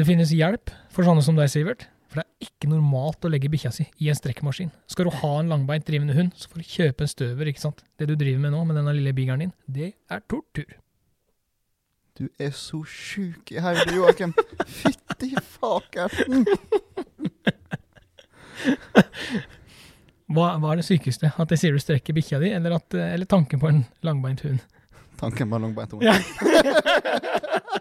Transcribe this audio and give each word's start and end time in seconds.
Det 0.00 0.06
finnes 0.08 0.30
hjelp 0.32 0.70
for 0.94 1.04
sånne 1.04 1.20
som 1.24 1.36
deg, 1.36 1.50
Sivert. 1.52 1.82
For 2.10 2.18
det 2.18 2.24
er 2.26 2.48
ikke 2.48 2.70
normalt 2.72 3.26
å 3.26 3.30
legge 3.30 3.50
bikkja 3.52 3.70
si 3.74 3.84
i 4.02 4.08
en 4.10 4.16
strekkmaskin. 4.18 4.70
Skal 4.90 5.06
du 5.06 5.12
ha 5.20 5.32
en 5.38 5.50
langbeint 5.52 5.84
drivende 5.86 6.16
hund, 6.16 6.32
så 6.34 6.48
får 6.50 6.62
du 6.62 6.70
kjøpe 6.70 7.04
en 7.04 7.10
støver, 7.12 7.50
ikke 7.52 7.62
sant. 7.62 7.84
Det 8.00 8.08
du 8.08 8.16
driver 8.18 8.40
med 8.42 8.54
nå, 8.54 8.62
med 8.66 8.80
denne 8.80 8.94
lille 8.96 9.12
bigeren 9.14 9.44
din, 9.44 9.52
det 9.70 9.92
er 10.10 10.24
tortur. 10.24 10.72
Du 12.18 12.26
er 12.40 12.50
så 12.56 12.80
sjuk 12.88 13.52
i 13.54 13.60
hodet, 13.62 13.94
Joakim. 13.94 14.34
Fytti 14.66 15.30
fakerten. 15.38 16.42
Hva, 20.30 20.52
hva 20.62 20.68
er 20.72 20.78
det 20.78 20.84
sykeste? 20.86 21.26
At 21.42 21.50
jeg 21.50 21.58
sier 21.58 21.74
du 21.74 21.82
strekker 21.82 22.14
bikkja 22.14 22.38
di, 22.38 22.52
eller, 22.54 22.76
at, 22.76 22.94
eller 22.94 23.26
tanken 23.26 23.58
på 23.58 23.66
en 23.66 23.80
langbeint 24.06 24.44
hund? 24.46 24.60
Tanken 25.18 25.50
på 25.50 25.58
en 25.58 25.64
langbeint 25.66 25.90
hund. 25.96 26.06
Ja. 26.06 26.14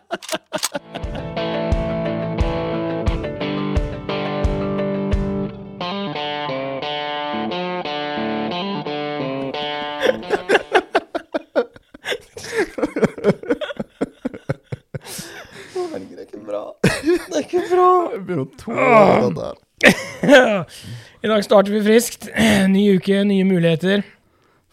begynner 18.29 18.45
å 18.45 18.51
tåle 18.59 19.53
Ah. 19.79 20.65
I 21.23 21.29
dag 21.31 21.43
starter 21.45 21.71
vi 21.71 21.83
friskt. 21.83 22.27
Ny 22.73 22.85
uke, 22.97 23.23
nye 23.27 23.45
muligheter. 23.47 24.03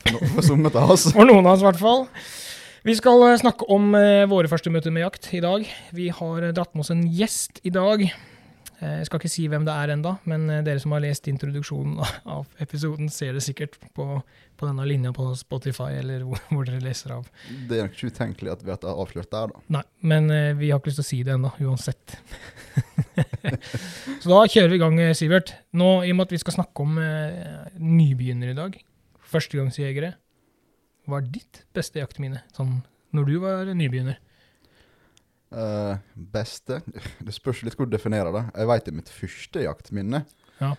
For 0.43 1.27
noen 1.27 1.47
av 1.47 1.55
oss, 1.55 1.63
i 1.63 1.67
hvert 1.67 1.81
fall. 1.81 2.07
Vi 2.87 2.95
skal 2.95 3.23
eh, 3.27 3.39
snakke 3.41 3.67
om 3.73 3.95
eh, 3.99 4.29
våre 4.31 4.51
første 4.51 4.71
møter 4.71 4.95
med 4.95 5.03
jakt 5.03 5.27
i 5.35 5.43
dag. 5.43 5.67
Vi 5.97 6.07
har 6.15 6.45
eh, 6.45 6.53
dratt 6.55 6.71
med 6.75 6.85
oss 6.85 6.93
en 6.95 7.03
gjest 7.11 7.59
i 7.67 7.73
dag. 7.75 8.05
Eh, 8.81 8.99
Jeg 9.01 9.07
skal 9.09 9.21
ikke 9.23 9.31
si 9.33 9.47
hvem 9.49 9.65
det 9.65 9.73
er 9.73 9.93
enda, 9.95 10.17
men 10.29 10.45
eh, 10.53 10.63
dere 10.67 10.81
som 10.83 10.93
har 10.93 11.01
lest 11.05 11.29
introduksjonen 11.31 11.97
av 12.37 12.45
episoden, 12.61 13.09
ser 13.13 13.33
det 13.37 13.45
sikkert 13.47 13.79
på, 13.97 14.05
på 14.57 14.69
denne 14.69 14.85
linja 14.89 15.13
på 15.17 15.31
Spotify, 15.39 15.95
eller 16.03 16.27
hvor, 16.29 16.43
hvor 16.51 16.69
dere 16.69 16.83
leser 16.85 17.15
av. 17.17 17.31
Det 17.71 17.79
er 17.81 17.89
ikke 17.89 18.11
utenkelig 18.13 18.53
at 18.53 18.67
vi 18.67 18.75
har 18.75 18.85
avslørt 18.93 19.31
der, 19.33 19.55
da. 19.55 19.63
Nei, 19.79 19.85
men 20.13 20.29
eh, 20.35 20.51
vi 20.59 20.71
har 20.73 20.83
ikke 20.83 20.93
lyst 20.93 21.01
til 21.01 21.07
å 21.07 21.11
si 21.13 21.23
det 21.27 21.37
ennå, 21.39 21.55
uansett. 21.65 22.17
Så 24.23 24.29
da 24.29 24.43
kjører 24.51 24.73
vi 24.75 24.79
i 24.79 24.83
gang, 24.83 25.01
Sivert. 25.17 25.55
Nå, 25.77 25.89
I 26.05 26.13
og 26.13 26.19
med 26.21 26.29
at 26.29 26.35
vi 26.37 26.43
skal 26.43 26.59
snakke 26.59 26.85
om 26.85 26.99
eh, 27.01 27.73
nybegynnere 27.81 28.53
i 28.53 28.59
dag, 28.61 28.77
førstegangsjegere, 29.27 30.13
hva 31.07 31.21
er 31.23 31.29
ditt 31.33 31.63
beste 31.77 32.01
jaktminne, 32.03 32.43
sånn 32.57 32.81
når 33.15 33.29
du 33.31 33.37
var 33.43 33.69
nybegynner? 33.79 34.19
Eh, 35.55 35.99
beste 36.15 36.81
Det 37.27 37.35
spørs 37.35 37.61
litt 37.63 37.77
hvor 37.79 37.87
du 37.87 37.95
definerer 37.95 38.33
det. 38.35 38.45
Jeg 38.57 38.71
veit 38.71 38.87
det 38.87 38.93
er 38.93 38.99
mitt 38.99 39.13
første 39.13 39.63
jaktminne. 39.63 40.25
Ja. 40.59 40.73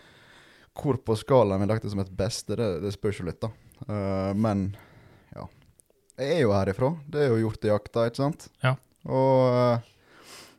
Hvor 0.77 0.99
på 1.01 1.15
skalaen 1.17 1.63
vi 1.63 1.69
det 1.71 1.91
som 1.93 2.01
et 2.03 2.11
beste, 2.13 2.57
det, 2.59 2.67
det 2.83 2.91
spørs 2.93 3.21
jo 3.21 3.27
litt, 3.29 3.39
da. 3.41 3.49
Uh, 3.87 4.33
men 4.37 4.67
ja. 5.33 5.47
Jeg 6.19 6.35
er 6.35 6.41
jo 6.43 6.51
herifra. 6.53 6.91
Det 7.09 7.23
er 7.23 7.31
jo 7.31 7.39
hjortejakta, 7.45 8.05
ikke 8.09 8.19
sant? 8.21 8.47
Ja. 8.65 8.75
Og 9.07 9.55
uh, 9.55 9.87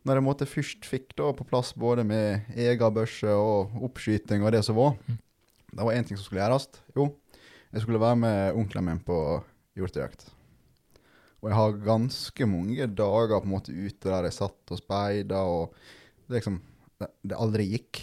når 0.09 0.19
jeg 0.19 0.27
måtte 0.27 0.49
først 0.49 0.89
fikk 0.89 1.13
da 1.19 1.31
på 1.37 1.47
plass 1.47 1.75
både 1.77 2.03
med 2.09 2.49
egen 2.57 2.95
børse 2.97 3.31
og 3.31 3.77
oppskyting 3.85 4.43
og 4.43 4.55
det 4.57 4.65
som 4.67 4.79
var, 4.79 4.97
Mm. 5.07 5.19
det 5.77 5.85
var 5.85 5.95
én 5.95 6.07
ting 6.09 6.17
som 6.17 6.25
skulle 6.25 6.41
gjøres. 6.43 6.67
Jo, 6.97 7.11
jeg 7.75 7.85
skulle 7.85 8.01
være 8.01 8.17
med 8.17 8.57
onkelen 8.57 8.89
min 8.89 9.01
på 9.05 9.19
hjortejakt. 9.77 10.31
Og 11.39 11.51
jeg 11.51 11.59
har 11.59 11.83
ganske 11.85 12.47
mange 12.51 12.87
dager 12.99 13.39
på 13.39 13.47
en 13.47 13.53
måte 13.53 13.75
ute 13.75 14.11
der 14.11 14.27
jeg 14.27 14.39
satt 14.41 14.73
og 14.75 14.81
speida, 14.81 15.45
og 15.47 15.75
det 16.27 16.41
liksom 16.41 16.61
Det, 16.99 17.07
det 17.23 17.37
aldri 17.39 17.65
gikk. 17.71 18.01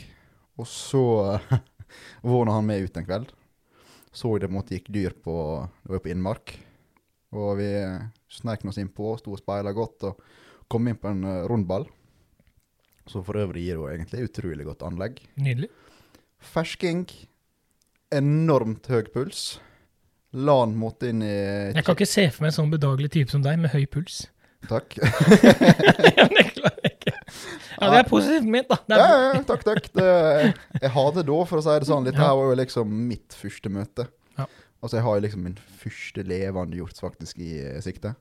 Og 0.56 0.68
så 0.72 1.02
våna 2.24 2.54
han 2.56 2.64
med 2.64 2.86
ut 2.86 2.98
en 2.98 3.08
kveld. 3.08 3.34
Så 4.16 4.32
jeg 4.32 4.46
det 4.46 4.48
på 4.48 4.54
en 4.54 4.60
måte 4.62 4.78
gikk 4.78 4.88
dyr 4.96 5.16
på 5.20 5.36
Det 5.84 5.92
var 5.92 6.04
på 6.06 6.12
innmark. 6.14 6.54
Og 7.36 7.58
vi 7.60 7.68
sneik 8.32 8.64
oss 8.64 8.80
innpå, 8.80 9.18
sto 9.20 9.34
og 9.36 9.42
speila 9.42 9.74
godt, 9.76 10.08
og 10.08 10.22
kom 10.72 10.88
inn 10.88 10.96
på 10.96 11.12
en 11.12 11.28
eh, 11.28 11.44
rundball. 11.52 11.90
Som 13.12 13.26
for 13.28 13.36
øvrig 13.38 13.66
gir 13.68 13.82
jo 13.82 13.90
egentlig 13.90 14.30
utrolig 14.30 14.66
godt 14.66 14.86
anlegg. 14.88 15.20
Nydelig. 15.36 15.68
Fersking. 16.40 17.04
Enormt 18.16 18.88
høy 18.88 19.04
puls. 19.12 19.58
La 20.36 20.58
han 20.62 20.74
måtte 20.76 21.10
inn 21.12 21.22
i 21.24 21.32
Jeg 21.32 21.84
kan 21.86 21.96
ikke 21.96 22.10
se 22.10 22.26
for 22.34 22.44
meg 22.44 22.52
en 22.52 22.58
sånn 22.58 22.74
bedagelig 22.74 23.12
type 23.14 23.32
som 23.32 23.44
deg, 23.46 23.60
med 23.62 23.72
høy 23.72 23.86
puls. 23.88 24.26
Takk. 24.68 24.98
ja, 26.18 26.26
det 26.28 26.46
klarer 26.56 26.82
jeg 26.84 26.92
ikke. 26.92 27.14
Ja, 27.76 27.90
det 27.92 28.00
er 28.00 28.10
positivt 28.10 28.50
ment, 28.50 28.72
da. 28.72 28.78
Det 28.88 29.00
Ja, 29.00 29.08
ja, 29.22 29.42
takk, 29.48 29.66
takk. 29.68 29.90
Det, 29.96 30.12
jeg 30.82 30.92
har 30.96 31.10
det 31.16 31.26
da, 31.30 31.40
for 31.48 31.62
å 31.62 31.66
si 31.66 31.76
det 31.80 31.90
sånn. 31.90 32.08
Dette 32.08 32.24
her 32.24 32.36
var 32.40 32.52
jo 32.52 32.60
liksom 32.60 32.94
mitt 33.10 33.36
første 33.38 33.72
møte. 33.72 34.08
Ja. 34.40 34.48
Altså, 34.82 34.98
jeg 34.98 35.06
har 35.08 35.18
jo 35.18 35.26
liksom 35.26 35.46
min 35.48 35.58
første 35.82 36.26
levende 36.28 36.80
hjort 36.80 37.02
faktisk 37.04 37.42
i 37.44 37.52
eh, 37.62 37.82
sikte. 37.86 38.16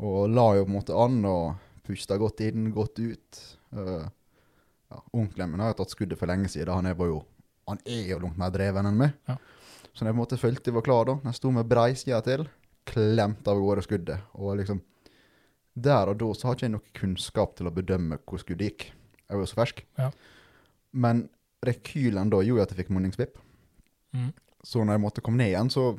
Og 0.00 0.30
la 0.32 0.46
jo 0.56 0.64
på 0.64 0.72
en 0.72 0.78
måte 0.78 0.96
an 0.96 1.20
og 1.28 1.60
pusta 1.86 2.18
godt 2.20 2.42
inn, 2.46 2.70
godt 2.74 3.02
ut. 3.02 3.42
Uh, 3.76 4.06
ja, 4.90 5.02
Onkelen 5.14 5.52
min 5.52 5.62
har 5.62 5.74
jo 5.74 5.82
tatt 5.82 5.94
skuddet 5.94 6.18
for 6.18 6.30
lenge 6.30 6.50
siden. 6.50 6.72
Han 6.72 6.88
er, 6.88 6.96
jo, 6.98 7.22
han 7.68 7.82
er 7.84 8.14
jo 8.14 8.20
langt 8.22 8.38
mer 8.40 8.54
dreven 8.54 8.88
enn 8.90 9.02
meg. 9.02 9.16
Ja. 9.28 9.36
Så 9.94 10.04
når 10.04 10.10
jeg 10.10 10.14
på 10.14 10.18
en 10.18 10.22
måte 10.22 10.40
følte 10.40 10.70
jeg 10.70 10.76
var 10.76 10.86
klar 10.86 11.08
da, 11.08 11.16
når 11.18 11.32
jeg 11.32 11.40
sto 11.40 11.52
med 11.54 11.68
breisida 11.70 12.20
til, 12.26 12.46
klemte 12.90 13.52
av 13.52 13.60
gårde 13.60 13.84
skuddet. 13.86 14.28
Og 14.38 14.56
liksom, 14.60 14.80
der 15.74 16.12
og 16.12 16.20
da 16.20 16.30
så 16.34 16.48
har 16.48 16.58
ikke 16.58 16.66
jeg 16.68 16.74
noe 16.76 16.94
kunnskap 16.96 17.56
til 17.58 17.70
å 17.70 17.74
bedømme 17.74 18.20
hvor 18.24 18.42
skuddet 18.42 18.70
gikk. 18.70 18.86
Jeg 19.26 19.38
var 19.38 19.44
jo 19.44 19.50
så 19.50 19.60
fersk. 19.60 19.82
Ja. 20.00 20.10
Men 20.90 21.26
rekylen 21.66 22.30
da 22.32 22.40
gjorde 22.42 22.66
at 22.66 22.72
jeg 22.74 22.84
fikk 22.84 22.94
munningsvipp. 22.94 23.36
Mm. 24.16 24.30
Så 24.66 24.82
når 24.84 24.96
jeg 24.96 25.04
måtte 25.04 25.24
komme 25.24 25.40
ned 25.40 25.52
igjen, 25.52 25.72
så 25.72 25.92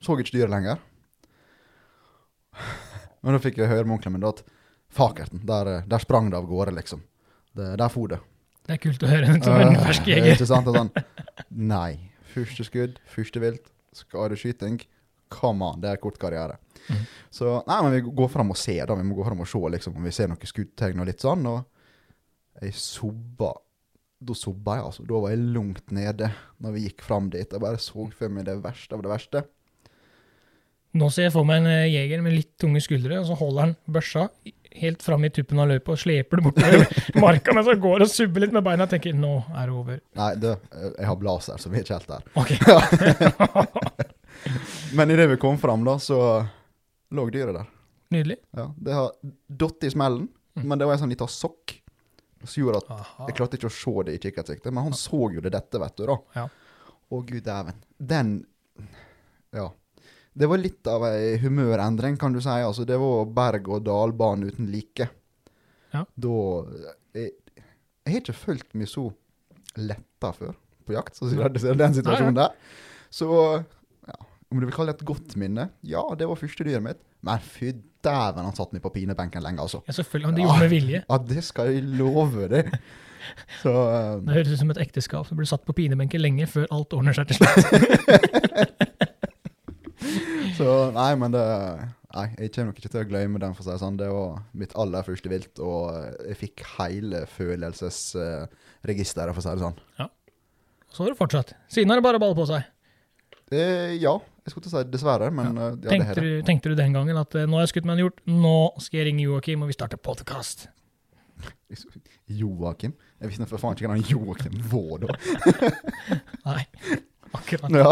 så 0.00 0.16
jeg 0.16 0.24
ikke 0.24 0.38
dyret 0.38 0.54
lenger. 0.54 0.80
Men 3.20 3.36
da 3.36 3.40
fikk 3.42 3.58
jeg 3.60 3.68
høre 3.68 3.84
med 3.84 3.98
onkelen 3.98 4.16
min 4.16 4.28
at 4.30 4.40
fakerten, 4.90 5.42
der, 5.46 5.82
der 5.86 6.02
sprang 6.02 6.30
det 6.32 6.38
av 6.38 6.48
gårde, 6.48 6.72
liksom. 6.78 7.02
Det, 7.52 7.74
der 7.78 7.90
for 7.92 8.08
det. 8.08 8.20
det 8.66 8.76
er 8.76 8.80
kult 8.80 9.02
å 9.04 9.10
høre 9.10 9.34
som 9.42 9.58
en 9.58 9.76
fersk 9.82 10.08
jeger. 10.12 10.32
Ikke 10.32 10.48
sant? 10.48 10.70
Sånn, 10.72 10.90
nei. 11.50 12.09
Første 12.30 12.66
skudd, 12.66 12.98
første 13.10 13.42
vilt, 13.42 13.70
skadeskyting. 13.96 14.80
Come 15.30 15.66
on, 15.66 15.80
det 15.82 15.92
er 15.92 16.00
kort 16.02 16.18
karriere. 16.18 16.58
Mm. 16.88 17.02
Så 17.30 17.56
nei, 17.68 17.78
men 17.84 17.94
vi 17.94 18.14
går 18.18 18.30
fram 18.32 18.50
og 18.50 18.58
ser, 18.58 18.82
da. 18.88 18.96
Vi 18.98 19.06
må 19.06 19.18
gå 19.18 19.26
fram 19.26 19.42
og 19.44 19.50
se 19.50 19.60
liksom, 19.76 19.98
om 19.98 20.06
vi 20.06 20.14
ser 20.14 20.30
noen 20.30 20.50
skuddtegn 20.52 21.02
og 21.02 21.10
litt 21.10 21.22
sånn. 21.22 21.46
Og 21.50 22.64
jeg 22.64 22.76
sobba 22.78 23.54
Da 24.20 24.34
sobba 24.36 24.74
jeg, 24.76 24.84
altså. 24.84 25.04
Da 25.08 25.20
var 25.22 25.32
jeg 25.32 25.46
langt 25.54 25.94
nede 25.96 26.26
når 26.60 26.74
vi 26.74 26.82
gikk 26.88 27.06
fram 27.06 27.30
dit. 27.32 27.46
Jeg 27.48 27.62
bare 27.62 27.80
så 27.80 28.04
for 28.12 28.34
meg 28.34 28.44
det 28.50 28.58
verste 28.60 28.92
av 28.92 29.04
det 29.06 29.12
verste. 29.14 29.44
Nå 31.00 31.06
ser 31.14 31.28
jeg 31.28 31.32
for 31.32 31.46
meg 31.46 31.62
en 31.62 31.70
eh, 31.70 31.86
jeger 31.88 32.20
med 32.20 32.34
litt 32.34 32.50
tunge 32.60 32.82
skuldre, 32.82 33.20
og 33.22 33.28
så 33.28 33.36
holder 33.38 33.62
han 33.62 33.76
børsa 33.86 34.26
helt 34.76 35.02
fram 35.02 35.24
i 35.24 35.30
tuppen 35.34 35.58
av 35.58 35.68
løypa 35.68 35.92
og 35.92 35.98
sleper 35.98 36.36
det 36.40 36.44
bortover 36.46 37.20
marka 37.20 37.52
mens 37.56 37.66
han 37.66 37.80
går 37.82 38.04
og 38.04 38.08
subber 38.12 38.40
litt 38.44 38.52
med 38.54 38.62
beina 38.64 38.84
og 38.86 38.90
tenker 38.92 39.12
'nå 39.16 39.32
er 39.56 39.66
det 39.66 39.74
over'. 39.74 40.00
Nei, 40.16 40.34
du, 40.36 40.48
jeg 40.98 41.06
har 41.06 41.16
blazer, 41.16 41.56
så 41.58 41.68
vi 41.70 41.78
er 41.78 41.82
ikke 41.82 41.98
helt 41.98 42.08
der. 42.08 42.22
Ok, 42.36 42.50
Men 44.94 45.10
idet 45.10 45.30
vi 45.30 45.36
kom 45.36 45.58
fram, 45.58 45.84
da, 45.84 45.98
så 45.98 46.46
lå 47.10 47.26
dyret 47.30 47.54
der. 47.54 47.66
Nydelig. 48.10 48.36
Ja, 48.56 48.74
Det 48.76 48.92
har 48.94 49.10
datt 49.48 49.84
i 49.84 49.90
smellen, 49.90 50.28
Mm. 50.56 50.64
men 50.68 50.78
det 50.78 50.84
var 50.86 50.92
en 50.94 50.98
sånn 50.98 51.12
liten 51.12 51.28
sokk 51.30 51.76
som 52.44 52.62
gjorde 52.64 52.78
at 52.82 52.88
Aha. 52.90 53.26
jeg 53.28 53.36
klarte 53.36 53.54
ikke 53.56 53.68
å 53.70 53.70
se 53.70 53.92
det 54.04 54.14
i 54.16 54.18
kikkertsiktet. 54.18 54.72
Men 54.74 54.82
han 54.88 54.92
så 54.98 55.28
jo 55.32 55.40
det 55.40 55.52
dette, 55.54 55.78
vet 55.78 55.94
du, 55.96 56.06
da. 56.06 56.16
Ja. 56.34 56.48
Å, 57.10 57.20
gud 57.26 57.44
dæven. 57.44 57.74
Den 57.98 58.46
Ja. 59.54 59.70
Det 60.32 60.46
var 60.46 60.60
litt 60.62 60.86
av 60.86 61.04
ei 61.08 61.34
humørendring, 61.42 62.16
kan 62.20 62.32
du 62.34 62.40
si. 62.42 62.52
Altså, 62.52 62.86
det 62.88 62.98
var 63.00 63.26
berg-og-dal-bane 63.34 64.52
uten 64.52 64.70
like. 64.70 65.08
Ja. 65.90 66.04
Da 66.14 66.36
jeg, 67.18 67.32
jeg 68.06 68.12
har 68.14 68.22
ikke 68.22 68.36
følt 68.38 68.76
meg 68.78 68.90
så 68.90 69.08
letta 69.80 70.30
før 70.36 70.54
på 70.86 70.94
jakt, 70.94 71.18
så 71.18 71.28
den 71.30 71.96
situasjonen 71.98 72.38
der. 72.38 72.54
Så 73.10 73.26
ja, 74.06 74.16
om 74.50 74.60
du 74.62 74.66
vil 74.68 74.74
kalle 74.74 74.94
det 74.94 75.00
et 75.02 75.08
godt 75.10 75.36
minne? 75.40 75.68
Ja, 75.86 76.04
det 76.18 76.30
var 76.30 76.38
første 76.38 76.66
dyret 76.66 76.84
mitt. 76.84 77.02
Men 77.26 77.42
fy 77.44 77.74
dæven, 78.04 78.46
han 78.46 78.56
satt 78.56 78.72
meg 78.72 78.82
på 78.84 78.92
pinebenken 78.94 79.44
lenge, 79.44 79.60
altså. 79.66 79.82
Ja, 79.86 79.92
selvfølgelig. 79.98 80.30
Han 80.30 80.40
gjorde 80.40 80.56
det 80.56 80.64
med 80.64 80.74
vilje. 80.76 81.02
Ja, 81.04 81.20
det 81.34 81.44
skal 81.44 81.74
jeg 81.74 81.84
love 81.98 82.48
deg. 82.54 82.72
Så 83.60 83.68
eh, 83.70 84.14
Det 84.24 84.32
høres 84.38 84.54
ut 84.54 84.62
som 84.62 84.70
et 84.72 84.80
ekteskap 84.80 85.26
som 85.28 85.36
blir 85.36 85.48
satt 85.50 85.66
på 85.68 85.74
pinebenken 85.76 86.22
lenge 86.22 86.46
før 86.48 86.70
alt 86.72 86.94
ordner 86.96 87.18
seg 87.18 87.28
til 87.28 87.42
slutt. 87.42 89.09
Så 90.60 90.76
nei, 90.96 91.10
men 91.20 91.34
det 91.34 91.46
Nei, 92.10 92.24
jeg 92.42 92.50
kommer 92.50 92.72
nok 92.72 92.78
ikke 92.80 92.90
til 92.90 93.04
å 93.04 93.06
glemme 93.06 93.38
den, 93.38 93.52
for 93.54 93.62
å 93.62 93.66
si 93.68 93.70
det 93.70 93.82
sånn. 93.84 93.98
Det 94.00 94.08
var 94.10 94.40
mitt 94.58 94.72
aller 94.82 95.04
første 95.06 95.30
vilt, 95.30 95.60
og 95.62 95.94
jeg 96.26 96.34
fikk 96.40 96.64
hele 96.72 97.20
følelsesregisteret, 97.30 99.30
for 99.30 99.38
å 99.38 99.44
si 99.44 99.52
det 99.54 99.62
sånn. 99.62 99.78
Så 100.90 101.04
har 101.04 101.12
det 101.12 101.20
fortsatt. 101.20 101.54
Siden 101.70 101.92
har 101.92 102.00
det 102.00 102.06
bare 102.08 102.18
ball 102.18 102.34
på 102.34 102.48
seg. 102.50 102.66
Eh, 103.54 103.94
ja, 104.02 104.16
jeg 104.42 104.52
skulle 104.52 104.66
til 104.66 104.74
å 104.74 104.82
si 104.82 104.90
dessverre, 104.90 105.30
men 105.34 105.54
ja. 105.54 105.70
ja, 105.70 105.78
tenkte, 105.86 106.18
det. 106.18 106.26
du, 106.26 106.42
tenkte 106.46 106.72
du 106.72 106.76
den 106.78 106.94
gangen 106.98 107.18
at 107.18 107.34
eh, 107.38 107.46
nå 107.46 107.58
har 107.58 107.64
jeg 107.66 107.72
skutt 107.76 107.86
meg 107.86 107.98
en 107.98 108.04
hjort, 108.04 108.20
nå 108.26 108.56
skal 108.82 109.00
jeg 109.00 109.06
ringe 109.12 109.24
Joakim, 109.26 109.62
og 109.62 109.70
vi 109.70 109.78
starter 109.78 110.02
podkast? 110.02 110.66
Joakim? 112.40 112.94
Jeg 113.22 113.32
visste 113.32 113.46
for 113.50 113.62
faen 113.62 113.78
ikke 113.78 113.90
hvem 113.90 114.06
Joakim 114.10 114.54
var 114.70 114.94
da. 115.02 115.08
Nei, 116.48 116.62
akkurat. 117.38 117.70
Ja, 117.70 117.90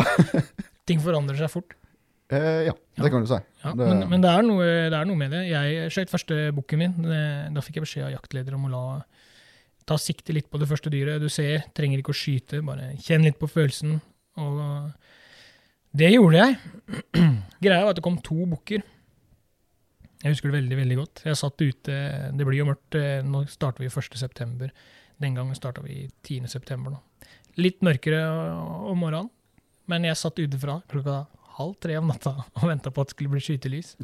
Ting 0.89 1.03
forandrer 1.05 1.37
seg 1.39 1.51
fort. 1.53 1.71
Eh, 2.31 2.65
ja 2.67 2.73
Ja. 2.97 3.03
det 3.05 3.11
kan 3.13 3.23
du 3.23 3.27
si. 3.31 3.39
Ja, 3.65 3.71
Det- 3.73 3.87
men, 3.89 4.09
men 4.11 4.21
det, 4.21 4.31
er 4.31 4.43
noe, 4.43 4.65
det 4.91 4.95
er 4.99 5.05
noe 5.07 5.17
med 5.17 5.31
det. 5.31 5.43
Jeg 5.49 5.91
skjøt 5.91 6.11
første 6.11 6.53
bukken 6.55 6.79
min. 6.79 6.93
Det- 7.03 7.55
Da 7.55 7.61
fikk 7.61 7.75
jeg 7.77 7.85
beskjed 7.85 8.05
av 8.07 8.13
jaktleder 8.23 8.55
om 8.55 8.67
å 8.67 8.71
la 8.71 9.03
ta 9.87 9.95
sikte 9.97 10.35
litt 10.35 10.51
på 10.51 10.59
det 10.61 10.69
første 10.69 10.91
dyret 10.91 11.21
du 11.21 11.29
ser. 11.29 11.65
Trenger 11.75 11.99
ikke 12.03 12.13
å 12.13 12.19
skyte, 12.19 12.61
bare 12.65 12.93
kjenn 13.01 13.23
litt 13.25 13.39
på 13.39 13.49
følelsen. 13.49 14.01
Og 14.37 14.93
det 15.97 16.13
gjorde 16.13 16.37
jeg. 16.37 16.59
Greia 17.63 17.83
var 17.85 17.91
at 17.91 17.97
det 17.97 18.05
kom 18.05 18.19
to 18.21 18.45
bukker. 18.47 18.83
Jeg 20.23 20.33
husker 20.35 20.51
det 20.51 20.59
veldig 20.63 20.77
veldig 20.77 20.97
godt. 20.99 21.23
Jeg 21.25 21.37
satt 21.39 21.63
ute, 21.63 21.97
Det 22.37 22.47
blir 22.47 22.59
jo 22.59 22.67
mørkt. 22.67 22.95
eh, 22.99 23.23
Nå 23.23 23.47
starter 23.49 23.81
vi 23.85 23.89
1. 23.89 24.17
september. 24.19 24.71
Den 25.21 25.35
gangen 25.35 25.55
starta 25.55 25.81
vi 25.83 26.11
10. 26.23 26.47
september. 26.49 26.99
Litt 27.57 27.81
mørkere 27.83 28.21
om 28.91 28.99
morgenen, 28.99 29.31
men 29.89 30.05
jeg 30.05 30.17
satt 30.17 30.39
ute 30.39 30.59
fra 30.59 30.83
klokka 30.91 31.27
halv 31.59 31.75
tre 31.83 31.97
om 31.99 32.09
natta 32.11 32.35
og 32.39 32.65
venta 32.69 32.93
på 32.95 33.03
at 33.03 33.11
det 33.11 33.17
skulle 33.17 33.33
bli 33.35 33.43
skytelys. 33.43 33.97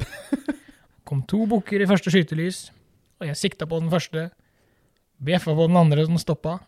kom 1.07 1.21
to 1.29 1.45
bukker 1.49 1.81
i 1.81 1.87
første 1.89 2.11
skytelys, 2.13 2.69
og 3.21 3.29
jeg 3.29 3.39
sikta 3.39 3.67
på 3.69 3.79
den 3.79 3.91
første. 3.93 4.29
Bjeffa 5.23 5.55
på 5.55 5.67
den 5.69 5.79
andre 5.79 6.05
som 6.07 6.19
stoppa. 6.19 6.59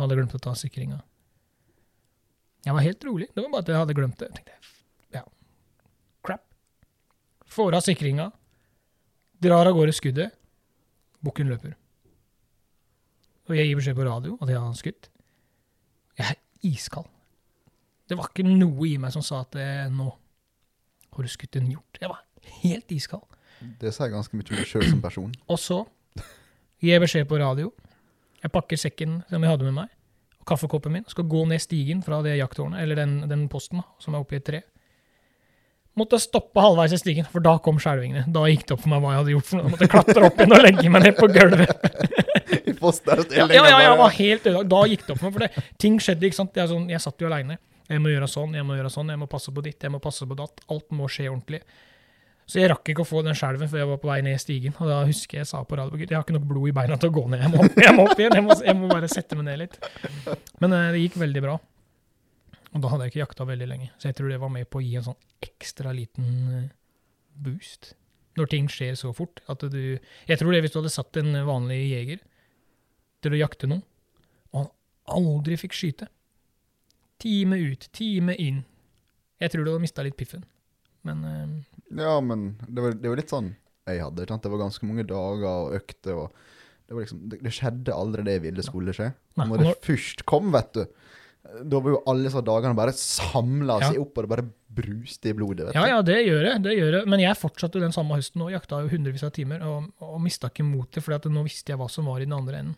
Hadde 0.00 0.16
glemt 0.16 0.36
å 0.36 0.40
ta 0.40 0.54
sikringa. 0.56 1.02
Jeg 2.64 2.76
var 2.76 2.84
helt 2.84 3.04
rolig. 3.04 3.28
Det 3.34 3.42
var 3.42 3.52
bare 3.52 3.64
at 3.64 3.72
jeg 3.72 3.80
hadde 3.80 3.96
glemt 3.96 4.20
det. 4.20 4.28
Jeg 4.30 4.38
tenkte, 4.38 4.74
ja, 5.16 5.22
crap. 6.24 6.44
Får 7.48 7.76
av 7.76 7.84
sikringa. 7.84 8.30
Drar 9.40 9.68
av 9.68 9.76
gårde 9.76 9.96
skuddet. 9.96 10.36
Bukken 11.24 11.52
løper. 11.52 11.76
Og 13.48 13.56
jeg 13.56 13.68
gir 13.68 13.80
beskjed 13.80 13.96
på 13.98 14.06
radio 14.06 14.36
at 14.40 14.52
jeg 14.52 14.60
har 14.62 14.76
skutt. 14.78 15.10
Jeg 16.20 16.36
er 16.36 16.40
iskald. 16.68 17.08
Det 18.08 18.18
var 18.18 18.30
ikke 18.30 18.46
noe 18.46 18.88
i 18.88 18.96
meg 19.00 19.12
som 19.14 19.24
sa 19.24 19.42
at 19.44 19.56
eh, 19.60 19.88
nå 19.92 20.08
har 21.16 21.26
du 21.26 21.32
skutt 21.32 21.56
en 21.60 21.70
hjort. 21.70 22.00
Jeg 22.00 22.10
var 22.10 22.24
helt 22.62 22.92
iskald. 22.94 23.26
Det 23.80 23.92
sier 23.92 24.12
ganske 24.12 24.36
mye 24.36 24.46
om 24.48 24.56
deg 24.60 24.68
sjøl 24.68 24.86
som 24.88 25.00
person. 25.04 25.32
Og 25.52 25.58
så 25.60 25.82
gir 26.80 26.94
jeg 26.94 27.04
beskjed 27.04 27.28
på 27.28 27.40
radio. 27.40 27.72
Jeg 28.40 28.52
pakker 28.54 28.80
sekken 28.80 29.20
som 29.28 29.42
jeg 29.44 29.52
hadde 29.52 29.66
med 29.68 29.76
meg, 29.82 29.90
og 30.40 30.46
kaffekoppen 30.48 30.94
min, 30.94 31.04
skal 31.12 31.26
gå 31.28 31.42
ned 31.50 31.60
stigen 31.60 32.00
fra 32.00 32.22
det 32.24 32.38
jakttårnet, 32.38 32.80
eller 32.80 32.96
den, 32.96 33.18
den 33.28 33.42
posten 33.52 33.82
som 34.00 34.16
er 34.16 34.22
oppe 34.24 34.38
i 34.38 34.40
et 34.40 34.46
tre. 34.46 34.62
Måtte 36.00 36.16
stoppe 36.22 36.62
halvveis 36.62 36.94
i 36.96 37.00
stigen, 37.02 37.26
for 37.28 37.44
da 37.44 37.56
kom 37.60 37.76
skjelvingene. 37.82 38.22
Da 38.32 38.46
gikk 38.48 38.62
det 38.64 38.76
opp 38.76 38.84
for 38.86 38.92
meg 38.94 39.02
hva 39.02 39.10
jeg 39.12 39.20
hadde 39.20 39.32
gjort. 39.34 39.48
for 39.50 39.58
noe. 39.58 39.66
Jeg 39.66 39.74
måtte 39.74 39.88
klatre 39.90 40.28
opp 40.30 40.38
igjen 40.40 40.54
og 40.56 40.62
legge 40.64 40.92
meg 40.94 41.04
ned 41.04 41.16
på 41.18 41.28
gulvet. 41.34 41.88
I 42.70 42.74
posten, 42.78 43.24
Ja, 43.36 43.46
ja, 43.50 43.64
ja, 43.66 43.80
jeg 43.84 43.98
var 44.00 44.14
helt 44.16 44.46
ødelagt. 44.46 44.70
Da 44.70 44.80
gikk 44.94 45.02
det 45.04 45.12
opp 45.12 45.20
for 45.20 45.26
meg, 45.28 45.34
for 45.36 45.44
det, 45.44 45.64
ting 45.82 45.98
skjedde. 46.00 46.30
ikke 46.30 46.38
sant? 46.38 46.56
Jeg, 46.56 46.70
sånn, 46.70 46.86
jeg 46.94 47.02
satt 47.04 47.20
jo 47.20 47.28
aleine. 47.28 47.58
Jeg 47.90 48.02
må 48.02 48.12
gjøre 48.12 48.28
sånn, 48.30 48.52
jeg 48.54 48.66
må 48.66 48.76
gjøre 48.78 48.90
sånn, 48.94 49.08
jeg 49.10 49.18
må 49.18 49.26
passe 49.30 49.52
på 49.54 49.62
ditt, 49.66 49.82
jeg 49.82 49.90
må 49.90 49.98
passe 50.02 50.26
på 50.28 50.36
datt. 50.38 50.62
Alt 50.70 50.92
må 50.94 51.08
skje 51.10 51.26
ordentlig. 51.30 51.64
Så 52.50 52.58
jeg 52.58 52.70
rakk 52.72 52.88
ikke 52.90 53.04
å 53.04 53.06
få 53.06 53.20
den 53.22 53.36
skjelven 53.38 53.68
før 53.70 53.78
jeg 53.82 53.88
var 53.92 53.98
på 54.02 54.08
vei 54.10 54.18
ned 54.26 54.34
i 54.34 54.42
stigen. 54.42 54.74
Og 54.82 54.88
da 54.90 55.00
husker 55.06 55.38
jeg 55.38 55.44
jeg 55.44 55.50
sa 55.52 55.60
på 55.66 55.76
radio 55.78 55.98
jeg 56.00 56.10
har 56.10 56.24
ikke 56.24 56.34
nok 56.34 56.48
blod 56.50 56.70
i 56.70 56.74
beina 56.74 56.96
til 56.98 57.10
å 57.12 57.14
gå 57.14 57.22
ned. 57.30 57.44
Jeg 57.44 57.52
må, 57.52 57.66
jeg 57.86 57.94
må 57.94 58.06
opp 58.06 58.22
igjen. 58.22 58.34
Jeg 58.38 58.46
må, 58.46 58.56
jeg 58.66 58.78
må 58.78 58.90
bare 58.90 59.10
sette 59.10 59.38
meg 59.38 59.46
ned 59.46 59.60
litt. 59.62 59.76
Men 60.62 60.74
eh, 60.74 60.88
det 60.94 61.04
gikk 61.04 61.20
veldig 61.22 61.42
bra. 61.44 61.54
Og 62.70 62.82
da 62.82 62.90
hadde 62.90 63.06
jeg 63.06 63.14
ikke 63.14 63.22
jakta 63.24 63.46
veldig 63.46 63.68
lenge. 63.70 63.90
Så 63.98 64.10
jeg 64.10 64.18
tror 64.18 64.34
det 64.34 64.40
var 64.42 64.50
med 64.54 64.66
på 64.70 64.80
å 64.80 64.84
gi 64.84 64.96
en 64.98 65.06
sånn 65.06 65.20
ekstra 65.46 65.94
liten 65.94 66.32
eh, 66.58 66.68
boost. 67.38 67.92
Når 68.38 68.50
ting 68.50 68.70
skjer 68.70 68.98
så 68.98 69.14
fort. 69.14 69.42
At 69.50 69.62
du 69.70 69.82
Jeg 69.98 70.38
tror 70.38 70.54
det 70.54 70.64
hvis 70.64 70.74
du 70.74 70.80
hadde 70.80 70.94
satt 70.94 71.22
en 71.22 71.34
vanlig 71.46 71.80
jeger 71.92 72.22
til 73.22 73.36
å 73.36 73.42
jakte 73.42 73.70
noen, 73.70 73.82
og 74.50 74.62
han 74.64 74.70
aldri 75.18 75.58
fikk 75.60 75.74
skyte 75.76 76.06
Time 77.20 77.56
ut, 77.70 77.88
time 77.96 78.34
inn. 78.40 78.62
Jeg 79.40 79.52
tror 79.54 79.64
du 79.66 79.72
har 79.74 79.82
mista 79.82 80.04
litt 80.04 80.16
piffen. 80.20 80.42
Men 81.06 81.24
eh, 81.24 81.52
Ja, 82.02 82.18
men 82.20 82.56
det 82.68 82.82
var, 82.84 82.92
det 82.96 83.08
var 83.12 83.20
litt 83.20 83.32
sånn 83.32 83.54
jeg 83.90 84.02
hadde. 84.04 84.26
sant? 84.28 84.42
Det 84.44 84.50
var 84.52 84.60
ganske 84.62 84.86
mange 84.86 85.06
dager 85.08 85.46
og 85.48 85.72
økter. 85.80 86.18
og 86.26 86.34
Det, 86.86 86.94
liksom, 86.98 87.22
det, 87.32 87.38
det 87.42 87.52
skjedde 87.56 87.94
aldri 87.96 88.22
det 88.26 88.34
jeg 88.38 88.42
ville 88.48 88.62
skulle 88.66 88.92
skje. 88.94 89.08
Nei, 89.40 89.46
Når 89.50 89.64
det 89.64 89.72
først 89.86 90.24
kom, 90.28 90.52
vet 90.54 90.72
du, 90.76 90.84
da 91.64 91.80
var 91.80 91.94
jo 91.96 92.02
alle 92.06 92.26
disse 92.28 92.42
dagene 92.44 92.76
bare 92.76 92.92
samla 92.94 93.78
Ja. 93.80 93.88
seg 93.90 94.00
opp, 94.02 94.18
og 94.20 94.26
det 94.26 94.30
bare 94.34 94.44
bruste 94.70 95.30
i 95.32 95.34
blodet. 95.34 95.66
vet 95.70 95.74
Ja, 95.74 95.82
du. 95.86 95.88
ja, 95.94 96.02
det 96.06 96.18
gjør 96.26 96.42
det. 96.44 96.52
det 96.68 96.76
gjør 96.78 96.92
det. 96.98 97.02
Men 97.10 97.20
jeg 97.24 97.38
fortsatte 97.40 97.80
den 97.82 97.92
samme 97.96 98.14
høsten 98.20 98.44
og 98.44 98.52
jakta 98.52 98.82
jo 98.84 98.92
hundrevis 98.92 99.24
av 99.26 99.32
timer, 99.34 99.64
og, 99.66 99.88
og 100.04 100.20
mista 100.22 100.50
ikke 100.52 100.66
motet, 100.68 101.02
for 101.02 101.16
nå 101.32 101.42
visste 101.48 101.72
jeg 101.72 101.80
hva 101.80 101.88
som 101.90 102.06
var 102.06 102.20
i 102.20 102.28
den 102.28 102.36
andre 102.36 102.60
enden. 102.60 102.76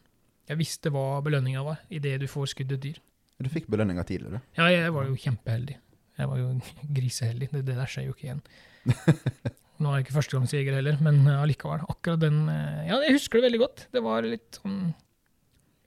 Jeg 0.48 0.58
visste 0.62 0.90
hva 0.94 1.20
belønninga 1.22 1.62
var 1.66 1.82
idet 1.90 2.20
du 2.22 2.26
får 2.30 2.54
skuddet 2.54 2.78
et 2.78 2.86
dyr. 2.86 3.02
Du 3.42 3.48
fikk 3.52 3.68
belønninga 3.72 4.04
tidligere. 4.08 4.42
Ja, 4.58 4.68
jeg 4.72 4.92
var 4.94 5.08
jo 5.08 5.18
kjempeheldig. 5.18 5.78
Jeg 6.18 6.30
var 6.30 6.40
jo 6.40 6.48
griseheldig. 6.98 7.48
Det, 7.52 7.64
det 7.68 7.76
der 7.78 7.90
skjer 7.90 8.08
jo 8.08 8.16
ikke 8.16 8.28
igjen. 8.28 8.42
Nå 9.82 9.90
er 9.90 9.98
jeg 9.98 10.06
ikke 10.06 10.16
førstegangsjeger 10.18 10.76
heller, 10.78 10.98
men 11.02 11.22
eh, 11.26 11.40
allikevel. 11.42 11.86
Akkurat 11.90 12.20
den 12.22 12.44
eh, 12.52 12.84
Ja, 12.90 13.00
jeg 13.02 13.16
husker 13.16 13.40
det 13.40 13.48
veldig 13.48 13.62
godt. 13.64 13.86
Det 13.94 14.02
var 14.04 14.26
litt 14.26 14.60
sånn 14.60 14.78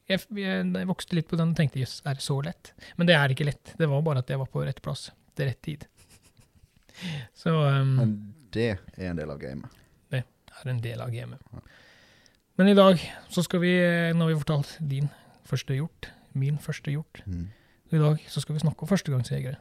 Jeg, 0.10 0.22
jeg, 0.38 0.66
jeg 0.68 0.90
vokste 0.90 1.18
litt 1.18 1.30
på 1.32 1.40
den 1.40 1.54
og 1.54 1.60
tenkte 1.60 1.80
jøss, 1.82 2.00
er 2.06 2.20
det 2.20 2.26
så 2.26 2.38
lett? 2.46 2.74
Men 3.00 3.10
det 3.10 3.16
er 3.18 3.34
ikke 3.34 3.48
lett. 3.48 3.74
Det 3.80 3.88
var 3.90 4.04
bare 4.06 4.22
at 4.26 4.32
jeg 4.32 4.42
var 4.42 4.52
på 4.52 4.66
rett 4.68 4.82
plass 4.86 5.08
til 5.36 5.50
rett 5.50 5.62
tid. 5.66 5.88
Så 7.42 7.52
um, 7.52 7.96
Men 7.98 8.12
det 8.56 8.70
er 8.76 9.10
en 9.10 9.18
del 9.20 9.32
av 9.34 9.40
gamet. 9.42 9.72
det 10.14 10.22
er 10.24 10.70
en 10.72 10.84
del 10.84 11.02
av 11.04 11.10
gamet. 11.12 11.42
Men 12.56 12.70
i 12.72 12.76
dag 12.78 13.02
så 13.28 13.44
skal 13.44 13.60
vi, 13.60 13.74
når 14.16 14.30
vi 14.30 14.36
har 14.38 14.44
fortalt 14.46 14.78
din 14.80 15.10
første 15.44 15.76
hjort, 15.76 16.08
min 16.36 16.58
første 16.62 16.92
hjort, 16.92 17.22
Mm. 17.26 17.48
i 17.92 17.98
dag 17.98 18.20
så 18.30 18.42
skal 18.42 18.56
vi 18.56 18.60
snakke 18.60 18.84
om 18.84 18.88
førstegangsjegere. 18.90 19.56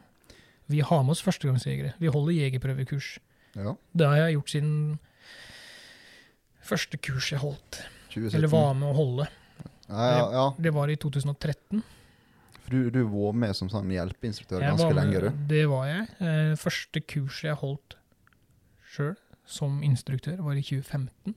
Vi 0.69 0.81
har 0.81 1.03
med 1.03 1.11
oss 1.11 1.23
førstegangsjegere. 1.23 1.93
Vi 2.01 2.07
holder 2.09 2.33
jegerprøvekurs. 2.33 3.19
Ja. 3.57 3.75
Det 3.97 4.07
har 4.07 4.17
jeg 4.17 4.35
gjort 4.35 4.51
siden 4.51 4.99
første 6.65 6.97
kurs 6.99 7.31
jeg 7.33 7.39
holdt, 7.43 7.83
2017. 8.11 8.35
eller 8.39 8.49
var 8.53 8.73
med 8.79 8.89
å 8.89 8.95
holde. 8.97 9.27
Ja, 9.89 10.07
ja, 10.17 10.31
ja. 10.33 10.45
Det 10.59 10.73
var 10.75 10.89
i 10.89 10.97
2013. 10.97 11.83
For 12.65 12.71
du, 12.73 12.91
du 12.91 13.03
var 13.13 13.35
med 13.37 13.53
som 13.57 13.69
sånn 13.69 13.91
hjelpeinstruktør 13.93 14.63
ganske 14.65 14.89
med- 14.89 14.97
lenge, 14.97 15.21
du. 15.21 15.31
Det 15.53 15.67
var 15.69 15.87
jeg. 15.91 16.09
Eh, 16.21 16.55
Første 16.57 17.01
kurset 17.05 17.51
jeg 17.51 17.57
holdt 17.61 17.97
sjøl 18.95 19.17
som 19.47 19.83
instruktør, 19.85 20.39
var 20.41 20.53
i 20.57 20.63
2015. 20.63 21.35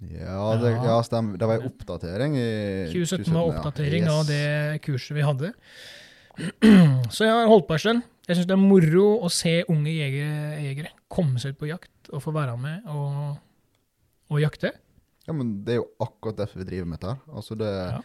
Ja, 0.00 0.56
det, 0.56 0.70
Ja. 0.72 0.84
ja 0.84 1.02
stemmer. 1.04 1.36
Det 1.38 1.46
var 1.48 1.58
en 1.60 1.66
oppdatering 1.68 2.36
i 2.40 2.46
2017 2.92 3.24
2017 3.26 3.34
var 3.34 3.40
ja. 3.42 3.58
oppdatering 3.58 4.02
Yes. 4.06 4.12
av 4.14 4.26
det 4.26 4.82
kurset 4.86 5.16
vi 5.16 5.26
hadde. 5.26 5.52
Så 7.14 7.26
jeg 7.26 7.34
har 7.34 7.50
holdt 7.50 7.66
på 7.68 7.76
en 7.76 7.82
stund. 7.82 8.02
Jeg 8.30 8.36
syns 8.38 8.46
det 8.48 8.54
er 8.54 8.62
moro 8.62 9.06
å 9.26 9.28
se 9.32 9.56
unge 9.68 9.90
jegere, 9.92 10.60
jegere 10.62 10.92
komme 11.10 11.40
seg 11.42 11.52
ut 11.56 11.58
på 11.60 11.68
jakt 11.68 12.10
og 12.14 12.22
få 12.22 12.32
være 12.32 12.54
med 12.60 12.86
og, 12.88 13.36
og 14.30 14.40
jakte. 14.40 14.70
Ja, 15.26 15.34
men 15.36 15.64
det 15.66 15.74
er 15.74 15.80
jo 15.82 15.88
akkurat 16.00 16.38
derfor 16.38 16.62
vi 16.62 16.68
driver 16.70 16.86
med 16.92 17.00
dette. 17.00 17.16
Altså 17.34 17.58
det, 17.58 17.70
Ja. 17.96 18.00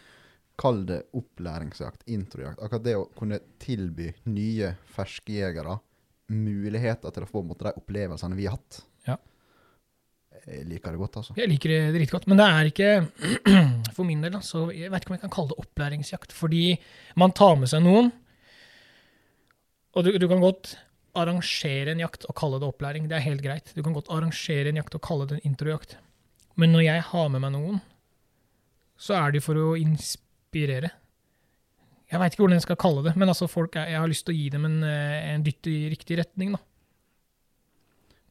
Kall 0.57 0.85
det 0.87 1.01
opplæringsjakt, 1.11 2.05
introjakt. 2.07 2.61
Akkurat 2.63 2.83
det 2.85 2.93
å 2.95 3.09
kunne 3.19 3.41
tilby 3.59 4.13
nye 4.31 4.69
ferske 4.95 5.33
jegere 5.35 5.81
muligheter 6.31 7.11
til 7.11 7.25
å 7.25 7.27
få 7.29 7.41
måte, 7.43 7.67
de 7.67 7.73
opplevelsene 7.81 8.37
vi 8.39 8.45
har 8.47 8.55
hatt. 8.55 8.77
Jeg 10.45 10.67
liker 10.69 10.93
det 10.93 11.01
godt, 11.01 11.15
altså. 11.21 11.33
Jeg 11.39 11.49
liker 11.49 11.71
det 11.73 11.95
dritgodt, 11.95 12.27
men 12.29 12.37
det 12.37 12.45
er 12.45 12.67
ikke 12.69 12.89
For 13.95 14.05
min 14.05 14.21
del, 14.21 14.35
da, 14.35 14.41
så 14.45 14.67
jeg 14.75 14.91
vet 14.93 15.01
ikke 15.01 15.13
om 15.13 15.17
jeg 15.17 15.23
kan 15.23 15.33
kalle 15.33 15.53
det 15.53 15.63
opplæringsjakt. 15.63 16.35
Fordi 16.37 16.65
man 17.17 17.33
tar 17.33 17.55
med 17.57 17.71
seg 17.71 17.81
noen, 17.85 18.11
og 19.95 20.05
du, 20.05 20.11
du 20.19 20.27
kan 20.29 20.43
godt 20.43 20.75
arrangere 21.15 21.93
en 21.93 22.03
jakt 22.03 22.27
og 22.27 22.35
kalle 22.37 22.59
det 22.59 22.67
opplæring. 22.67 23.07
Det 23.09 23.17
er 23.17 23.25
helt 23.25 23.43
greit. 23.45 23.71
Du 23.73 23.81
kan 23.81 23.95
godt 23.95 24.11
arrangere 24.11 24.69
en 24.69 24.81
jakt 24.81 24.97
og 24.97 25.03
kalle 25.05 25.27
det 25.29 25.39
en 25.39 25.49
introjakt. 25.53 25.95
Men 26.59 26.75
når 26.75 26.85
jeg 26.85 27.05
har 27.09 27.31
med 27.31 27.43
meg 27.43 27.53
noen, 27.55 27.81
så 28.99 29.15
er 29.17 29.35
det 29.35 29.43
for 29.43 29.59
å 29.59 29.73
inspirere. 29.79 30.91
Jeg 32.11 32.21
veit 32.21 32.35
ikke 32.35 32.43
hvordan 32.43 32.59
jeg 32.59 32.67
skal 32.67 32.79
kalle 32.79 33.03
det, 33.07 33.15
men 33.17 33.31
altså 33.31 33.47
folk 33.49 33.79
jeg 33.79 33.97
har 33.97 34.11
lyst 34.11 34.27
til 34.27 34.35
å 34.35 34.37
gi 34.37 34.49
dem 34.53 34.67
en, 34.67 34.77
eh, 34.85 35.31
en 35.33 35.43
dytt 35.43 35.71
i 35.71 35.77
riktig 35.91 36.19
retning. 36.19 36.53
da. 36.55 36.61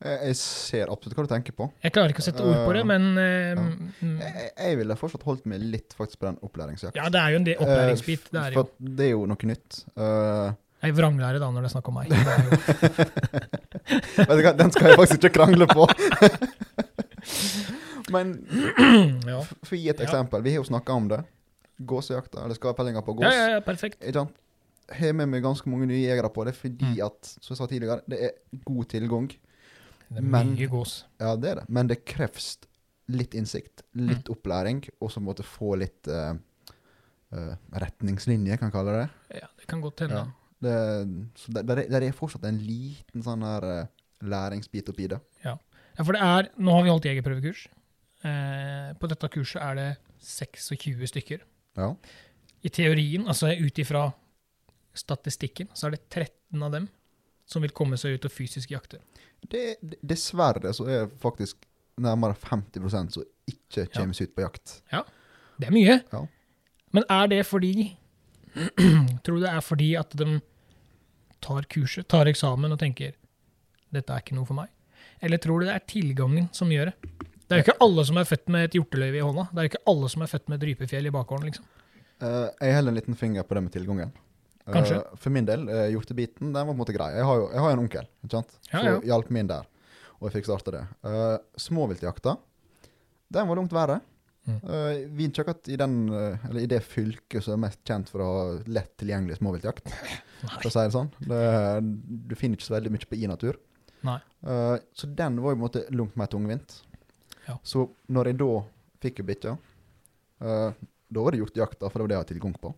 Jeg, 0.05 0.37
ser 0.37 0.91
absolutt 0.93 1.17
hva 1.17 1.25
du 1.25 1.31
tenker 1.31 1.53
på. 1.57 1.65
Jeg 1.85 1.93
klarer 1.95 2.11
ikke 2.13 2.21
å 2.21 2.25
sette 2.27 2.43
ord 2.45 2.59
på 2.67 2.73
det, 2.77 2.83
Uh, 2.85 2.89
men 2.91 3.03
uh, 3.17 3.23
ja. 3.25 3.55
mm, 4.03 4.19
Jeg, 4.21 4.51
jeg 4.59 4.77
ville 4.83 4.97
fortsatt 5.01 5.25
holdt 5.25 5.47
meg 5.49 5.59
litt 5.63 5.91
faktisk 5.97 6.19
på 6.21 6.27
den 6.29 6.37
opplæringsjakten. 6.45 6.99
Ja, 7.01 7.07
det 7.13 7.21
er 7.23 7.29
jo 7.33 7.37
en 7.41 7.49
opplæringsbit. 7.55 8.25
Det 8.35 8.41
er 8.43 8.51
jo. 8.59 8.63
Det 9.01 9.05
er 9.07 9.13
jo 9.15 9.23
noe 9.31 9.45
nytt. 9.49 9.71
Uh, 9.97 10.49
Jeg 10.85 10.93
vranglærer 10.99 11.39
da 11.41 11.49
når 11.55 11.61
det 11.65 11.69
er 11.71 11.75
snakk 11.79 11.89
om 11.89 11.95
meg. 12.03 12.09
Vet 14.19 14.29
du 14.29 14.43
hva, 14.45 14.53
den 14.61 14.71
skal 14.75 14.85
jeg 14.91 14.97
faktisk 15.01 15.19
ikke 15.23 15.37
krangle 15.39 15.67
på. 15.73 15.83
Men 18.15 18.35
ja. 19.33 19.41
for 19.65 19.77
å 19.77 19.81
gi 19.81 19.91
et 19.93 20.03
eksempel. 20.05 20.45
Vi 20.45 20.55
har 20.55 20.61
jo 20.61 20.69
snakka 20.69 20.97
om 21.01 21.09
det. 21.13 21.21
Gåsejakta, 21.85 22.45
eller 22.45 22.57
skapellinga 22.59 23.03
på 23.03 23.17
gås. 23.17 23.27
Ja, 23.27 23.35
ja, 23.35 23.47
ja, 23.57 23.61
perfekt. 23.65 24.03
Ikke 24.05 24.21
sant? 24.21 24.41
har 24.93 25.15
med 25.17 25.31
meg 25.33 25.41
ganske 25.45 25.71
mange 25.71 25.87
nye 25.89 26.03
jegere 26.03 26.29
på 26.29 26.45
det, 26.45 26.53
fordi 26.59 27.01
Mm. 27.01 27.07
at, 27.07 27.25
som 27.41 27.55
jeg 27.55 27.57
sa 27.57 27.67
tidligere, 27.67 28.01
det 28.09 28.19
er 28.23 28.31
god 28.67 28.85
tilgang. 28.85 29.31
Det 30.11 30.19
er 30.19 30.23
Men- 30.23 30.55
mye 30.55 30.69
gås. 30.69 31.05
Ja, 31.21 31.35
det 31.37 31.51
er 31.51 31.55
det. 31.63 31.69
Men 31.69 31.87
det 31.89 32.05
kreves 32.05 32.59
litt 33.09 33.35
innsikt, 33.35 33.83
litt 33.95 34.25
Mm. 34.29 34.35
opplæring, 34.37 34.89
og 35.01 35.11
så 35.11 35.21
måtte 35.21 35.43
få 35.45 35.77
litt 35.79 36.07
uh, 36.09 36.35
uh, 37.35 37.55
retningslinje, 37.73 38.57
kan 38.59 38.71
jeg 38.71 38.73
kalle 38.73 38.93
det. 39.03 39.11
Ja, 39.43 39.47
det 39.59 39.67
kan 39.67 39.81
godt 39.83 40.01
hende. 40.01 40.15
Ja. 40.15 40.27
det 40.65 41.31
så 41.37 41.53
der, 41.53 41.63
der, 41.63 41.77
er- 41.83 41.89
der 41.91 42.03
er 42.07 42.13
fortsatt 42.13 42.45
en 42.49 42.59
liten 42.59 43.23
sånn 43.23 43.43
her 43.45 43.65
uh, 43.83 43.87
læringsbit 44.23 44.89
oppi 44.89 45.09
det. 45.09 45.21
Ja, 45.45 45.57
for 46.03 46.13
det 46.13 46.23
er 46.23 46.49
Nå 46.59 46.73
har 46.73 46.83
vi 46.83 46.89
holdt 46.91 47.05
jegerprøvekurs. 47.05 47.67
På 48.99 49.07
dette 49.11 49.29
kurset 49.29 49.61
er 49.61 49.75
det 49.75 49.97
26 50.19 51.07
stykker. 51.11 51.41
Ja. 51.77 51.91
I 52.65 52.69
teorien, 52.71 53.27
altså 53.29 53.51
ut 53.53 53.77
ifra 53.79 54.07
statistikken, 54.95 55.69
så 55.75 55.89
er 55.89 55.97
det 55.99 56.09
13 56.09 56.63
av 56.63 56.73
dem 56.73 56.89
som 57.47 57.63
vil 57.65 57.71
komme 57.77 57.97
seg 58.01 58.17
ut 58.19 58.25
og 58.29 58.33
fysisk 58.33 58.71
jakte. 58.75 59.01
Det, 59.45 59.77
det- 59.83 59.99
dessverre 60.03 60.73
så 60.75 60.87
er 60.89 61.11
faktisk 61.21 61.67
nærmere 62.01 62.35
50 62.35 62.89
som 63.13 63.25
ikke 63.51 63.87
kommer 63.95 64.15
seg 64.17 64.31
ut 64.31 64.35
på 64.39 64.43
jakt. 64.47 64.79
Ja, 64.93 65.05
Det 65.61 65.69
er 65.69 65.73
mye. 65.77 65.99
Ja. 66.13 66.25
Men 66.93 67.05
er 67.11 67.29
det 67.29 67.43
fordi 67.47 67.97
Tror 69.25 69.37
du 69.37 69.43
det 69.43 69.51
er 69.51 69.61
fordi 69.67 69.95
at 69.99 70.11
de 70.15 70.41
tar 71.43 71.63
kurset, 71.69 72.07
tar 72.09 72.27
eksamen 72.31 72.73
og 72.73 72.79
tenker 72.81 73.13
dette 73.95 74.11
er 74.15 74.23
ikke 74.23 74.35
noe 74.39 74.47
for 74.49 74.55
meg? 74.59 74.71
Eller 75.23 75.39
tror 75.43 75.61
du 75.61 75.67
det 75.69 75.75
er 75.75 75.85
tilgangen 75.91 76.49
som 76.55 76.71
gjør 76.73 76.91
det? 76.93 77.11
Det 77.45 77.53
er 77.55 77.61
jo 77.61 77.65
ikke 77.67 77.83
alle 77.85 78.05
som 78.09 78.17
er 78.19 78.25
født 78.29 78.49
med 78.55 78.65
et 78.69 78.77
hjorteløyve 78.79 79.19
i 79.21 79.25
hånda. 79.27 79.45
Det 79.53 79.59
er 79.61 79.67
jo 79.67 79.71
ikke 79.75 79.83
alle 79.93 80.09
som 80.15 80.23
er 80.25 80.31
født 80.33 80.49
med 80.49 80.63
et 80.63 80.67
rypefjell 80.71 81.07
i 81.07 81.13
bakgården. 81.15 81.51
liksom. 81.51 81.67
Uh, 82.23 82.49
jeg 82.63 82.75
holder 82.79 82.91
en 82.95 82.99
liten 82.99 83.19
finger 83.21 83.43
på 83.45 83.55
det 83.59 83.63
med 83.67 83.75
tilgangen. 83.75 84.13
Kanskje. 84.64 85.02
for 85.21 85.35
min 85.35 85.44
del, 85.44 85.66
uh, 85.68 85.85
hjortebiten, 85.92 86.49
den 86.49 86.56
var 86.56 86.71
på 86.71 86.76
en 86.76 86.80
måte 86.80 86.97
grei. 86.97 87.11
Jeg 87.18 87.28
har 87.28 87.40
jo 87.40 87.47
jeg 87.52 87.64
har 87.66 87.75
en 87.75 87.83
onkel, 87.85 88.09
ikke 88.25 88.38
sant? 88.38 88.59
Ja, 88.71 88.83
ja. 88.87 88.97
hjalp 89.12 89.30
min 89.35 89.50
der. 89.50 89.66
Og 90.18 90.28
jeg 90.28 90.38
fikk 90.38 90.49
starta 90.49 90.73
det. 90.73 90.83
Uh, 91.04 91.37
Småviltjakta, 91.61 92.38
den 93.35 93.49
var 93.50 93.61
langt 93.61 93.75
verre. 93.76 94.00
Mm. 94.44 94.59
Uh, 94.61 94.94
vi 95.16 95.25
er 95.25 95.30
ikke 95.30 95.44
akkurat 95.47 95.68
i, 95.73 95.76
den, 95.80 95.94
uh, 96.12 96.49
eller 96.50 96.64
i 96.64 96.68
det 96.68 96.83
fylket 96.85 97.44
som 97.44 97.56
er 97.56 97.62
mest 97.62 97.80
kjent 97.88 98.11
for 98.12 98.21
å 98.21 98.26
ha 98.28 98.42
lett 98.76 98.92
tilgjengelig 99.00 99.38
småviltjakt, 99.40 99.88
for 100.59 100.68
å 100.68 100.73
si 100.73 100.83
det 100.83 100.94
sånn. 100.97 101.12
Det, 101.25 101.44
du 102.28 102.35
finner 102.37 102.59
ikke 102.59 102.68
så 102.68 102.76
veldig 102.76 102.92
mye 102.92 103.09
på 103.09 103.21
i 103.21 103.30
natur. 103.30 103.61
Nei. 104.04 104.18
Eh, 104.44 104.75
så 104.92 105.09
den 105.09 105.38
var 105.40 105.54
jo 105.54 105.56
på 105.56 105.61
en 105.62 105.64
måte 105.64 105.85
langt 105.97 106.16
mer 106.21 106.28
tungvint. 106.28 106.75
Ja. 107.47 107.56
Så 107.64 107.87
når 108.12 108.30
jeg 108.30 108.40
da 108.42 108.50
fikk 109.00 109.23
bikkja, 109.28 109.54
da 110.44 111.23
var 111.25 111.33
det 111.33 111.40
gjort 111.40 111.56
jakta, 111.56 111.88
for 111.88 111.97
det 111.97 112.04
var 112.04 112.11
det 112.11 112.16
jeg 112.16 112.23
hadde 112.23 112.33
tilgang 112.35 112.56
på. 112.61 112.73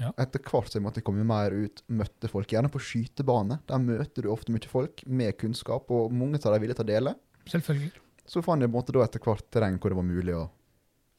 Ja. 0.00 0.10
Etter 0.18 0.40
hvert 0.42 0.70
så 0.72 0.80
jeg 0.82 1.04
komme 1.06 1.24
mer 1.24 1.54
ut, 1.54 1.82
møtte 1.88 2.28
folk, 2.30 2.48
gjerne 2.50 2.70
på 2.72 2.80
skytebane. 2.82 3.60
Der 3.68 3.78
møter 3.78 4.22
du 4.26 4.30
ofte 4.32 4.50
mye 4.54 4.66
folk 4.70 5.04
med 5.06 5.36
kunnskap, 5.38 5.90
og 5.94 6.12
mange 6.12 6.40
av 6.42 6.56
dem 6.58 6.72
til 6.74 6.82
å 6.84 6.88
dele. 6.88 7.14
Selvfølgelig. 7.46 7.92
Så 8.26 8.42
fant 8.42 8.60
jeg 8.64 8.70
på 8.70 8.74
en 8.74 8.80
måte 8.80 8.92
da 8.96 9.04
etter 9.04 9.20
hvert 9.22 9.46
terreng 9.52 9.78
hvor 9.78 9.92
det 9.92 9.98
var 10.00 10.08
mulig 10.08 10.34
å 10.34 10.50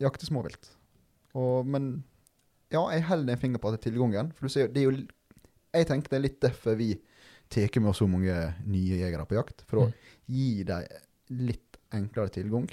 jakte 0.02 0.26
småvilt. 0.28 0.72
Og, 1.38 1.66
men 1.68 2.04
ja, 2.74 2.82
jeg 2.92 3.06
holder 3.08 3.34
en 3.36 3.40
finger 3.42 3.62
på 3.62 3.70
at 3.70 3.78
det 3.78 3.84
er 3.86 3.92
tilgangen. 3.92 4.32
For 4.36 4.48
du 4.48 4.52
ser, 4.54 4.68
det 4.74 4.82
er 4.82 4.90
jo 4.90 5.04
Jeg 5.76 5.88
tenker 5.90 6.10
det 6.10 6.18
er 6.18 6.24
litt 6.24 6.40
derfor 6.42 6.76
vi 6.80 6.94
tar 7.52 7.68
med 7.84 7.90
oss 7.92 8.00
så 8.00 8.08
mange 8.10 8.34
nye 8.66 8.98
jegere 8.98 9.26
på 9.28 9.36
jakt. 9.38 9.64
For 9.70 9.78
å 9.84 9.88
Mm. 9.88 9.94
gi 10.28 10.64
dem 10.64 10.84
litt 11.46 11.78
enklere 11.94 12.32
tilgang. 12.34 12.66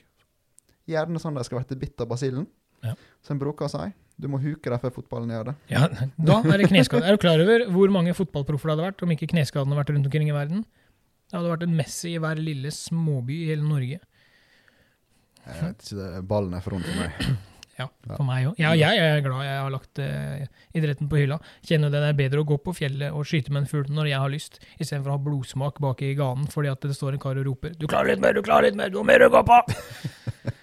Gjerne 0.88 1.18
sånn 1.20 1.34
de 1.36 1.44
skal 1.44 1.62
bli 1.66 1.76
bitt 1.76 2.00
av 2.00 2.08
basillen. 2.08 2.46
Ja. 2.82 2.94
Som 3.22 3.36
en 3.36 3.42
bruker 3.42 3.66
å 3.66 3.70
si. 3.70 3.92
Du 4.22 4.28
må 4.30 4.38
huke 4.42 4.70
deg 4.70 4.78
før 4.84 4.94
fotballen 4.94 5.32
gjør 5.34 5.50
det. 5.50 5.56
Ja, 5.72 5.88
da 5.90 6.38
er 6.46 6.62
det 6.62 6.70
kneskade. 6.70 7.06
Er 7.08 7.16
du 7.16 7.22
klar 7.22 7.42
over 7.42 7.66
hvor 7.74 7.92
mange 7.94 8.14
fotballproffer 8.14 8.70
det 8.70 8.76
hadde 8.76 8.88
vært 8.92 9.04
om 9.06 9.14
ikke 9.16 9.30
kneskadene 9.34 9.74
hadde 9.74 9.82
vært 9.82 9.94
rundt 9.96 10.08
omkring 10.10 10.30
i 10.30 10.36
verden? 10.36 10.64
Det 11.32 11.38
hadde 11.38 11.54
vært 11.54 11.64
en 11.66 11.78
Messi 11.78 12.12
i 12.12 12.20
hver 12.22 12.38
lille 12.38 12.70
småby 12.74 13.38
i 13.42 13.48
hele 13.50 13.66
Norge. 13.66 13.98
Jeg 15.42 15.58
vet 15.58 15.88
ikke, 15.88 16.20
ballen 16.30 16.54
er 16.54 16.62
for 16.62 16.76
rund 16.76 16.86
for 16.86 17.02
meg. 17.02 17.32
Ja, 17.80 17.86
for 18.04 18.26
meg 18.28 18.44
òg. 18.50 18.58
Ja, 18.60 18.74
jeg 18.76 18.98
er 19.00 19.22
glad 19.24 19.46
jeg 19.46 19.56
har 19.56 19.70
lagt 19.72 20.00
uh, 20.04 20.42
idretten 20.76 21.08
på 21.10 21.16
hylla. 21.22 21.38
Kjenner 21.64 21.90
det 21.90 22.02
er 22.04 22.18
bedre 22.18 22.42
å 22.42 22.46
gå 22.46 22.58
på 22.60 22.74
fjellet 22.76 23.16
og 23.16 23.24
skyte 23.26 23.50
med 23.50 23.62
en 23.62 23.70
fugl 23.70 23.88
når 23.96 24.10
jeg 24.10 24.20
har 24.22 24.30
lyst, 24.30 24.58
istedenfor 24.76 25.14
å 25.14 25.16
ha 25.16 25.22
blodsmak 25.24 25.80
bak 25.82 26.04
i 26.04 26.12
ganen 26.18 26.44
fordi 26.52 26.68
at 26.70 26.84
det 26.84 26.94
står 26.98 27.16
en 27.16 27.22
kar 27.24 27.40
og 27.40 27.48
roper 27.48 27.72
'Du 27.72 27.88
klarer 27.88 28.12
litt 28.12 28.22
mer, 28.22 28.36
du 28.36 28.44
klarer 28.44 28.68
litt 28.68 28.78
mer, 28.78 28.92
du 28.92 29.00
har 29.00 29.08
mer 29.08 29.24
å 29.24 29.32
gå 29.32 29.42
på!' 29.48 29.62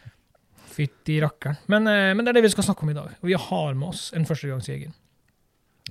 Fytti 0.79 1.17
rakkeren. 1.19 1.59
Men, 1.67 1.88
eh, 1.91 2.13
men 2.15 2.24
det 2.24 2.31
er 2.31 2.39
det 2.39 2.45
vi 2.48 2.53
skal 2.53 2.69
snakke 2.69 2.86
om 2.86 2.93
i 2.93 2.95
dag. 2.95 3.12
Vi 3.19 3.36
har 3.36 3.74
med 3.75 3.89
oss 3.89 4.13
en 4.15 4.27
førstegangsjeger. 4.27 4.93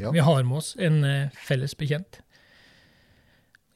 Ja. 0.00 0.12
Vi 0.14 0.22
har 0.24 0.42
med 0.48 0.62
oss 0.62 0.72
en 0.80 1.02
eh, 1.04 1.34
felles 1.44 1.74
bekjent. 1.76 2.22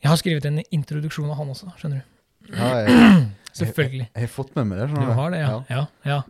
Jeg 0.02 0.10
har 0.10 0.18
skrevet 0.18 0.46
en 0.48 0.62
introduksjon 0.74 1.30
av 1.30 1.36
han 1.42 1.50
også, 1.52 1.68
skjønner 1.78 2.00
du. 2.00 2.54
Ja, 2.56 2.70
jeg, 2.86 3.26
Selvfølgelig. 3.52 4.06
jeg 4.08 4.24
har 4.24 4.30
fått 4.32 4.54
med 4.56 4.70
meg 4.70 4.80
det. 4.80 4.88
Du 4.96 5.12
har 5.18 5.34
det, 5.34 5.42
ja. 5.42 5.58
ja. 5.68 5.82
ja. 6.08 6.20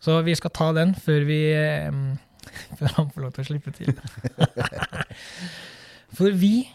Så 0.00 0.16
vi 0.24 0.34
skal 0.38 0.54
ta 0.56 0.70
den 0.76 0.94
før 0.96 1.26
vi 1.28 1.40
um, 1.88 2.06
Før 2.78 2.96
han 2.98 3.10
får 3.12 3.24
lov 3.24 3.34
til 3.36 3.44
å 3.44 3.48
slippe 3.48 3.74
til. 3.76 3.92
For 6.16 6.34
vi 6.38 6.66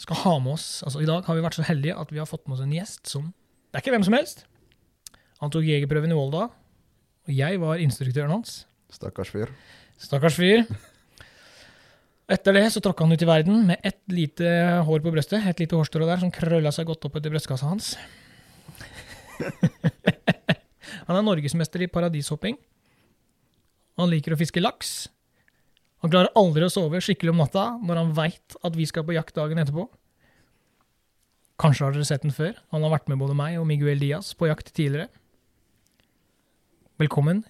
skal 0.00 0.20
ha 0.24 0.34
med 0.42 0.56
oss 0.56 0.68
altså 0.84 1.00
I 1.00 1.08
dag 1.08 1.24
har 1.24 1.36
vi 1.36 1.44
vært 1.44 1.56
så 1.56 1.64
heldige 1.64 1.96
at 1.96 2.12
vi 2.12 2.20
har 2.20 2.28
fått 2.28 2.44
med 2.48 2.58
oss 2.58 2.64
en 2.64 2.74
gjest 2.74 3.08
som 3.08 3.30
Det 3.30 3.78
er 3.78 3.84
ikke 3.84 3.94
hvem 3.94 4.06
som 4.06 4.16
helst. 4.16 4.44
Han 5.42 5.52
tok 5.52 5.66
jegerprøven 5.66 6.12
i 6.12 6.16
Volda, 6.16 6.48
og 7.24 7.32
jeg 7.32 7.60
var 7.62 7.80
instruktøren 7.80 8.32
hans. 8.36 8.64
Stakkars 8.92 9.30
fyr. 9.32 9.52
Stakkars 10.00 10.36
fyr. 10.36 10.66
Etter 12.34 12.56
det 12.56 12.66
så 12.72 12.80
tråkka 12.84 13.04
han 13.04 13.12
ut 13.12 13.24
i 13.24 13.28
verden 13.28 13.64
med 13.68 13.80
ett 13.84 14.00
lite 14.08 14.48
hår 14.84 15.02
på 15.04 15.12
brøstet, 15.12 15.44
et 15.44 15.60
lite 15.60 15.76
hårstrå 15.76 16.06
der 16.08 16.22
som 16.22 16.32
krølla 16.32 16.72
seg 16.72 16.88
godt 16.88 17.04
opp 17.04 17.18
etter 17.18 17.32
brystkassa 17.32 17.68
hans. 17.68 17.94
han 21.08 21.18
er 21.18 21.26
norgesmester 21.26 21.84
i 21.84 21.90
paradishopping. 21.92 22.56
Han 24.00 24.10
liker 24.10 24.34
å 24.34 24.40
fiske 24.40 24.62
laks. 24.62 24.94
Han 26.04 26.12
klarer 26.12 26.32
aldri 26.36 26.64
å 26.66 26.72
sove 26.72 27.00
skikkelig 27.04 27.32
om 27.32 27.42
natta 27.44 27.66
når 27.80 28.00
han 28.00 28.16
veit 28.16 28.56
at 28.60 28.76
vi 28.76 28.88
skal 28.88 29.04
på 29.08 29.16
jakt 29.16 29.36
dagen 29.36 29.60
etterpå. 29.60 29.86
Kanskje 31.60 31.86
har 31.86 31.94
dere 31.94 32.08
sett 32.08 32.24
den 32.24 32.34
før. 32.34 32.56
Han 32.74 32.84
har 32.84 32.92
vært 32.96 33.12
med 33.12 33.20
både 33.20 33.36
meg 33.38 33.60
og 33.60 33.68
Miguel 33.68 34.00
Diaz 34.02 34.32
på 34.36 34.48
jakt 34.50 34.72
tidligere. 34.74 35.08
Velkommen, 37.04 37.42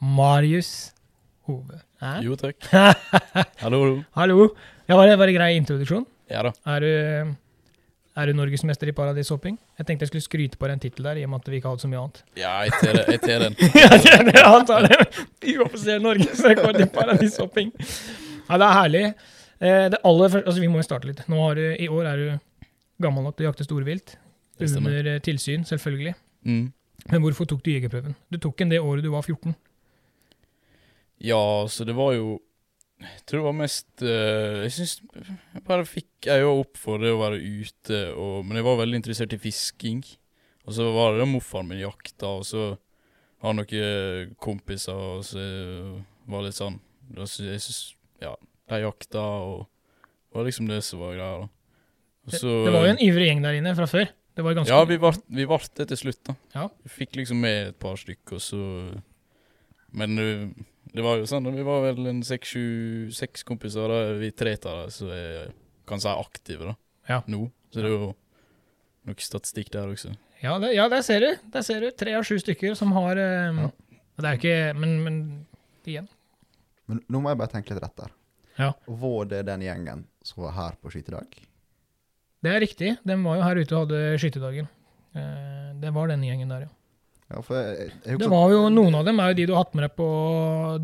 Marius 0.00 0.92
Hove. 1.44 1.82
Eh? 2.00 2.20
Jo, 2.24 2.32
takk. 2.40 2.64
Hallo, 2.72 3.80
hallo. 3.84 3.96
Hallo. 4.16 4.36
Ja, 4.88 4.96
var 4.96 5.10
det, 5.10 5.16
var 5.20 5.28
det 5.28 5.34
grei 5.36 5.50
introduksjon? 5.58 6.06
Ja 6.32 6.40
da. 6.46 6.52
Er 6.72 6.80
du, 6.80 7.34
er 8.22 8.30
du 8.30 8.32
norgesmester 8.38 8.88
i 8.88 8.94
paradishopping? 8.96 9.58
Jeg 9.76 9.88
tenkte 9.90 10.06
jeg 10.06 10.12
skulle 10.14 10.24
skryte 10.24 10.56
på 10.56 10.64
deg 10.70 10.78
en 10.78 10.82
tittel 10.86 11.10
der, 11.10 11.20
i 11.20 11.26
og 11.26 11.34
med 11.34 11.42
at 11.44 11.52
vi 11.52 11.60
ikke 11.60 11.68
har 11.68 11.76
hatt 11.76 11.84
så 11.84 11.90
mye 11.92 12.00
annet. 12.06 12.22
Ja, 12.40 12.54
jeg 12.64 12.72
tar 12.78 12.96
det- 12.96 13.04
jeg 13.12 13.22
tar 13.26 13.44
den. 13.44 13.60
ja, 13.82 13.92
det 14.00 14.32
det 14.32 14.46
han 14.48 14.66
tar 14.72 14.88
det. 14.88 14.98
Uoffisiell 15.58 16.02
norgesrekord 16.08 16.80
i 16.80 16.88
paradishopping. 16.96 17.72
Ja, 18.48 18.56
det 18.56 18.70
er 18.70 18.76
herlig. 18.80 19.04
Eh, 19.60 19.86
Det 19.92 20.00
aller 20.08 20.32
første, 20.38 20.46
altså 20.48 20.64
Vi 20.64 20.72
må 20.72 20.80
jo 20.80 20.88
starte 20.88 21.12
litt. 21.12 21.20
Nå 21.28 21.44
har 21.50 21.60
du, 21.60 21.66
I 21.76 21.90
år 21.92 22.08
er 22.14 22.22
du 22.24 22.68
gammel 23.04 23.28
nok 23.28 23.36
til 23.36 23.44
å 23.44 23.52
jakte 23.52 23.68
storvilt. 23.68 24.16
Under 24.62 25.16
eh, 25.18 25.20
tilsyn, 25.28 25.68
selvfølgelig. 25.68 26.16
Mm. 26.48 26.70
Men 27.10 27.24
hvorfor 27.24 27.48
tok 27.50 27.64
du 27.64 27.72
jegerprøven? 27.72 28.14
Du 28.30 28.38
tok 28.38 28.58
den 28.60 28.72
det 28.72 28.80
året 28.82 29.04
du 29.04 29.10
var 29.12 29.24
14. 29.26 29.54
Ja, 31.22 31.66
så 31.70 31.86
det 31.86 31.94
var 31.94 32.14
jo 32.16 32.40
Jeg 33.02 33.22
tror 33.26 33.40
det 33.40 33.46
var 33.46 33.58
mest 33.58 34.02
uh, 34.02 34.62
Jeg 34.62 34.72
syns 34.74 34.92
jeg 35.02 35.62
bare 35.66 35.86
fikk 35.86 36.28
øya 36.30 36.50
opp 36.50 36.78
for 36.78 37.02
det 37.02 37.10
å 37.14 37.20
være 37.20 37.40
ute, 37.40 38.02
og, 38.14 38.44
men 38.46 38.58
jeg 38.58 38.66
var 38.66 38.78
veldig 38.78 39.00
interessert 39.00 39.34
i 39.34 39.40
fisking. 39.42 40.02
Og 40.62 40.76
så 40.76 40.86
var 40.94 41.18
det 41.18 41.26
morfaren 41.26 41.66
min 41.70 41.82
jakta, 41.82 42.30
og 42.38 42.46
så 42.46 42.68
har 43.42 43.50
han 43.50 43.58
noen 43.58 44.36
kompiser, 44.38 44.94
og 44.94 45.24
så 45.26 45.42
var 46.30 46.42
det 46.44 46.52
litt 46.52 46.60
sånn 46.60 46.78
Jeg 47.18 47.58
syns 47.66 47.82
Ja, 48.22 48.36
de 48.70 48.82
jakta, 48.84 49.22
og 49.22 49.66
det 49.66 50.38
var 50.38 50.46
liksom 50.46 50.70
det 50.70 50.78
som 50.86 51.02
var 51.02 51.16
greia, 51.18 51.42
da. 51.42 51.50
Det, 52.22 52.38
det 52.38 52.70
var 52.70 52.86
jo 52.86 52.92
en 52.92 53.02
ivrig 53.02 53.26
gjeng 53.26 53.40
der 53.42 53.56
inne 53.58 53.74
fra 53.74 53.88
før. 53.90 54.12
Det 54.34 54.44
var 54.44 54.56
ganske 54.56 54.72
Ja, 54.72 54.84
vi 55.28 55.44
vart 55.44 55.74
det 55.76 55.88
til 55.90 56.00
slutt, 56.00 56.20
da. 56.28 56.34
Ja. 56.54 56.68
Vi 56.84 56.92
fikk 56.92 57.18
liksom 57.20 57.40
med 57.44 57.72
et 57.72 57.78
par 57.82 57.98
stykker, 58.00 58.40
så 58.40 58.60
Men 59.92 60.16
uh, 60.18 60.48
det 60.92 61.04
var 61.04 61.20
jo 61.20 61.28
sånn, 61.28 61.50
vi 61.52 61.64
var 61.64 61.82
vel 61.84 62.06
en 62.08 62.22
seks, 62.24 62.54
sju, 62.54 63.10
seks 63.12 63.44
kompiser, 63.48 63.92
da. 63.92 64.16
Vi 64.20 64.30
tre 64.36 64.54
av 64.56 64.84
dem 64.84 64.90
som 64.92 65.12
er 65.12 65.52
kan 65.88 66.00
si 66.00 66.08
aktive, 66.08 66.72
da. 66.72 66.74
Ja. 67.08 67.20
Nå. 67.26 67.46
Så 67.72 67.80
det 67.82 67.88
er 67.90 67.96
jo 67.96 68.10
nok 69.08 69.24
statistikk 69.24 69.72
der 69.74 69.90
også. 69.90 70.14
Ja, 70.42 70.56
det, 70.62 70.72
ja, 70.76 70.88
der 70.90 71.04
ser 71.06 71.24
du. 71.24 71.30
Der 71.54 71.64
ser 71.66 71.84
du. 71.84 71.90
Tre 71.96 72.14
av 72.18 72.26
sju 72.26 72.36
stykker 72.40 72.76
som 72.78 72.92
har 72.96 73.20
Um, 73.20 73.64
Ja. 73.66 73.70
Det 74.22 74.28
er 74.28 74.34
jo 74.36 74.40
ikke 74.42 74.74
Men, 74.78 74.90
men 75.02 75.16
igjen. 75.88 76.08
Men 76.86 77.00
nå 77.08 77.20
må 77.22 77.30
jeg 77.32 77.38
bare 77.40 77.52
tenke 77.54 77.72
litt 77.72 77.82
rett 77.82 77.96
der. 77.96 78.12
Ja. 78.58 78.72
Var 78.86 79.24
det 79.30 79.40
den 79.48 79.64
gjengen 79.64 80.04
som 80.22 80.44
var 80.44 80.52
her 80.58 80.76
på 80.82 80.92
skytedag? 80.92 81.38
Det 82.42 82.50
er 82.50 82.62
riktig. 82.62 82.92
De 83.06 83.16
var 83.22 83.38
jo 83.38 83.42
her 83.46 83.60
ute 83.62 83.76
og 83.76 83.84
hadde 83.86 83.98
skytedagen. 84.18 84.68
Eh, 85.14 85.68
det 85.82 85.92
var 85.94 86.10
den 86.10 86.24
gjengen 86.26 86.50
der, 86.50 86.66
ja. 86.66 86.72
Ja, 87.32 87.40
for 87.40 87.56
jeg, 87.56 87.92
jeg, 88.04 88.18
Det 88.20 88.28
var 88.28 88.50
jo 88.52 88.66
Noen 88.68 88.94
av 88.98 89.06
dem 89.08 89.20
er 89.22 89.30
jo 89.32 89.36
de 89.38 89.44
du 89.48 89.52
har 89.54 89.62
hatt 89.64 89.76
med 89.78 89.86
deg 89.86 89.92
på 89.96 90.06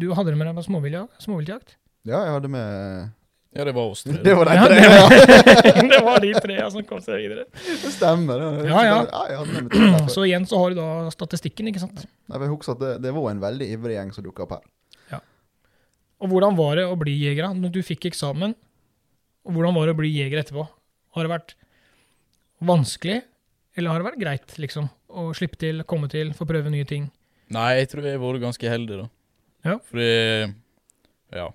Du 0.01 0.07
hadde 0.17 0.33
dem 0.33 0.39
med 0.41 0.49
deg 0.49 0.57
på 0.57 0.63
småviltjakt? 0.65 1.75
Ja, 2.09 2.23
jeg 2.25 2.33
hadde 2.39 2.49
med 2.55 3.11
Ja, 3.59 3.67
det 3.69 3.75
var 3.77 3.91
oss 3.91 4.05
tre. 4.07 4.15
Det 4.25 4.33
var 4.39 4.49
de 4.49 4.55
Ja, 4.57 4.65
tre. 4.71 4.79
det, 4.79 4.87
Ja, 4.87 5.03
var, 5.03 5.91
det 5.93 6.01
var 6.07 6.25
de 6.25 6.31
tre 6.47 6.57
ja, 6.57 6.71
som 6.73 6.87
kom 6.89 7.03
seg 7.05 7.21
videre. 7.21 7.45
det 7.53 7.93
stemmer. 7.93 8.41
det. 8.41 8.71
Ja, 8.71 8.81
ja. 8.87 8.97
ja. 9.35 10.01
Så 10.09 10.25
igjen 10.25 10.47
så 10.49 10.63
har 10.63 10.73
du 10.73 10.81
da 10.81 10.89
statistikken, 11.13 11.69
ikke 11.69 11.83
sant. 11.85 12.07
Nei, 12.31 12.41
Jeg 12.41 12.53
husker 12.55 12.79
at 12.79 12.83
det, 12.87 12.95
det 13.05 13.13
var 13.19 13.29
en 13.35 13.45
veldig 13.45 13.69
ivrig 13.77 13.99
gjeng 13.99 14.15
som 14.17 14.25
dukka 14.25 14.47
opp 14.47 14.57
her. 14.57 14.65
Og 16.19 16.33
hvordan 16.33 16.57
var 16.59 16.73
det 16.81 16.85
å 16.91 16.97
bli 16.99 17.13
jeger? 17.15 17.47
Når 17.55 17.71
du 17.77 17.79
fikk 17.87 18.09
eksamen, 18.09 18.51
og 19.47 19.55
hvordan 19.55 19.77
var 19.77 19.87
det 19.87 19.93
å 19.95 19.99
bli 20.01 20.09
jeger 20.11 20.41
etterpå? 20.41 20.65
Har 21.19 21.27
det 21.27 21.35
vært 21.35 21.55
vanskelig, 22.65 23.21
eller 23.79 23.93
har 23.93 24.03
det 24.03 24.09
vært 24.09 24.23
greit, 24.23 24.57
liksom? 24.63 24.89
Å 25.09 25.29
slippe 25.37 25.59
til, 25.61 25.83
komme 25.89 26.09
til, 26.13 26.33
få 26.37 26.47
prøve 26.49 26.71
nye 26.73 26.87
ting? 26.89 27.09
Nei, 27.55 27.69
jeg 27.81 27.91
tror 27.93 28.07
jeg 28.07 28.19
har 28.19 28.23
vært 28.23 28.45
ganske 28.45 28.73
heldig, 28.73 29.03
da. 29.05 29.09
Ja. 29.67 29.79
Fordi 29.91 30.11
Ja. 31.35 31.49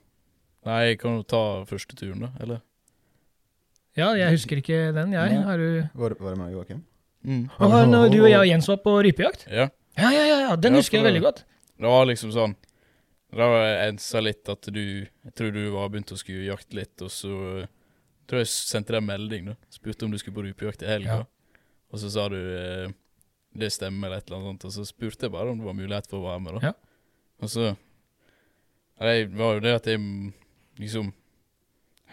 Nei, 0.63 0.79
jeg 0.87 0.99
kan 1.01 1.17
jo 1.17 1.23
ta 1.27 1.41
første 1.67 1.95
turen, 1.99 2.23
da. 2.23 2.29
Eller? 2.43 2.61
Ja, 3.97 4.13
jeg 4.17 4.33
husker 4.33 4.59
ikke 4.61 4.79
den, 4.95 5.13
jeg. 5.13 5.39
Har 5.45 5.57
du 5.59 5.83
Var 5.93 6.15
var 6.19 6.33
det 6.33 6.39
med 6.39 6.53
Joakim? 6.53 6.83
Mm. 7.23 7.43
Å, 7.59 7.85
når 7.87 8.09
du 8.11 8.19
og 8.23 8.29
jeg 8.29 8.39
og 8.39 8.47
Jens 8.47 8.67
var 8.67 8.79
på 8.83 8.93
rypejakt? 9.05 9.45
Ja. 9.47 9.69
Ja, 9.97 10.09
ja, 10.09 10.23
ja, 10.25 10.37
ja. 10.47 10.55
den 10.57 10.73
Ja, 10.73 10.81
husker 10.81 10.97
jeg 10.99 11.05
veldig 11.05 11.21
godt. 11.23 11.43
Det 11.77 11.89
var 11.89 12.07
liksom 12.09 12.31
sånn 12.33 12.55
Da 13.33 13.47
ensa 13.87 14.21
litt 14.21 14.49
at 14.49 14.65
du 14.73 14.81
Jeg 15.05 15.33
tror 15.37 15.53
du 15.53 15.61
var 15.73 15.91
begynt 15.93 16.13
å 16.13 16.17
skulle 16.17 16.47
jakte 16.47 16.77
litt, 16.79 16.95
og 17.01 17.11
så 17.13 17.33
tror 18.33 18.41
jeg 18.41 18.49
sendte 18.51 18.95
deg 18.95 18.99
en 19.03 19.07
melding, 19.11 19.45
da. 19.53 19.55
Spurte 19.73 20.05
om 20.07 20.11
du 20.13 20.17
skulle 20.19 20.35
på 20.39 20.43
rypejakt 20.49 20.83
i 20.83 20.89
helga. 20.89 21.21
Ja. 21.21 21.61
Og 21.93 22.01
så 22.01 22.09
sa 22.09 22.27
du 22.33 22.37
eh, 22.41 22.91
det 23.53 23.69
stemmer, 23.71 24.07
eller 24.09 24.17
et 24.23 24.27
eller 24.31 24.39
annet 24.41 24.49
sånt. 24.55 24.65
Og 24.65 24.73
så 24.79 24.85
spurte 24.89 25.27
jeg 25.27 25.33
bare 25.35 25.51
om 25.53 25.59
det 25.61 25.67
var 25.69 25.77
mulighet 25.77 26.09
for 26.09 26.19
å 26.23 26.27
være 26.31 26.41
med, 26.41 26.57
da. 26.57 26.71
Ja. 26.71 26.73
Og 27.43 27.51
så 27.53 27.75
Det 29.03 29.13
var 29.37 29.53
jo 29.57 29.59
det 29.63 29.73
at 29.75 29.85
jeg 29.89 29.99
liksom 30.79 31.11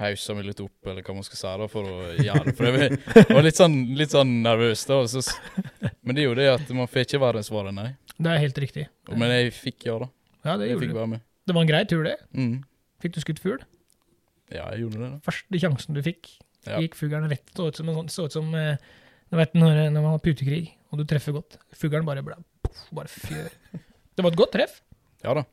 haussa 0.00 0.33
meg 0.37 0.47
litt 0.49 0.61
opp, 0.65 0.73
eller 0.89 1.05
hva 1.05 1.15
man 1.15 1.25
skal 1.27 1.37
si, 1.41 1.50
da, 1.61 1.67
for 1.69 1.85
å 1.85 1.97
gjøre 2.17 2.45
det. 2.47 2.55
For 2.57 2.65
jeg 2.69 2.75
var- 2.77 2.95
jeg 3.21 3.35
var 3.37 3.43
litt 3.45 3.59
sånn, 3.61 3.75
litt 3.99 4.15
sånn 4.15 4.31
nervøs, 4.45 4.85
da. 4.89 5.00
Så, 5.12 5.21
men 6.03 6.15
det 6.17 6.23
er 6.25 6.29
jo 6.31 6.35
det 6.39 6.49
at 6.55 6.71
man 6.77 6.89
får 6.89 7.05
ikke 7.05 7.21
være 7.21 7.43
svaret 7.45 7.75
nei. 7.77 7.91
Det 8.17 8.31
er 8.33 8.39
helt 8.41 8.59
riktig. 8.59 8.87
Og- 9.09 9.19
Men 9.21 9.29
jeg 9.31 9.53
fikk 9.53 9.85
ja, 9.91 9.99
da. 9.99 10.09
Ja, 10.45 10.57
det 10.57 10.69
Jeg 10.71 10.79
gjorde 10.79 10.89
du. 11.12 11.21
Det 11.47 11.55
var 11.55 11.62
en 11.62 11.69
grei 11.69 11.85
tur, 11.85 12.03
det. 12.05 12.17
Mm. 12.35 12.65
Fikk 13.00 13.12
du 13.12 13.21
skutt 13.21 13.39
fugl? 13.41 13.61
Ja, 14.50 14.66
jeg 14.75 14.85
gjorde 14.85 14.99
det, 15.02 15.11
da. 15.12 15.21
Første 15.26 15.61
sjansen 15.62 15.97
du 15.97 16.02
fikk, 16.04 16.33
Ja. 16.66 16.80
gikk 16.83 16.97
fuglen 16.99 17.28
rett. 17.30 17.47
Så 17.57 17.69
ut 17.71 17.76
som, 17.78 17.88
en 17.88 17.97
sånn- 18.00 18.11
så 18.12 18.26
ut 18.26 18.35
som 18.35 18.50
eh, 18.54 18.76
du 19.30 19.37
vet, 19.38 19.54
når, 19.54 19.87
når 19.95 20.02
man 20.02 20.16
har 20.16 20.25
putekrig, 20.25 20.75
og 20.90 20.99
du 21.00 21.04
treffer 21.09 21.33
godt. 21.37 21.57
Fuglen 21.78 22.04
bare 22.09 22.23
ble 22.26 22.37
bare 22.95 23.09
fjør. 23.11 23.49
Det 24.14 24.25
var 24.26 24.33
et 24.35 24.38
godt 24.38 24.52
treff. 24.52 24.80
Ja 25.25 25.33
da. 25.38 25.45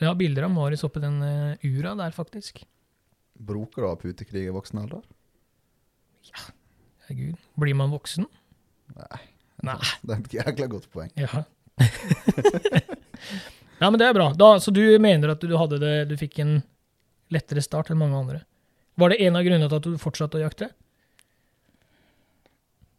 Så 0.00 0.06
jeg 0.06 0.14
har 0.14 0.16
bilder 0.16 0.46
av 0.46 0.52
Marius 0.54 0.80
oppi 0.86 1.00
den 1.02 1.18
uh, 1.20 1.60
ura 1.68 1.90
der, 1.98 2.12
faktisk. 2.16 2.62
Bruker 3.36 3.82
du 3.82 3.84
å 3.84 3.90
ha 3.92 3.98
putekrig 4.00 4.46
i 4.48 4.52
voksen 4.54 4.78
alder? 4.80 5.02
Ja, 6.30 6.46
Herregud. 7.04 7.36
Blir 7.60 7.76
man 7.76 7.92
voksen? 7.92 8.24
Nei. 8.96 9.18
Nei. 9.68 9.76
Det 10.00 10.14
er 10.16 10.22
et 10.22 10.36
jækla 10.38 10.70
godt 10.72 10.88
poeng. 10.94 11.12
Ja. 11.20 11.42
ja, 13.76 13.90
men 13.90 13.98
det 14.00 14.08
er 14.08 14.16
bra. 14.16 14.30
Da, 14.40 14.54
så 14.56 14.72
du 14.72 14.80
mener 15.04 15.34
at 15.34 15.44
du 15.44 15.52
hadde 15.60 15.78
det 15.84 15.92
Du 16.08 16.16
fikk 16.20 16.40
en 16.46 16.62
lettere 17.34 17.62
start 17.64 17.90
enn 17.92 18.00
mange 18.00 18.18
andre. 18.18 18.42
Var 19.00 19.12
det 19.12 19.20
en 19.26 19.36
av 19.38 19.44
grunnene 19.46 19.68
til 19.70 19.78
at 19.80 19.86
du 19.88 19.98
fortsatte 20.02 20.38
å 20.38 20.42
jakte? 20.44 20.70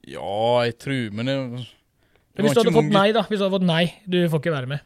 Ja, 0.08 0.64
jeg 0.66 0.78
tror 0.82 1.12
Men 1.14 1.30
det, 1.30 1.36
det 2.36 2.46
Hvis 2.46 2.56
du 2.56 2.60
hadde 2.62 2.72
ikke 2.72 2.80
fått 2.80 2.88
mange- 2.90 2.98
nei, 2.98 3.12
da. 3.14 3.24
Hvis 3.30 3.38
du 3.40 3.44
hadde 3.46 3.58
fått 3.60 3.68
nei, 3.68 3.84
du 4.08 4.18
får 4.30 4.42
ikke 4.42 4.56
være 4.56 4.68
med. 4.72 4.82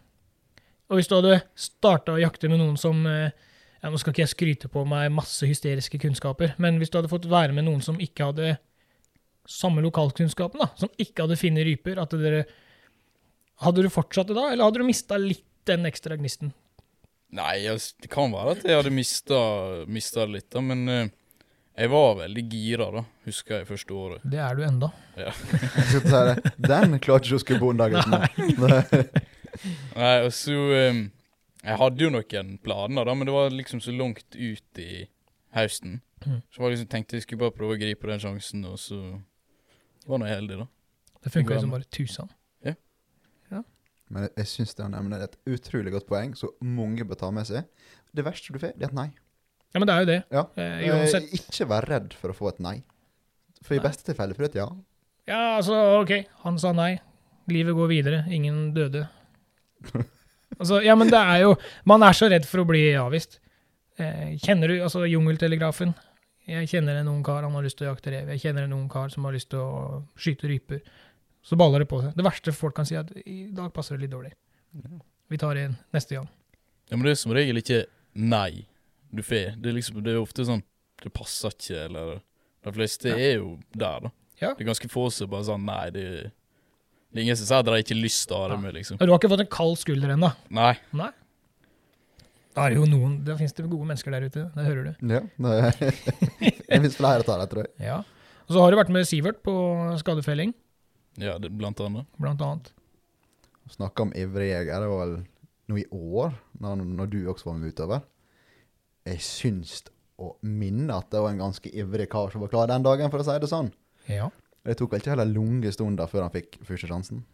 Og 0.89 0.99
hvis 0.99 1.07
du 1.09 1.15
hadde 1.15 1.41
starta 1.55 2.13
å 2.13 2.21
jakte 2.21 2.49
med 2.51 2.59
noen 2.59 2.77
som 2.77 3.05
eh, 3.07 3.31
ja, 3.81 3.89
Nå 3.89 3.97
skal 4.01 4.13
ikke 4.13 4.25
jeg 4.25 4.33
skryte 4.33 4.69
på 4.71 4.83
meg 4.85 5.11
masse 5.13 5.45
hysteriske 5.45 5.99
kunnskaper, 6.01 6.55
men 6.57 6.79
hvis 6.81 6.89
du 6.89 6.97
hadde 6.97 7.09
fått 7.11 7.27
være 7.29 7.53
med 7.53 7.65
noen 7.67 7.81
som 7.85 7.97
ikke 8.01 8.31
hadde 8.31 8.57
samme 9.45 9.81
lokalkunnskapen, 9.85 10.57
da, 10.59 10.71
som 10.75 10.89
ikke 10.97 11.21
hadde 11.21 11.37
funnet 11.37 11.67
ryper, 11.67 11.99
at 12.01 12.09
dere 12.17 12.45
Hadde 13.63 13.85
du 13.85 13.87
fortsatt 13.87 14.27
det 14.27 14.35
da, 14.35 14.49
eller 14.51 14.65
hadde 14.67 14.81
du 14.81 14.83
mista 14.83 15.15
litt 15.15 15.45
den 15.63 15.85
ekstra 15.87 16.17
gnisten? 16.19 16.49
Nei, 17.35 17.65
altså, 17.67 17.95
det 18.01 18.09
kan 18.13 18.31
være 18.33 18.55
at 18.55 18.65
jeg 18.67 18.79
hadde 18.79 18.93
mista, 18.95 19.39
mista 19.91 20.23
det 20.23 20.37
litt, 20.37 20.47
da, 20.53 20.61
men 20.63 20.83
eh, 20.91 21.09
jeg 21.75 21.91
var 21.91 22.13
veldig 22.21 22.43
gira, 22.51 22.87
da, 22.93 23.01
husker 23.25 23.57
jeg 23.59 23.67
første 23.67 23.97
året. 23.99 24.23
Det 24.31 24.39
er 24.39 24.55
du 24.55 24.63
enda. 24.63 24.91
Jeg 25.19 25.33
skulle 25.89 26.11
si 26.11 26.21
det. 26.29 26.53
Den 26.63 26.95
klarte 27.03 27.27
ikke 27.27 27.39
å 27.39 27.43
skubbe 27.43 27.67
unna, 27.71 27.87
gutten. 27.91 29.11
Nei, 29.95 30.15
og 30.25 30.31
så 30.35 30.55
eh, 30.75 30.97
Jeg 31.63 31.79
hadde 31.79 32.03
jo 32.03 32.09
noen 32.11 32.55
planer, 32.63 33.07
da, 33.07 33.15
men 33.15 33.27
det 33.27 33.35
var 33.35 33.51
liksom 33.51 33.83
så 33.83 33.95
langt 33.95 34.35
ut 34.35 34.81
i 34.83 35.05
høsten. 35.55 35.99
Mm. 36.25 36.39
Så 36.51 36.63
jeg 36.63 36.73
liksom 36.73 36.89
tenkte 36.91 37.19
jeg 37.19 37.25
skulle 37.25 37.43
bare 37.43 37.55
prøve 37.55 37.75
å 37.75 37.79
gripe 37.79 38.09
den 38.11 38.23
sjansen, 38.23 38.63
og 38.67 38.79
så 38.79 38.99
var 40.07 40.21
nå 40.21 40.29
jeg 40.29 40.39
heldig, 40.39 40.63
da. 40.63 40.67
Det 41.25 41.31
funka 41.33 41.55
liksom 41.55 41.55
jo 41.55 41.65
som 41.65 41.75
bare 41.75 41.91
tusen. 41.91 42.33
Men 44.13 44.27
jeg, 44.27 44.31
jeg 44.37 44.49
syns 44.51 44.75
det 44.77 44.83
han 44.85 44.93
nevner 44.93 45.23
er 45.23 45.29
et 45.31 45.37
utrolig 45.49 45.91
godt 45.95 46.07
poeng, 46.09 46.35
så 46.37 46.51
mange 46.61 47.05
bør 47.09 47.17
ta 47.23 47.31
med 47.33 47.47
seg. 47.49 47.65
Det 48.15 48.25
verste 48.25 48.53
du 48.53 48.59
får, 48.61 48.75
det 48.77 48.85
er 48.85 48.91
et 48.91 48.97
nei. 48.97 49.07
Ja, 49.73 49.79
men 49.81 49.87
det 49.89 49.95
er 49.95 50.03
jo 50.03 50.09
det. 50.11 50.19
Ja. 50.31 50.43
Eh, 50.55 50.75
Eh, 50.85 50.91
uansett. 50.93 51.31
ikke 51.35 51.67
vær 51.67 51.87
redd 51.89 52.13
for 52.15 52.31
å 52.31 52.37
få 52.37 52.49
et 52.53 52.59
nei. 52.63 52.75
For 53.65 53.73
i 53.75 53.79
Nei. 53.81 53.87
beste 53.87 54.05
tilfelle 54.07 54.35
får 54.37 54.45
du 54.45 54.49
et 54.51 54.59
ja. 54.61 54.67
Ja, 55.27 55.39
altså, 55.57 55.73
OK. 56.03 56.11
Han 56.45 56.59
sa 56.61 56.71
nei. 56.77 56.99
Livet 57.49 57.73
går 57.75 57.87
videre. 57.89 58.23
Ingen 58.29 58.73
døde. 58.77 59.07
Altså, 60.55 60.77
ja, 60.85 60.93
men 60.95 61.09
det 61.11 61.19
er 61.19 61.41
jo 61.43 61.55
Man 61.89 62.03
er 62.05 62.13
så 62.15 62.29
redd 62.31 62.45
for 62.47 62.61
å 62.61 62.67
bli 62.69 62.93
avvist. 62.95 63.39
Eh, 63.99 64.37
kjenner 64.39 64.71
du 64.71 64.75
altså 64.85 65.01
Jungeltelegrafen? 65.09 65.91
Jeg 66.47 66.69
kjenner 66.71 66.99
en 67.01 67.09
ung 67.11 67.23
kar, 67.25 67.41
han 67.43 67.51
har 67.57 67.65
lyst 67.65 67.79
til 67.81 67.87
å 67.87 67.93
jakte 67.95 68.13
rev. 68.13 68.29
Jeg 68.35 68.39
kjenner 68.43 68.63
en 68.67 68.75
ung 68.77 68.85
kar 68.91 69.09
som 69.11 69.25
har 69.27 69.33
lyst 69.35 69.49
til 69.51 69.59
å 69.59 70.03
skyte 70.15 70.47
ryper. 70.47 70.79
Så 71.45 71.57
baller 71.59 71.83
det 71.83 71.89
på 71.91 71.99
seg. 72.01 72.15
Det 72.17 72.25
verste 72.25 72.53
folk 72.55 72.73
kan 72.77 72.87
si, 72.89 72.95
er 72.97 73.03
at 73.05 73.11
i 73.29 73.45
dag 73.53 73.69
passer 73.75 73.97
det 73.99 74.05
litt 74.07 74.13
dårlig. 74.15 74.31
Vi 75.29 75.37
tar 75.41 75.57
en 75.61 75.75
neste 75.93 76.17
gang. 76.17 76.29
Ja, 76.89 76.97
men 76.97 77.05
det 77.05 77.13
er 77.15 77.19
som 77.21 77.33
regel 77.35 77.59
ikke 77.61 77.83
nei 78.17 78.65
du 79.15 79.21
får. 79.25 79.53
Det 79.61 79.73
liksom, 79.77 80.01
det 80.03 80.13
er 80.15 80.21
ofte 80.21 80.43
sånn 80.45 80.63
Det 81.01 81.11
passer 81.13 81.53
ikke, 81.53 81.83
eller 81.89 82.19
De 82.65 82.71
fleste 82.73 83.09
Ja. 83.11 83.15
er 83.17 83.35
jo 83.37 83.59
der, 83.75 83.99
da. 84.07 84.11
Ja. 84.41 84.49
Det 84.55 84.65
er 84.65 84.69
ganske 84.71 84.89
få 84.91 85.05
som 85.13 85.29
bare 85.29 85.45
sånn 85.47 85.63
Nei, 85.65 85.89
det, 85.93 86.03
det 87.13 87.19
er 87.19 87.23
ingen 87.27 87.37
som 87.39 87.45
sier 87.47 87.61
at 87.61 87.65
de 87.69 87.77
ikke 87.83 87.93
har 87.95 88.01
lyst 88.01 88.25
til 88.27 88.35
å 88.35 88.41
ha 88.41 88.47
det 88.49 88.57
Ja. 88.57 88.61
med, 88.65 88.73
liksom. 88.79 88.97
Du 88.97 89.05
har 89.05 89.19
ikke 89.19 89.29
fått 89.31 89.43
en 89.45 89.53
kald 89.53 89.77
skulder 89.79 90.13
ennå? 90.17 90.31
Nei. 90.49 90.73
Nei? 90.93 91.11
Da 92.55 92.65
er 92.65 92.73
det 92.73 92.79
jo 92.79 92.85
noen 92.89 93.17
Da 93.27 93.35
finnes 93.35 93.53
det 93.53 93.65
gode 93.69 93.85
mennesker 93.89 94.11
der 94.15 94.25
ute. 94.29 94.45
Det 94.55 94.65
hører 94.65 94.83
du. 94.83 94.91
Ja, 95.13 95.21
det, 95.37 95.93
det 96.41 96.81
fins 96.81 96.95
flere 96.97 97.21
av 97.23 97.39
deg, 97.43 97.49
tror 97.51 97.63
jeg. 97.67 97.73
Ja. 97.85 97.97
Og 98.47 98.53
så 98.55 98.61
har 98.63 98.71
du 98.71 98.77
vært 98.79 98.91
med 98.93 99.07
Sivert 99.09 99.41
på 99.43 99.53
skadefelling, 99.99 100.53
Ja, 101.21 101.37
det, 101.39 101.51
blant 101.55 101.79
annet. 101.79 102.07
blant 102.17 102.41
annet. 102.41 102.73
Snakka 103.71 104.03
om 104.03 104.13
ivrig 104.15 104.49
jeger. 104.51 104.81
Det 104.81 104.89
var 104.91 105.05
vel 105.05 105.15
nå 105.71 105.77
i 105.81 105.85
år, 105.91 106.35
når, 106.61 106.83
når 106.99 107.11
du 107.11 107.19
også 107.31 107.49
var 107.49 107.59
med 107.61 107.73
utover. 107.73 108.03
Jeg 109.05 109.21
syns 109.25 109.79
å 110.21 110.35
minne 110.45 110.95
at 110.95 111.09
det 111.11 111.21
var 111.21 111.33
en 111.33 111.41
ganske 111.47 111.71
ivrig 111.73 112.07
kar 112.11 112.31
som 112.33 112.43
var 112.43 112.51
klar 112.51 112.69
den 112.71 112.85
dagen, 112.85 113.11
for 113.13 113.21
å 113.21 113.27
si 113.27 113.37
det 113.41 113.49
sånn. 113.51 113.71
Ja. 114.09 114.29
Det 114.65 114.77
tok 114.79 114.93
vel 114.93 115.01
ikke 115.01 115.13
heller 115.13 115.29
lange 115.29 115.71
stunder 115.73 116.09
før 116.09 116.25
han 116.25 116.33
fikk 116.33 116.59
første 116.65 116.89
sjansen. 116.89 117.25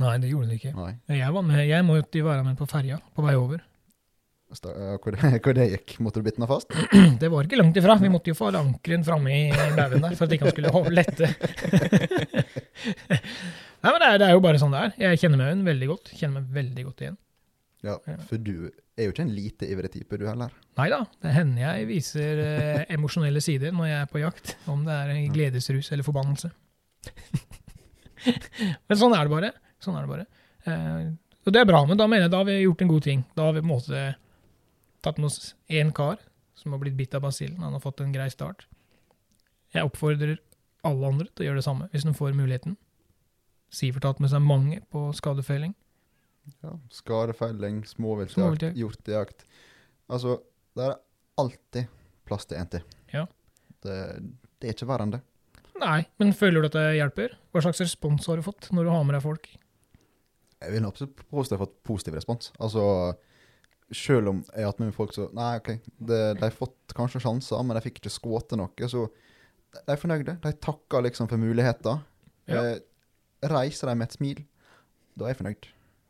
Nei, 0.00 0.14
det 0.22 0.30
gjorde 0.30 0.48
det 0.48 0.60
ikke. 0.60 0.72
Nei. 0.76 0.92
Jeg 1.12 1.32
var 1.36 1.44
med, 1.44 1.60
jeg 1.68 1.84
måtte 1.84 2.20
jo 2.20 2.28
være 2.30 2.44
med 2.46 2.56
på 2.56 2.68
ferja 2.70 2.96
på 3.16 3.24
vei 3.24 3.34
over. 3.36 3.64
Ja, 4.50 4.96
Hvor 4.98 5.14
det, 5.14 5.30
hvor 5.44 5.54
det 5.54 5.66
gikk? 5.70 5.92
Måtte 6.02 6.18
du 6.20 6.26
bite 6.26 6.40
den 6.42 6.48
fast? 6.50 6.72
Det 7.22 7.28
var 7.30 7.46
ikke 7.46 7.58
langt 7.60 7.76
ifra. 7.78 7.94
Vi 8.02 8.10
måtte 8.10 8.32
jo 8.32 8.36
få 8.38 8.50
ankeren 8.50 9.04
framme 9.06 9.30
i 9.30 9.44
baugen 9.76 10.02
der 10.02 10.16
for 10.18 10.26
at 10.26 10.34
ikke 10.34 10.48
han 10.48 10.54
skulle 10.56 10.94
lette. 10.96 11.30
Nei, 13.80 13.90
men 13.94 14.00
det 14.02 14.08
er, 14.10 14.18
det 14.20 14.26
er 14.28 14.34
jo 14.34 14.42
bare 14.44 14.60
sånn 14.60 14.74
det 14.74 14.80
er. 14.82 14.94
Jeg 15.06 15.20
kjenner 15.22 15.40
meg 15.40 15.62
veldig 15.70 15.88
godt. 15.92 16.10
Kjenner 16.18 16.42
meg 16.42 16.56
veldig 16.58 16.86
godt 16.88 17.04
igjen. 17.06 17.18
Ja, 17.86 17.94
Ja. 18.10 18.16
for 18.28 18.36
du 18.44 18.56
er 18.98 19.06
jo 19.06 19.12
ikke 19.14 19.22
en 19.24 19.32
lite 19.32 19.64
ivrig 19.72 19.88
type, 19.94 20.18
du 20.20 20.26
heller. 20.28 20.50
Nei 20.76 20.88
da, 20.92 20.98
det 21.24 21.30
hender 21.32 21.62
jeg 21.62 21.86
viser 21.88 22.42
eh, 22.44 22.82
emosjonelle 22.92 23.40
sider 23.40 23.72
når 23.72 23.86
jeg 23.88 24.00
er 24.02 24.10
på 24.10 24.20
jakt. 24.20 24.52
Om 24.68 24.82
det 24.84 24.98
er 24.98 25.14
en 25.14 25.32
gledesrus 25.32 25.88
eller 25.94 26.04
forbannelse. 26.04 26.50
men 28.90 28.98
sånn 29.00 29.14
er 29.16 29.24
det 29.24 29.32
bare. 29.32 29.52
Sånn 29.80 29.96
er 29.96 30.04
det 30.04 30.12
bare. 30.12 30.26
Eh, 30.68 31.06
og 31.46 31.54
det 31.56 31.62
er 31.62 31.70
bra, 31.70 31.80
men 31.88 31.96
da 31.96 32.04
mener 32.10 32.26
jeg 32.26 32.34
da 32.34 32.42
har 32.42 32.50
vi 32.50 32.58
gjort 32.66 32.84
en 32.84 32.92
god 32.92 33.06
ting. 33.06 33.22
Da 33.38 33.46
har 33.48 33.56
vi 33.56 33.62
på 33.62 33.68
en 33.70 33.72
måte 33.72 34.02
tatt 35.04 35.18
med 35.18 35.30
oss 35.30 35.54
én 35.68 35.92
kar 35.96 36.18
som 36.58 36.74
har 36.74 36.80
blitt 36.82 36.96
bitt 36.98 37.14
av 37.16 37.22
basillen. 37.24 37.60
Han 37.64 37.72
har 37.76 37.80
fått 37.80 38.00
en 38.04 38.12
grei 38.12 38.28
start. 38.32 38.66
Jeg 39.74 39.86
oppfordrer 39.86 40.36
alle 40.84 41.06
andre 41.12 41.28
til 41.30 41.44
å 41.44 41.48
gjøre 41.50 41.60
det 41.60 41.66
samme, 41.66 41.88
hvis 41.92 42.04
de 42.08 42.12
får 42.16 42.34
muligheten. 42.36 42.76
Sivert 43.70 44.04
har 44.04 44.14
tatt 44.14 44.20
med 44.24 44.32
seg 44.32 44.42
mange 44.42 44.80
på 44.90 45.06
skadefelling. 45.16 45.74
Ja, 46.64 46.72
Skadefelling, 46.90 47.82
småviltjakt, 47.86 48.34
Småviltjakt. 48.40 48.78
hjortejakt. 48.80 49.44
Altså, 50.10 50.38
det 50.74 50.86
er 50.88 50.96
alltid 51.38 51.90
plass 52.26 52.48
til 52.50 52.58
en 52.58 52.70
til. 52.72 52.82
Ja. 53.12 53.26
Det, 53.84 53.96
det 54.58 54.70
er 54.70 54.74
ikke 54.74 54.88
verre 54.90 55.06
enn 55.06 55.14
det. 55.14 55.20
Nei, 55.80 56.00
men 56.20 56.34
føler 56.36 56.60
du 56.64 56.68
at 56.68 56.76
det 56.76 56.86
hjelper? 56.98 57.36
Hva 57.54 57.62
slags 57.64 57.80
respons 57.84 58.26
har 58.28 58.40
du 58.40 58.44
fått 58.44 58.68
når 58.74 58.88
du 58.88 58.90
har 58.92 59.04
med 59.06 59.14
deg 59.16 59.22
folk? 59.24 59.46
Jeg 60.60 60.74
vil 60.74 60.84
absolutt 60.88 61.22
påstå 61.30 61.54
jeg 61.54 61.60
har 61.60 61.64
fått 61.68 61.78
positiv 61.88 62.16
respons. 62.18 62.50
Altså, 62.60 62.82
Selv 63.92 64.28
om 64.30 64.44
jeg 64.54 64.62
har 64.62 64.70
hatt 64.70 64.78
med 64.78 64.90
meg 64.92 64.94
folk 64.94 65.12
som 65.16 65.32
Nei, 65.34 65.56
OK, 65.58 65.70
det, 65.98 66.18
de 66.38 66.44
har 66.46 66.54
fått 66.54 66.94
kanskje 66.94 67.20
sjanser, 67.24 67.62
men 67.66 67.74
de 67.74 67.82
fikk 67.82 67.98
ikke 67.98 68.12
skåte 68.14 68.58
noe. 68.58 68.88
Så 68.90 69.08
de 69.74 69.82
er 69.94 69.98
fornøyde. 69.98 70.36
De 70.44 70.52
takker 70.62 71.02
liksom 71.08 71.26
for 71.30 71.40
muligheter. 71.42 71.98
Ja. 72.50 72.62
Eh, 72.62 73.48
reiser 73.50 73.90
de 73.90 73.96
med 73.98 74.06
et 74.10 74.16
smil. 74.18 74.44
Da 75.18 75.26
er 75.26 75.32
jeg 75.34 75.40
fornøyd. 75.40 75.68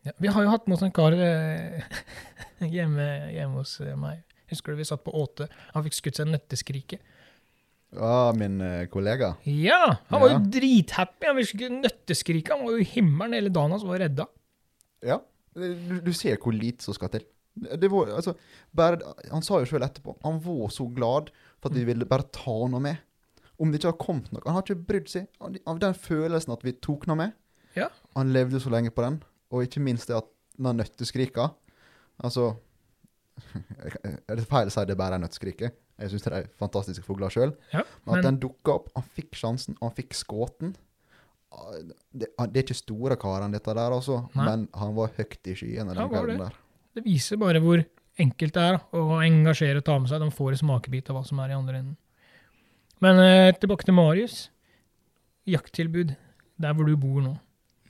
Ja, 0.08 0.12
vi 0.20 0.28
har 0.32 0.44
jo 0.44 0.52
hatt 0.52 0.68
mot 0.68 0.80
en 0.84 0.92
kar 0.96 1.12
eh, 1.16 1.80
hjemme, 2.76 3.06
hjemme 3.34 3.60
hos 3.62 3.78
eh, 3.84 3.96
meg. 4.00 4.22
Husker 4.52 4.72
du 4.74 4.80
vi 4.80 4.86
satt 4.88 5.04
på 5.06 5.12
åte? 5.16 5.46
Han 5.74 5.84
fikk 5.86 5.96
skutt 5.98 6.20
seg 6.20 6.28
nøtteskrike. 6.32 7.00
Ja, 7.96 8.30
min 8.36 8.60
eh, 8.62 8.84
kollega. 8.92 9.32
Ja! 9.48 9.96
Han 10.12 10.20
var 10.22 10.30
Ja. 10.30 10.36
jo 10.38 10.52
drithappy. 10.52 11.26
Han 11.30 11.40
fikk 11.40 11.52
skutt 11.56 11.76
nøtteskrike. 11.80 12.54
Han 12.54 12.64
var 12.68 12.76
jo 12.76 12.84
i 12.84 12.88
himmelen 12.92 13.36
hele 13.40 13.52
dagen 13.52 13.72
hans 13.74 13.84
og 13.86 13.92
var 13.94 14.04
redda. 14.04 14.28
Ja. 15.06 15.20
Du, 15.56 16.00
du 16.06 16.12
ser 16.14 16.36
hvor 16.38 16.54
lite 16.54 16.84
som 16.86 16.94
skal 16.94 17.10
til. 17.16 17.24
Det 17.60 17.90
var, 17.92 18.10
altså, 18.16 18.34
bare, 18.76 18.98
han 19.30 19.42
sa 19.44 19.58
jo 19.60 19.66
sjøl 19.68 19.84
etterpå 19.84 20.14
Han 20.24 20.38
var 20.44 20.70
så 20.72 20.86
glad 20.96 21.28
for 21.60 21.68
at 21.70 21.76
vi 21.76 21.84
ville 21.88 22.06
bare 22.08 22.24
ta 22.32 22.54
noe 22.72 22.80
med. 22.80 23.00
Om 23.60 23.70
det 23.72 23.80
ikke 23.82 23.90
har 23.92 24.00
kommet 24.00 24.30
noe. 24.32 24.40
Han 24.46 24.56
har 24.56 24.64
ikke 24.64 24.86
brydd 24.88 25.10
seg 25.12 25.26
av 25.68 25.80
den 25.82 25.96
følelsen 25.96 26.54
at 26.54 26.64
vi 26.64 26.72
tok 26.80 27.04
noe 27.10 27.18
med. 27.20 27.34
Ja. 27.76 27.90
Han 28.16 28.32
levde 28.32 28.60
så 28.62 28.72
lenge 28.72 28.92
på 28.94 29.04
den. 29.04 29.18
Og 29.52 29.66
ikke 29.66 29.82
minst 29.84 30.08
det 30.08 30.16
at 30.16 30.28
den 30.60 30.76
nøtteskrika 30.80 31.50
Altså 32.20 32.50
Er 34.28 34.36
det 34.36 34.44
feil 34.48 34.68
å 34.68 34.72
si 34.74 34.82
det 34.88 34.96
bare 35.00 35.16
er 35.16 35.22
nøtteskriket? 35.22 35.76
Jeg 36.00 36.12
syns 36.12 36.24
det 36.24 36.32
er 36.36 36.48
fantastiske 36.60 37.04
fugler 37.04 37.32
sjøl. 37.32 37.52
Ja, 37.74 37.82
Men 38.06 38.18
at 38.18 38.24
den 38.24 38.38
dukka 38.40 38.78
opp, 38.78 38.88
han 38.96 39.04
fikk 39.16 39.36
sjansen, 39.36 39.76
han 39.82 39.92
fikk 39.96 40.16
skåten. 40.16 40.72
Ah, 41.52 41.74
Det, 42.12 42.30
det 42.30 42.56
er 42.62 42.64
ikke 42.64 42.78
store 42.78 43.18
karen, 43.20 43.52
dette 43.52 43.74
der, 43.76 43.92
altså, 43.92 44.22
men 44.36 44.68
han 44.80 44.94
var 44.96 45.12
høyt 45.18 45.50
i 45.50 45.56
skyene 45.58 45.92
den 45.92 46.08
kvelden 46.08 46.40
der. 46.46 46.56
Det 46.96 47.04
viser 47.06 47.38
bare 47.40 47.60
hvor 47.62 47.82
enkelt 48.20 48.56
det 48.56 48.62
er 48.62 48.78
å 48.96 49.20
engasjere 49.22 49.80
og 49.80 49.86
ta 49.86 49.98
med 49.98 50.10
seg. 50.10 50.22
De 50.22 50.30
får 50.34 50.56
en 50.56 50.62
smakebit 50.64 51.10
av 51.10 51.18
hva 51.18 51.24
som 51.26 51.40
er 51.42 51.52
i 51.52 51.58
andre 51.58 51.82
enden. 51.82 51.96
Men 53.00 53.20
eh, 53.22 53.52
tilbake 53.56 53.86
til 53.86 53.96
Marius. 53.96 54.40
Jakttilbud 55.48 56.12
der 56.60 56.74
hvor 56.76 56.88
du 56.88 56.96
bor 57.00 57.22
nå. 57.24 57.36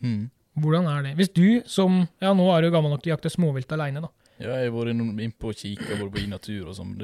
Mm. 0.04 0.28
Hvordan 0.60 0.86
er 0.90 1.02
det? 1.08 1.14
Hvis 1.18 1.32
du 1.34 1.46
som 1.70 2.04
Ja, 2.22 2.32
nå 2.36 2.46
er 2.54 2.62
du 2.62 2.70
gammel 2.72 2.92
nok 2.92 3.02
til 3.02 3.12
å 3.12 3.16
jakte 3.16 3.32
småvilt 3.32 3.72
aleine, 3.74 4.02
da. 4.04 4.10
Ja, 4.40 4.54
jeg 4.56 4.70
har 4.70 4.76
vært 4.76 4.94
innpå 5.26 5.50
og 5.52 5.58
kikka 5.58 5.98
på 6.00 6.08
i 6.22 6.28
natur 6.30 6.70
og 6.70 6.76
sånn. 6.78 6.94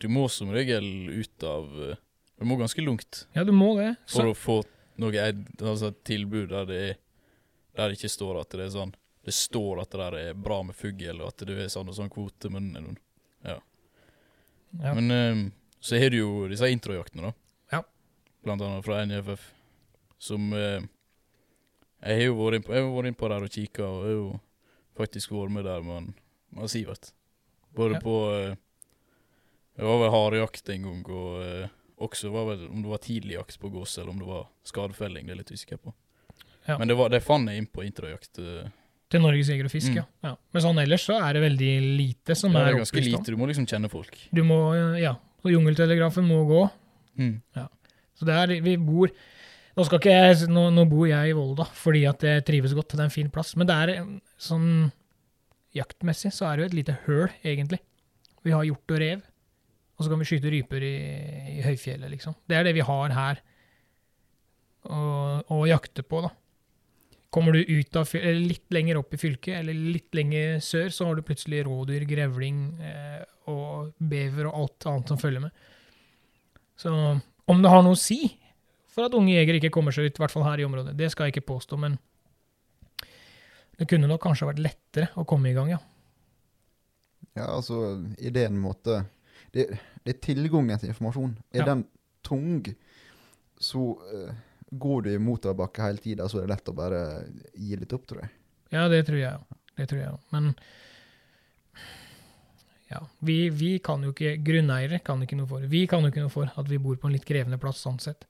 Du 0.00 0.08
må 0.12 0.26
som 0.32 0.50
regel 0.52 0.84
ut 1.12 1.44
av 1.46 1.68
eh, 1.90 2.00
Du 2.40 2.46
må 2.48 2.56
ganske 2.60 2.84
langt 2.84 3.24
Ja, 3.36 3.44
du 3.44 3.52
må 3.52 3.74
det. 3.78 3.94
for 4.08 4.32
å 4.32 4.36
få 4.36 4.62
noe 5.00 5.22
altså 5.24 5.92
tilbud 6.04 6.50
der 6.52 6.66
det 6.68 6.80
er 6.90 6.98
Der 7.76 7.88
det 7.88 7.96
ikke 8.00 8.12
står 8.12 8.40
at 8.42 8.52
det 8.52 8.66
er 8.66 8.74
sånn 8.74 8.92
Det 9.30 9.36
står 9.36 9.82
at 9.84 9.92
det 9.94 10.00
der 10.02 10.18
er 10.18 10.34
bra 10.34 10.60
med 10.66 10.74
fugl, 10.74 11.20
og 11.22 11.28
at 11.30 11.46
det 11.46 11.54
er 11.62 11.70
sånn 11.70 11.90
og 11.92 11.94
sånn 11.94 12.10
kvote, 12.10 12.50
men 12.50 12.72
ja. 13.46 13.56
ja. 14.82 14.94
Men 14.96 15.10
eh, 15.14 15.42
så 15.80 16.00
har 16.02 16.10
du 16.10 16.18
jo 16.18 16.30
disse 16.50 16.68
introjaktene, 16.68 17.30
da. 17.30 17.32
Ja. 17.76 17.80
Blant 18.44 18.64
annet 18.66 18.84
fra 18.84 18.98
NFF, 19.06 19.44
som 20.20 20.50
uh, 20.52 20.82
Jeg 22.02 22.16
har 22.18 22.26
jo 22.26 22.34
vært 22.40 22.58
innpå, 22.58 22.74
vært 22.96 23.08
innpå 23.12 23.30
der 23.32 23.46
og 23.46 23.54
kikka, 23.54 23.86
og 23.86 24.02
jeg 24.02 24.10
har 24.10 24.16
jo 24.18 24.26
faktisk 25.00 25.32
vært 25.32 25.54
med 25.54 25.64
der 25.68 25.86
med, 25.86 26.10
med 26.56 26.72
Sivert. 26.72 27.12
Både 27.76 27.96
Ja. 27.96 28.02
på 28.04 28.16
uh, 28.34 28.56
Det 29.78 29.86
var 29.88 30.02
vel 30.02 30.12
harejakt 30.12 30.68
en 30.74 30.84
gang, 30.90 31.06
og 31.08 31.40
uh, 31.40 31.68
også 32.04 32.32
var 32.34 32.50
vel 32.50 32.66
om 32.68 32.82
det 32.82 32.90
var 32.90 33.04
tidlig 33.06 33.38
jakt 33.38 33.60
på 33.62 33.70
gås, 33.72 33.94
eller 33.98 34.10
om 34.12 34.20
det 34.20 34.28
var 34.28 34.48
skadefelling, 34.68 35.26
det 35.28 35.36
er 35.36 35.40
litt 35.44 35.52
usikker 35.54 35.80
på. 35.80 35.94
Ja. 36.66 36.76
Men 36.78 36.88
det, 36.88 36.94
var, 37.00 37.08
det 37.12 37.22
fant 37.24 37.48
jeg 37.48 37.62
inn 37.62 37.70
på 37.72 37.82
introjakt. 37.86 38.38
eh, 38.38 38.68
til 39.10 39.22
Norges 39.24 39.48
Jeger 39.50 39.66
og 39.66 39.72
Fisk, 39.72 39.90
Mm. 39.90 39.96
ja. 39.98 40.04
ja. 40.28 40.32
Men 40.54 40.62
sånn 40.62 40.78
ellers 40.82 41.02
så 41.08 41.16
er 41.18 41.34
det 41.34 41.42
veldig 41.42 41.70
lite 41.98 42.36
som 42.38 42.52
ja, 42.54 42.60
det 42.60 42.68
er 42.68 42.74
er 42.76 42.78
ganske 42.84 42.94
opplyst 42.96 43.14
om. 43.16 43.20
lite, 43.24 43.34
du 43.34 43.40
må 43.40 43.48
liksom 43.50 43.66
kjenne 43.66 43.90
folk. 43.90 44.16
Du 44.32 44.42
må, 44.46 44.58
eh, 44.76 45.00
ja. 45.02 45.16
Så 45.42 45.50
jungeltelegrafen 45.54 46.26
må 46.28 46.44
gå. 46.46 46.62
Mm. 47.18 47.34
Så 48.14 48.26
det 48.28 48.34
er, 48.36 48.54
vi 48.62 48.76
bor 48.76 49.10
Nå 49.78 49.84
skal 49.86 50.00
ikke 50.00 50.12
jeg, 50.12 50.48
nå, 50.50 50.64
nå 50.74 50.82
bor 50.90 51.06
jeg 51.08 51.30
i 51.30 51.34
Volda 51.36 51.64
fordi 51.78 52.00
at 52.10 52.20
jeg 52.26 52.42
trives 52.44 52.72
godt, 52.74 52.90
det 52.92 53.00
er 53.00 53.06
en 53.06 53.12
fin 53.14 53.28
plass. 53.32 53.52
Men 53.56 53.68
det 53.70 53.76
er 53.76 53.92
sånn 54.42 54.90
jaktmessig 55.78 56.32
så 56.34 56.48
er 56.50 56.56
det 56.58 56.64
jo 56.64 56.68
et 56.70 56.74
lite 56.80 56.96
høl, 57.06 57.28
egentlig. 57.46 57.78
Vi 58.44 58.50
har 58.52 58.66
hjort 58.66 58.90
og 58.92 58.98
rev, 59.00 59.22
og 59.96 60.04
så 60.04 60.10
kan 60.10 60.18
vi 60.20 60.26
skyte 60.28 60.50
ryper 60.52 60.84
i, 60.84 60.92
i 61.54 61.62
høyfjellet, 61.64 62.10
liksom. 62.12 62.34
Det 62.50 62.58
er 62.58 62.66
det 62.66 62.74
vi 62.76 62.84
har 62.84 63.14
her 63.14 63.40
å, 64.90 65.00
å 65.54 65.60
jakte 65.70 66.02
på, 66.06 66.20
da. 66.26 66.32
Kommer 67.30 67.54
du 67.54 67.60
ut 67.62 67.96
av, 67.96 68.10
litt 68.34 68.66
lenger 68.74 68.98
opp 68.98 69.14
i 69.14 69.20
fylket, 69.20 69.60
eller 69.60 69.74
litt 69.94 70.14
lenger 70.18 70.58
sør, 70.64 70.88
så 70.90 71.06
har 71.06 71.14
du 71.14 71.22
plutselig 71.22 71.60
rådyr, 71.68 72.02
grevling 72.10 72.62
eh, 72.82 73.20
og 73.52 73.92
bever 74.02 74.48
og 74.50 74.56
alt 74.64 74.86
annet 74.90 75.12
som 75.12 75.20
følger 75.20 75.44
med. 75.44 75.52
Så 76.80 76.90
om 76.90 77.62
det 77.62 77.70
har 77.70 77.84
noe 77.86 77.94
å 77.94 78.00
si 78.00 78.24
for 78.90 79.06
at 79.06 79.14
unge 79.14 79.36
jegere 79.36 79.60
ikke 79.60 79.70
kommer 79.76 79.94
seg 79.94 80.08
ut, 80.08 80.18
i 80.18 80.22
hvert 80.24 80.34
fall 80.34 80.42
her 80.48 80.58
i 80.58 80.66
området, 80.66 80.96
det 80.98 81.12
skal 81.12 81.28
jeg 81.28 81.36
ikke 81.36 81.46
påstå, 81.52 81.78
men 81.78 81.94
det 83.78 83.86
kunne 83.88 84.10
nok 84.10 84.22
kanskje 84.26 84.48
vært 84.50 84.64
lettere 84.64 85.08
å 85.20 85.24
komme 85.28 85.52
i 85.52 85.54
gang, 85.56 85.70
ja. 85.76 85.78
Ja, 87.38 87.46
altså, 87.54 88.00
ideen 88.18 88.56
med 88.58 88.64
måte 88.66 88.96
det, 89.54 89.68
det 90.02 90.16
er 90.16 90.18
tilgangen 90.26 90.78
til 90.82 90.90
informasjon. 90.90 91.36
Er 91.54 91.62
Ja. 91.62 91.68
den 91.70 91.84
tung, 92.26 92.66
så 93.60 93.84
eh, 94.10 94.34
går 94.70 95.02
du 95.02 95.10
i 95.14 95.18
motorbakke 95.22 95.82
hele 95.82 95.98
tida, 96.02 96.28
så 96.30 96.38
er 96.40 96.46
det 96.46 96.54
lett 96.54 96.68
å 96.70 96.76
bare 96.76 97.00
gi 97.58 97.76
litt 97.80 97.92
opp, 97.96 98.04
tror 98.06 98.22
jeg. 98.22 98.30
Ja, 98.70 98.84
det 98.88 99.02
tror 99.08 99.18
jeg 99.18 99.32
òg. 99.34 99.56
Det 99.80 99.86
tror 99.90 100.00
jeg 100.00 100.12
òg. 100.12 100.20
Men 100.34 100.52
ja, 102.90 103.00
vi, 103.22 103.36
vi 103.54 103.70
kan 103.82 104.02
jo 104.02 104.10
ikke 104.14 104.34
Grunneiere 104.42 104.98
kan 105.06 105.20
ikke 105.22 105.36
noe 105.38 105.46
for 105.50 105.62
Vi 105.70 105.84
kan 105.90 106.02
jo 106.02 106.10
ikke 106.10 106.24
noe 106.24 106.32
for 106.32 106.50
at 106.58 106.70
vi 106.70 106.78
bor 106.82 106.96
på 106.98 107.06
en 107.08 107.14
litt 107.14 107.26
krevende 107.28 107.58
plass 107.62 107.82
sånn 107.84 108.00
sett. 108.02 108.26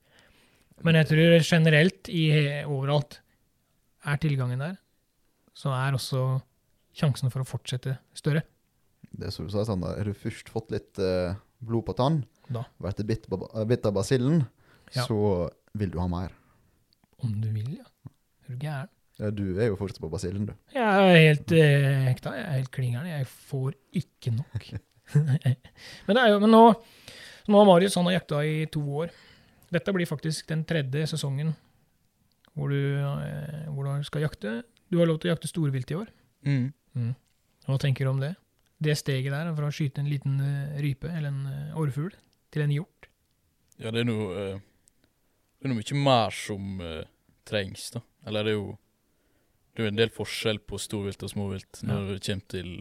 Men 0.85 0.97
jeg 0.97 1.09
tror 1.11 1.35
generelt 1.45 2.09
i 2.13 2.23
overalt 2.65 3.19
er 4.09 4.17
tilgangen 4.21 4.61
der, 4.61 4.77
så 5.53 5.73
er 5.77 5.93
også 5.97 6.39
sjansen 6.97 7.29
for 7.33 7.43
å 7.43 7.47
fortsette 7.47 7.97
større. 8.17 8.41
Det 9.11 9.27
er 9.27 9.33
som 9.35 9.45
du 9.45 9.53
sa, 9.53 9.65
Sander, 9.67 9.97
har 9.99 10.07
du 10.07 10.17
først 10.17 10.49
fått 10.49 10.71
litt 10.73 10.97
uh, 11.01 11.35
blod 11.61 11.85
på 11.89 11.93
tann, 11.97 12.21
Da. 12.51 12.63
vært 12.81 13.03
bitt, 13.07 13.27
bitt 13.69 13.85
av 13.85 13.93
basillen, 13.97 14.45
Ja. 14.95 15.05
så 15.05 15.49
vil 15.77 15.91
du 15.93 15.99
ha 16.01 16.07
mer. 16.11 16.33
Om 17.21 17.37
du 17.41 17.49
vil, 17.53 17.77
ja. 17.77 17.87
Er 18.45 18.53
du 18.53 18.59
gæren? 18.61 18.91
Ja, 19.21 19.29
du 19.29 19.43
er 19.59 19.69
jo 19.69 19.77
fortsatt 19.77 20.01
på 20.01 20.09
basillen, 20.09 20.47
du. 20.49 20.53
Jeg 20.73 20.81
er 20.81 21.19
helt 21.27 21.51
eh, 21.53 22.07
hekta. 22.07 22.33
Jeg 22.37 22.45
er 22.47 22.55
helt 22.57 22.71
klingeren. 22.73 23.09
Jeg 23.11 23.27
får 23.29 23.75
ikke 24.01 24.33
nok. 24.33 24.69
men, 26.07 26.15
det 26.15 26.21
er 26.23 26.31
jo, 26.31 26.39
men 26.41 26.53
nå, 26.55 26.61
nå 27.51 27.59
har 27.61 27.67
Marius 27.69 27.99
han 27.99 28.09
har 28.09 28.17
jakta 28.17 28.41
i 28.47 28.63
to 28.71 28.81
år. 29.03 29.11
Dette 29.71 29.93
blir 29.95 30.09
faktisk 30.09 30.49
den 30.49 30.63
tredje 30.67 31.05
sesongen 31.13 31.53
hvor 32.57 32.73
du, 32.73 32.79
eh, 32.97 33.67
hvor 33.69 33.87
du 33.87 34.07
skal 34.07 34.25
jakte. 34.25 34.61
Du 34.91 34.97
har 34.99 35.07
lov 35.07 35.21
til 35.21 35.29
å 35.29 35.35
jakte 35.35 35.51
storvilt 35.51 35.93
i 35.93 35.99
år. 35.99 36.09
Mm. 36.47 37.13
Hva 37.67 37.77
tenker 37.79 38.07
du 38.07 38.15
om 38.15 38.23
det? 38.23 38.33
Det 38.81 38.97
steget 38.97 39.31
der 39.31 39.53
fra 39.53 39.69
å 39.69 39.75
skyte 39.75 40.01
en 40.01 40.09
liten 40.09 40.41
eh, 40.41 40.81
rype 40.81 41.11
eller 41.11 41.29
en 41.29 41.45
årfugl 41.77 42.09
orrfugl 42.09 42.17
til 42.51 42.65
en 42.65 42.73
hjort. 42.73 43.07
Ja, 43.77 43.93
det 43.93 44.01
er 44.01 44.09
noe 44.09 44.33
eh, 44.41 44.59
Det 45.61 45.67
er 45.69 45.73
noe 45.75 45.77
mye 45.77 45.99
mer 46.01 46.33
som 46.33 46.79
uh, 46.81 47.03
trengs, 47.45 47.91
da. 47.93 48.01
Eller 48.25 48.47
det 48.47 48.53
er 48.55 48.57
jo 48.57 48.71
Det 49.77 49.83
er 49.85 49.91
en 49.91 49.99
del 49.99 50.09
forskjell 50.11 50.57
på 50.67 50.79
storvilt 50.81 51.21
og 51.23 51.29
småvilt 51.31 51.83
når 51.87 52.07
det 52.09 52.17
kommer 52.25 52.47
til 52.51 52.71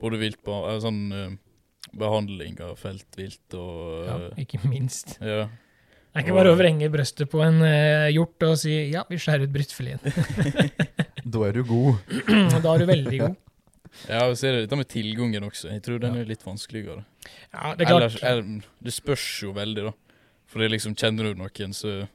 både 0.00 0.18
viltba 0.18 0.56
eh, 0.72 0.78
sånn 0.82 1.00
uh, 1.12 1.34
behandling 2.00 2.56
av 2.64 2.78
feltvilt 2.80 3.54
og 3.60 4.06
Ja, 4.08 4.16
eh, 4.30 4.40
ikke 4.46 4.62
minst. 4.68 5.18
ja. 5.20 5.44
Det 6.10 6.18
er 6.18 6.24
ikke 6.24 6.34
bare 6.40 6.50
å 6.50 6.58
vrenge 6.58 6.88
brøstet 6.90 7.30
på 7.30 7.38
en 7.44 7.60
hjort 8.10 8.42
og 8.42 8.56
si 8.58 8.72
ja, 8.90 9.04
vi 9.06 9.14
skjærer 9.20 9.44
ut 9.46 9.52
brystfileten. 9.54 10.10
Da 11.30 11.44
er 11.46 11.52
du 11.54 11.60
god. 11.68 12.00
da 12.64 12.72
er 12.72 12.82
du 12.82 12.86
veldig 12.88 13.18
god. 13.20 13.36
Ja, 14.08 14.24
og 14.24 14.34
så 14.40 14.48
er 14.48 14.56
det 14.56 14.62
dette 14.64 14.78
med 14.80 14.88
tilgangen 14.90 15.44
også. 15.46 15.68
Jeg 15.70 15.84
tror 15.86 16.00
den 16.02 16.16
Ja. 16.16 16.24
er 16.24 16.30
litt 16.32 16.42
vanskeligere. 16.42 17.04
Ja, 17.52 17.74
det 17.76 17.84
er 17.86 17.90
klart. 17.92 18.02
Ellers, 18.08 18.22
er, 18.26 18.42
det 18.82 18.94
spørs 18.96 19.26
jo 19.44 19.52
veldig, 19.54 19.84
da. 19.90 19.92
For 20.50 20.58
det 20.64 20.72
liksom, 20.72 20.96
kjenner 20.98 21.30
du 21.30 21.38
noen, 21.44 21.74
så 21.76 22.08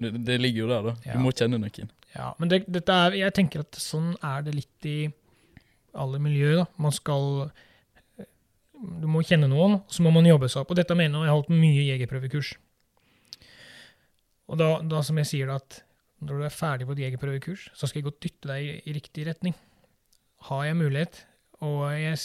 det, 0.00 0.12
det 0.26 0.38
ligger 0.40 0.64
jo 0.64 0.68
der, 0.70 0.86
da. 0.90 0.94
Ja. 1.06 1.16
Du 1.16 1.24
må 1.24 1.32
kjenne 1.36 1.60
noen. 1.60 1.90
Ja, 2.14 2.32
men 2.40 2.50
det, 2.50 2.64
dette 2.72 2.94
er, 3.06 3.16
jeg 3.20 3.34
tenker 3.36 3.62
at 3.62 3.78
sånn 3.78 4.14
er 4.26 4.46
det 4.46 4.56
litt 4.56 4.88
i 4.88 4.98
alle 5.94 6.20
miljøer. 6.22 6.62
da. 6.62 6.66
Man 6.82 6.94
skal 6.94 7.50
Du 8.80 9.06
må 9.12 9.20
kjenne 9.26 9.50
noen, 9.50 9.82
så 9.92 10.02
må 10.02 10.12
man 10.14 10.26
jobbe 10.26 10.48
seg 10.48 10.62
opp. 10.62 10.72
Og 10.72 10.78
dette 10.78 10.96
mener 10.96 11.18
jeg, 11.18 11.28
jeg 11.28 11.32
har 11.32 11.36
holdt 11.36 11.52
mye 11.52 11.82
jegerprøvekurs. 11.84 12.54
Og 14.50 14.58
da, 14.58 14.70
da 14.82 15.02
som 15.06 15.20
jeg 15.20 15.28
sier 15.28 15.50
da, 15.50 15.58
at 15.60 15.82
når 16.24 16.40
du 16.40 16.46
er 16.46 16.54
ferdig 16.54 16.86
på 16.88 16.96
et 16.96 17.02
jegerprøvekurs, 17.04 17.68
så 17.76 17.88
skal 17.88 18.00
jeg 18.00 18.08
godt 18.08 18.22
dytte 18.24 18.48
deg 18.50 18.64
i, 18.64 18.72
i 18.88 18.94
riktig 18.96 19.26
retning. 19.28 19.54
Har 20.48 20.64
jeg 20.64 20.78
mulighet, 20.80 21.20
og 21.60 21.84
jeg 21.92 22.16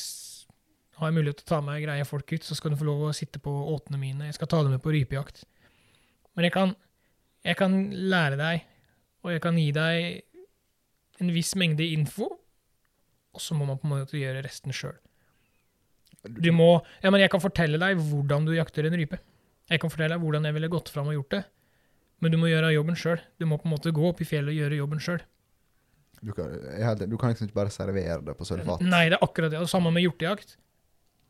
har 0.96 1.12
jeg 1.12 1.18
mulighet 1.18 1.42
til 1.42 1.48
å 1.48 1.52
ta 1.52 1.60
med 1.64 1.84
greie 1.84 2.08
folk 2.08 2.32
ut, 2.32 2.48
så 2.48 2.56
skal 2.56 2.72
du 2.72 2.80
få 2.80 2.88
lov 2.88 3.04
å 3.10 3.14
sitte 3.16 3.42
på 3.44 3.52
åtene 3.76 4.00
mine. 4.00 4.30
Jeg 4.30 4.38
skal 4.38 4.50
ta 4.52 4.62
dem 4.64 4.72
med 4.76 4.84
på 4.84 4.94
rypejakt. 4.96 5.44
Men 6.36 6.48
jeg 6.48 6.56
kan, 6.56 6.72
jeg 7.45 7.58
kan 7.60 7.75
lære 7.93 8.39
deg 8.39 8.63
og 9.25 9.34
jeg 9.34 9.41
kan 9.41 9.58
gi 9.58 9.69
deg 9.73 11.21
en 11.23 11.31
viss 11.34 11.55
mengde 11.58 11.86
info, 11.95 12.27
og 13.36 13.41
så 13.41 13.55
må 13.58 13.65
man 13.67 13.79
på 13.81 13.88
en 13.88 13.93
måte 13.95 14.19
gjøre 14.19 14.43
resten 14.45 14.73
sjøl. 14.75 14.95
Du 16.25 16.49
må 16.53 16.79
Ja, 17.03 17.12
men 17.13 17.21
jeg 17.21 17.31
kan 17.34 17.41
fortelle 17.41 17.79
deg 17.81 17.99
hvordan 18.01 18.45
du 18.47 18.53
jakter 18.55 18.88
en 18.88 18.97
rype. 18.97 19.19
Jeg 19.69 19.81
kan 19.81 19.91
fortelle 19.91 20.15
deg 20.15 20.23
hvordan 20.23 20.45
jeg 20.45 20.55
ville 20.58 20.69
gått 20.73 20.91
fram 20.93 21.10
og 21.10 21.17
gjort 21.17 21.34
det. 21.36 21.43
Men 22.21 22.34
du 22.34 22.38
må 22.41 22.49
gjøre 22.49 22.73
jobben 22.73 22.97
sjøl. 22.97 23.21
Du 23.41 23.45
må 23.49 23.58
på 23.62 23.67
en 23.67 23.73
måte 23.75 23.93
gå 23.93 24.03
opp 24.10 24.21
i 24.23 24.27
fjellet 24.27 24.53
og 24.53 24.60
gjøre 24.62 24.79
jobben 24.79 25.01
sjøl. 25.03 25.23
Du 26.25 26.31
kan, 26.34 26.53
jeg 26.53 27.10
du 27.12 27.17
kan 27.21 27.34
liksom 27.34 27.49
ikke 27.49 27.60
bare 27.60 27.73
servere 27.73 28.21
det 28.25 28.38
på 28.38 28.47
sølvfat. 28.47 28.86
Nei, 28.86 29.08
det 29.12 29.19
er 29.19 29.25
akkurat 29.25 29.53
det. 29.53 29.62
Og 29.62 29.69
samme 29.69 29.91
med 29.93 30.05
hjortejakt. 30.05 30.55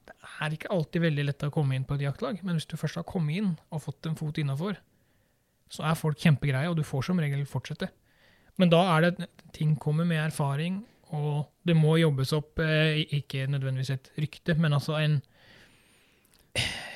Det 0.06 0.16
er 0.46 0.56
ikke 0.56 0.72
alltid 0.72 1.04
veldig 1.08 1.26
lett 1.32 1.48
å 1.48 1.52
komme 1.52 1.76
inn 1.76 1.88
på 1.88 1.98
et 1.98 2.06
jaktlag, 2.06 2.38
men 2.46 2.60
hvis 2.60 2.68
du 2.70 2.76
først 2.78 3.00
har 3.00 3.08
kommet 3.10 3.40
inn 3.40 3.56
og 3.74 3.82
fått 3.88 4.06
en 4.08 4.18
fot 4.20 4.38
innafor, 4.40 4.78
så 5.70 5.84
er 5.90 5.96
folk 5.96 6.18
kjempegreie, 6.22 6.70
og 6.70 6.76
du 6.78 6.84
får 6.84 7.04
som 7.10 7.20
regel 7.20 7.46
fortsette. 7.50 7.90
Men 8.58 8.70
da 8.72 8.82
er 8.98 9.02
det 9.12 9.30
ting 9.54 9.76
kommer 9.82 10.06
med 10.08 10.22
erfaring, 10.28 10.84
og 11.12 11.46
det 11.68 11.76
må 11.78 11.98
jobbes 12.00 12.32
opp 12.34 12.60
eh, 12.60 13.02
ikke 13.18 13.48
nødvendigvis 13.52 13.90
et 13.96 14.12
rykte, 14.18 14.56
men 14.58 14.74
altså 14.74 14.98
en 15.02 15.22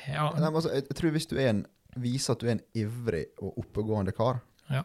Ja, 0.08 0.30
Nei, 0.32 0.40
men 0.48 0.56
altså, 0.56 0.70
jeg, 0.72 0.86
tror 0.96 1.12
hvis 1.14 1.28
du 1.30 1.36
er 1.38 1.50
en, 1.52 1.64
viser 2.00 2.32
at 2.34 2.40
du 2.42 2.46
er 2.48 2.54
en 2.56 2.62
ivrig 2.80 3.26
og 3.44 3.58
oppegående 3.60 4.14
kar, 4.16 4.40
Ja. 4.72 4.82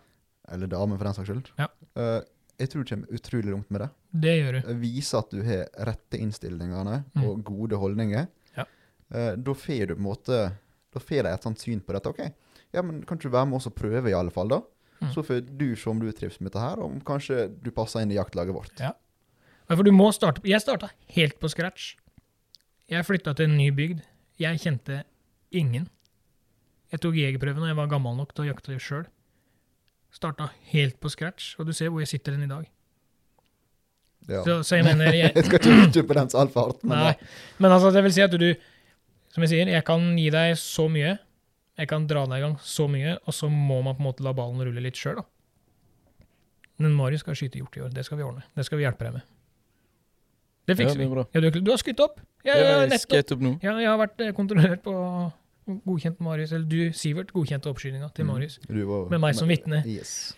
eller 0.52 0.68
dame 0.68 0.98
for 0.98 1.06
den 1.08 1.14
saks 1.16 1.30
skyld, 1.30 1.52
Ja. 1.58 1.68
eh, 1.96 2.22
jeg 2.60 2.70
tror 2.70 2.84
du 2.84 2.90
kommer 2.96 3.08
utrolig 3.16 3.52
langt 3.52 3.72
med 3.72 3.82
det. 3.82 3.90
det 4.14 4.34
gjør 4.44 4.62
du. 4.62 4.74
Viser 4.80 5.18
at 5.20 5.30
du 5.32 5.42
har 5.44 5.66
rette 5.86 6.18
innstillingene 6.20 7.04
Mm. 7.16 7.24
og 7.24 7.44
gode 7.44 7.76
holdninger. 7.78 8.28
Ja. 8.58 8.66
Eh, 9.14 9.36
da 9.36 9.54
får 9.54 9.88
du 9.88 9.96
på 9.96 10.00
en 10.00 10.04
måte 10.06 10.58
Da 10.94 11.00
får 11.00 11.24
de 11.24 11.30
et 11.34 11.44
sånt 11.44 11.60
syn 11.60 11.82
på 11.82 11.92
dette. 11.92 12.08
OK, 12.08 12.34
ja, 12.76 12.84
men 12.86 13.02
kan 13.08 13.18
ikke 13.18 13.30
du 13.30 13.36
være 13.36 13.50
med 13.50 13.60
oss 13.60 13.70
og 13.70 13.76
prøve, 13.78 14.12
i 14.12 14.18
alle 14.18 14.34
fall, 14.34 14.52
da? 14.52 14.62
Mm. 15.02 15.10
Så 15.14 15.24
får 15.26 15.42
du 15.60 15.68
se 15.76 15.90
om 15.92 16.00
du 16.00 16.08
trives 16.12 16.40
med 16.40 16.52
dette 16.52 16.62
her, 16.64 16.80
og 16.80 16.92
om 16.92 17.02
kanskje 17.06 17.48
du 17.64 17.72
passer 17.76 18.06
inn 18.06 18.14
i 18.14 18.20
jaktlaget 18.20 18.56
vårt. 18.56 18.76
Ja. 18.80 18.94
For 19.72 19.82
du 19.82 19.90
må 19.96 20.12
starte 20.14 20.44
Jeg 20.46 20.62
starta 20.62 20.92
helt 21.16 21.40
på 21.42 21.50
scratch. 21.50 21.96
Jeg 22.92 23.06
flytta 23.08 23.34
til 23.34 23.50
en 23.50 23.58
ny 23.58 23.72
bygd. 23.74 24.04
Jeg 24.38 24.62
kjente 24.62 25.02
ingen. 25.56 25.88
Jeg 26.94 27.02
tok 27.02 27.18
jegerprøven 27.18 27.64
da 27.64 27.72
jeg 27.72 27.80
var 27.80 27.90
gammel 27.90 28.16
nok 28.20 28.34
til 28.36 28.46
å 28.46 28.50
jakte 28.52 28.78
sjøl. 28.80 29.08
Starta 30.14 30.52
helt 30.72 31.00
på 31.02 31.10
scratch, 31.12 31.56
og 31.60 31.68
du 31.68 31.74
ser 31.76 31.90
hvor 31.92 32.04
jeg 32.04 32.14
sitter 32.14 32.36
den 32.36 32.46
i 32.46 32.52
dag. 32.52 32.68
Ja. 34.30 34.42
Så, 34.46 34.62
så 34.66 34.80
jeg 34.80 34.86
mener 34.88 35.14
jeg, 35.14 35.34
jeg 35.36 35.48
skal 35.48 35.60
ikke 35.60 35.82
utdype 35.86 36.18
den 36.18 36.32
så 36.32 36.42
altfor 36.42 36.70
hardt, 36.70 36.86
men 36.86 36.98
Nei. 36.98 37.12
Men 37.62 37.76
altså, 37.76 37.92
det 37.94 38.02
vil 38.06 38.14
si 38.16 38.24
at 38.26 38.34
du 38.34 38.48
Som 39.36 39.44
jeg 39.44 39.52
sier, 39.52 39.70
jeg 39.70 39.84
kan 39.84 40.06
gi 40.16 40.30
deg 40.32 40.54
så 40.56 40.86
mye. 40.88 41.18
Jeg 41.78 41.88
kan 41.92 42.06
dra 42.08 42.26
deg 42.26 42.38
i 42.40 42.44
gang 42.46 42.56
så 42.64 42.86
mye, 42.88 43.18
og 43.28 43.34
så 43.36 43.50
må 43.52 43.82
man 43.84 43.96
på 43.98 44.04
en 44.04 44.08
måte 44.08 44.24
la 44.24 44.32
ballen 44.34 44.62
rulle 44.64 44.82
litt 44.84 44.96
sjøl, 44.96 45.18
da. 45.20 45.26
Men 46.80 46.94
Marius 46.96 47.22
skal 47.24 47.36
skyte 47.36 47.60
hjort 47.60 47.76
i 47.78 47.82
år. 47.86 47.90
Det 47.96 48.04
skal 48.06 48.18
vi 48.20 48.24
ordne. 48.28 48.44
Det 48.56 48.66
skal 48.68 48.78
vi 48.80 48.84
hjelpe 48.86 49.06
deg 49.08 49.14
med. 49.18 49.24
Det 50.68 50.76
fikser 50.80 50.98
det 50.98 51.06
er 51.06 51.10
vi. 51.10 51.14
bra. 51.14 51.24
Ja, 51.36 51.42
du, 51.46 51.60
du 51.62 51.72
har 51.72 51.78
skutt 51.80 52.00
opp? 52.04 52.20
Ja, 52.44 52.56
Ja, 52.56 52.62
ja, 52.64 52.78
jeg 52.86 52.90
nettopp. 52.96 53.32
opp 53.36 53.44
nå. 53.46 53.52
Ja, 53.64 53.76
jeg 53.80 53.88
har 53.92 54.00
vært 54.02 54.22
eh, 54.26 54.32
kontrollert 54.36 54.82
på 54.84 54.96
godkjent 55.86 56.20
Marius, 56.26 56.52
eller 56.56 56.66
du, 56.70 56.80
Sivert, 56.94 57.32
godkjente 57.36 57.70
oppskytinga 57.72 58.10
til 58.14 58.26
Mm. 58.26 58.32
Marius. 58.34 58.58
Du 58.68 58.82
var- 58.86 59.10
Med 59.10 59.20
meg 59.22 59.36
som 59.36 59.48
vitne. 59.48 59.84
Yes. 59.86 60.34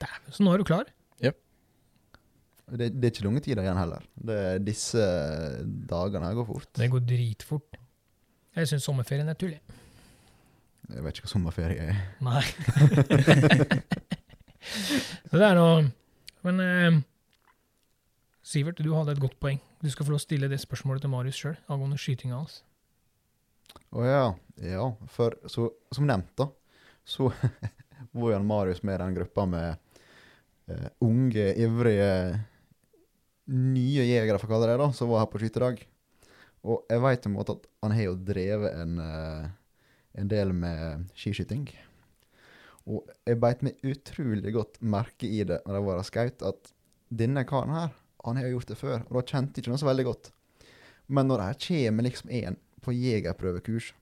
Dæven, 0.00 0.32
så 0.32 0.42
nå 0.44 0.54
er 0.54 0.58
du 0.58 0.64
klar? 0.64 0.84
Det, 2.66 2.88
det 2.98 3.04
er 3.06 3.12
ikke 3.14 3.24
lange 3.28 3.40
tider 3.44 3.62
igjen 3.62 3.78
heller. 3.78 4.02
Det 4.18 4.38
disse 4.66 4.98
dagene 5.86 6.26
her 6.26 6.34
går 6.34 6.46
fort. 6.48 6.66
Det 6.74 6.88
går 6.90 7.04
dritfort. 7.06 7.76
Jeg 8.56 8.66
syns 8.72 8.82
sommerferien 8.88 9.28
er 9.30 9.34
tull, 9.38 9.52
jeg. 9.54 9.60
Jeg 10.86 11.02
vet 11.02 11.18
ikke 11.18 11.26
hva 11.26 11.32
sommerferie 11.32 11.82
er. 11.90 11.96
Nei. 12.22 12.42
så 15.28 15.38
det 15.38 15.46
er 15.46 15.56
noe 15.58 15.86
Men 16.46 16.62
eh, 16.62 16.98
Sivert, 18.46 18.78
du 18.78 18.92
hadde 18.94 19.16
et 19.16 19.22
godt 19.22 19.38
poeng. 19.42 19.58
Du 19.82 19.90
skal 19.90 20.06
få 20.06 20.14
lov 20.14 20.20
å 20.20 20.22
stille 20.22 20.50
det 20.50 20.60
spørsmålet 20.62 21.02
til 21.02 21.10
Marius 21.10 21.40
sjøl 21.40 21.56
angående 21.66 21.98
skytinga 21.98 22.38
hans. 22.38 22.60
Å 23.90 24.04
ja. 24.06 24.26
Ja, 24.62 24.86
for 25.12 25.34
så, 25.50 25.66
som 25.92 26.06
nevnt, 26.08 26.30
da, 26.38 26.46
så 27.04 27.28
var 28.16 28.32
jo 28.32 28.38
Marius 28.46 28.80
med 28.86 28.96
i 28.96 29.02
den 29.02 29.16
gruppa 29.18 29.44
med 29.50 29.74
eh, 30.70 30.88
unge, 31.04 31.50
ivrige 31.60 32.12
nye 33.52 34.06
jegere, 34.06 34.38
for 34.38 34.48
å 34.48 34.54
kalle 34.54 34.70
det 34.70 34.78
det, 34.80 34.88
som 34.96 35.10
var 35.10 35.24
her 35.24 35.30
på 35.32 35.42
skytedag. 35.42 35.82
Og 36.66 36.88
jeg 36.90 37.02
veit 37.04 37.28
at 37.28 37.68
han 37.84 37.94
har 37.94 38.08
jo 38.08 38.16
drevet 38.30 38.80
en, 38.80 38.96
eh, 39.02 39.44
en 40.16 40.30
del 40.30 40.52
med 40.56 41.10
skiskyting. 41.18 41.66
Og 42.86 43.06
jeg 43.26 43.40
beit 43.42 43.64
meg 43.66 43.82
utrolig 43.86 44.54
godt 44.54 44.78
merke 44.80 45.28
i 45.28 45.42
det 45.46 45.60
når 45.66 45.78
jeg 45.78 45.86
var 45.88 46.00
og 46.00 46.08
skaut, 46.08 46.44
at 46.46 46.72
denne 47.10 47.44
karen 47.48 47.74
her, 47.74 47.92
han 48.26 48.38
har 48.38 48.48
jo 48.48 48.56
gjort 48.56 48.72
det 48.72 48.78
før, 48.80 48.98
og 49.06 49.18
da 49.18 49.26
kjente 49.26 49.58
jeg 49.58 49.64
ikke 49.64 49.74
noe 49.74 49.82
så 49.82 49.90
veldig 49.90 50.06
godt. 50.08 50.32
Men 51.06 51.30
når 51.30 51.42
det 51.42 51.68
kommer 51.68 52.06
liksom 52.06 52.32
en 52.34 52.58
på 52.82 52.94
jegerprøvekurs 52.94 53.92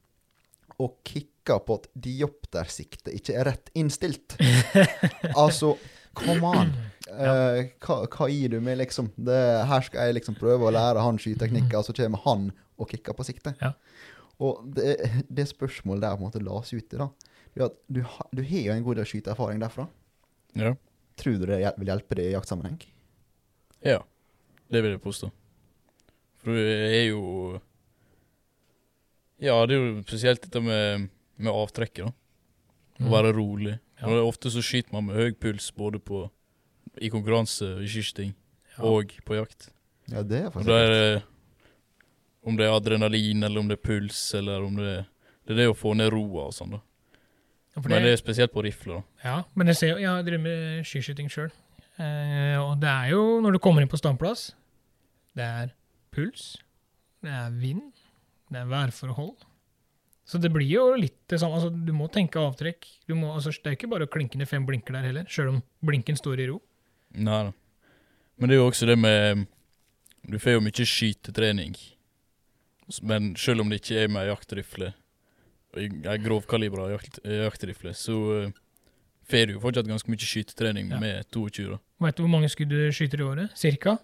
og 0.83 0.97
kikker 1.07 1.61
på 1.67 1.77
at 1.79 1.91
dioptersiktet 2.07 3.13
ikke 3.15 3.37
er 3.37 3.47
rett 3.51 3.69
innstilt 3.79 4.35
Altså, 5.43 5.75
come 6.17 6.57
on! 6.57 6.75
Eh, 7.05 7.67
hva, 7.85 7.99
hva 8.09 8.27
gir 8.33 8.55
du 8.55 8.63
meg, 8.65 8.79
liksom? 8.81 9.11
Det, 9.21 9.37
her 9.69 9.83
skal 9.85 10.09
jeg 10.09 10.17
liksom 10.17 10.39
prøve 10.39 10.65
å 10.67 10.71
lære 10.73 11.03
han 11.05 11.19
skyteknikker, 11.21 11.77
og 11.77 11.85
så 11.85 11.93
kommer 11.99 12.23
han 12.25 12.47
og 12.81 12.89
kikker 12.91 13.15
på 13.15 13.27
siktet. 13.29 13.61
Ja. 13.61 13.75
Og 14.43 14.65
det, 14.75 14.97
det 15.31 15.47
spørsmålet 15.49 16.03
der 16.03 16.17
på 16.17 16.25
en 16.25 16.27
måte 16.31 16.43
las 16.43 16.73
ut 16.75 16.95
i, 16.95 16.99
da, 16.99 17.69
du, 17.87 18.01
ha, 18.03 18.27
du 18.35 18.43
har 18.43 18.65
jo 18.67 18.73
en 18.75 18.83
god 18.87 18.97
del 18.99 19.07
skyteerfaring 19.07 19.61
derfra. 19.63 19.87
Ja. 20.59 20.73
Tror 21.17 21.37
du 21.39 21.45
det 21.47 21.61
hjel- 21.63 21.77
vil 21.79 21.87
hjelpe 21.93 22.17
deg 22.19 22.31
i 22.33 22.35
jaktsammenheng? 22.35 22.81
ja. 23.85 24.01
Det 24.73 24.81
vil 24.83 24.95
jeg 24.97 25.03
påstå. 25.05 25.29
For 26.43 26.57
det 26.57 26.95
er 26.97 27.05
jo 27.13 27.61
Ja, 29.45 29.59
det 29.67 29.75
er 29.77 29.83
jo 29.83 30.03
spesielt 30.07 30.43
dette 30.47 30.61
med, 30.63 31.09
med 31.37 31.53
avtrekket, 31.53 32.07
da. 32.09 32.13
Å 33.05 33.11
være 33.13 33.33
rolig. 33.37 33.75
Mm. 33.77 34.01
Ja. 34.01 34.07
Og 34.09 34.15
det 34.15 34.21
er 34.23 34.29
ofte 34.31 34.51
så 34.55 34.63
skyter 34.65 34.95
man 34.95 35.09
med 35.09 35.19
høy 35.19 35.33
puls 35.39 35.69
både 35.77 35.99
på 36.03 36.25
i 37.03 37.11
konkurranse 37.13 37.69
i 37.83 37.89
skyting 37.91 38.33
Ja. 38.77 38.85
og 38.89 39.13
på 39.27 39.37
jakt. 39.39 39.69
Ja, 40.11 40.23
det 40.23 40.41
er 40.41 40.47
Og 40.49 40.53
faktisk 40.55 40.71
da 40.73 40.79
er 40.81 40.93
det 40.95 41.23
Om 42.45 42.57
det 42.59 42.67
er 42.67 42.75
adrenalin, 42.77 43.43
eller 43.47 43.61
om 43.61 43.69
det 43.71 43.79
er 43.79 43.85
puls, 43.89 44.19
eller 44.37 44.65
om 44.67 44.77
det 44.77 44.89
er 44.99 45.05
Det 45.45 45.53
er 45.53 45.59
det 45.63 45.69
å 45.69 45.77
få 45.77 45.93
ned 45.97 46.09
roa 46.13 46.47
og 46.49 46.55
sånn, 46.57 46.71
da. 46.73 46.81
Ja, 47.75 47.83
Men 47.85 48.03
det 48.07 48.13
er 48.15 48.17
spesielt 48.21 48.53
på 48.55 48.63
rifle, 48.65 48.95
da. 48.95 49.03
ja, 49.25 49.35
men 49.55 49.67
jeg 49.69 49.77
ser 49.77 49.99
jeg 50.01 50.25
drevet 50.25 50.41
med 50.41 50.87
skiskyting 50.89 51.29
sjøl. 51.29 51.51
Eh, 51.99 52.55
og 52.63 52.79
det 52.81 52.89
er 52.89 53.11
jo, 53.13 53.41
når 53.45 53.53
du 53.57 53.59
kommer 53.61 53.83
inn 53.85 53.91
på 53.91 53.99
standplass, 54.01 54.55
det 55.37 55.45
er 55.45 55.75
puls, 56.15 56.55
det 57.21 57.29
er 57.35 57.51
vind, 57.61 57.91
det 58.49 58.63
er 58.63 58.71
værforhold. 58.71 59.35
Så 60.25 60.39
det 60.41 60.49
blir 60.55 60.65
jo 60.71 60.87
litt 60.97 61.19
det 61.29 61.41
samme. 61.43 61.59
Altså, 61.59 61.69
du 61.69 61.93
må 61.93 62.07
tenke 62.09 62.41
avtrekk. 62.41 62.87
Du 63.05 63.13
må, 63.19 63.35
altså, 63.35 63.53
det 63.53 63.73
er 63.75 63.77
ikke 63.77 63.91
bare 63.93 64.07
å 64.09 64.13
klinke 64.15 64.39
ned 64.41 64.49
fem 64.49 64.65
blinker 64.65 64.97
der 64.97 65.05
heller, 65.11 65.27
sjøl 65.29 65.51
om 65.53 65.59
blinken 65.85 66.17
står 66.17 66.41
i 66.41 66.47
ro. 66.49 66.63
Nei 67.21 67.43
da. 67.51 67.53
Men 68.41 68.49
det 68.49 68.57
er 68.57 68.63
jo 68.63 68.71
også 68.71 68.89
det 68.89 68.97
med 68.99 69.45
Du 70.25 70.39
får 70.41 70.57
jo 70.57 70.63
mye 70.65 70.87
skytetrening. 70.89 71.75
Men 73.03 73.33
selv 73.41 73.61
om 73.65 73.71
det 73.73 73.81
ikke 73.81 74.03
er 74.05 74.09
med 74.13 74.29
jaktrifle, 74.29 74.93
ei 75.77 76.19
grovkalibra 76.23 76.91
jakt, 76.93 77.19
jaktrifle, 77.25 77.95
så 77.97 78.17
uh, 78.47 78.51
får 79.31 79.47
du 79.49 79.55
jo 79.57 79.63
fortsatt 79.63 79.89
ganske 79.89 80.11
mye 80.13 80.21
skytetrening 80.29 80.91
Ja. 80.93 81.01
med 81.01 81.25
22. 81.33 81.71
da. 81.73 81.79
Veit 82.05 82.17
du 82.19 82.23
hvor 82.27 82.31
mange 82.37 82.51
skudd 82.53 82.69
du 82.71 82.93
skyter 82.93 83.23
i 83.23 83.27
året? 83.27 83.57
Cirka? 83.59 83.97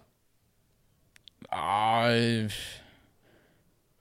Nei 1.51 2.47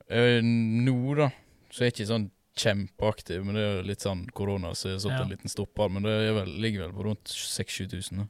eh, 0.08 0.40
Nå, 0.44 0.96
da, 1.18 1.30
så 1.70 1.82
er 1.84 1.90
jeg 1.90 1.94
ikke 1.98 2.10
sånn 2.10 2.28
kjempeaktiv, 2.60 3.44
men 3.46 3.56
det 3.56 3.62
er 3.64 3.86
litt 3.88 4.02
sånn 4.04 4.26
korona, 4.36 4.72
så 4.76 4.90
jeg 4.90 4.98
har 4.98 5.04
satt 5.06 5.14
Ja. 5.14 5.22
en 5.24 5.30
liten 5.32 5.48
stopper. 5.52 5.88
Men 5.88 6.02
det 6.04 6.16
vel, 6.36 6.50
ligger 6.60 6.86
vel 6.86 6.92
på 6.96 7.04
rundt 7.06 7.24
6000-7000. 7.30 8.26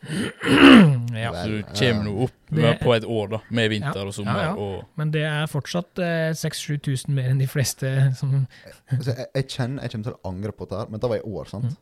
Ja. 0.00 1.30
Så 1.34 1.48
du 1.48 1.62
kommer 1.62 2.04
nå 2.06 2.14
opp 2.24 2.32
Det- 2.48 2.56
med, 2.62 2.78
på 2.80 2.94
et 2.96 3.04
år, 3.04 3.28
da, 3.34 3.38
med 3.50 3.68
vinter 3.70 4.00
Ja, 4.00 4.06
og 4.06 4.14
sommer. 4.14 4.38
ja, 4.40 4.46
ja. 4.48 4.54
og 4.56 4.84
Men 4.96 5.10
det 5.14 5.22
er 5.28 5.46
fortsatt 5.46 5.98
eh, 5.98 6.30
6000-7000 6.32 7.08
mer 7.14 7.28
enn 7.30 7.38
de 7.38 7.46
fleste 7.46 7.92
som 8.16 8.46
altså, 8.90 9.12
jeg, 9.16 9.26
jeg 9.34 9.48
kjenner 9.48 9.82
jeg 9.82 9.90
kommer 9.92 10.04
til 10.10 10.16
å 10.16 10.28
angre 10.32 10.52
på 10.52 10.64
dette 10.66 10.78
her, 10.80 10.90
men 10.90 11.00
det 11.00 11.10
var 11.10 11.16
i 11.20 11.26
år, 11.26 11.44
sant? 11.52 11.64
Mm. 11.64 11.76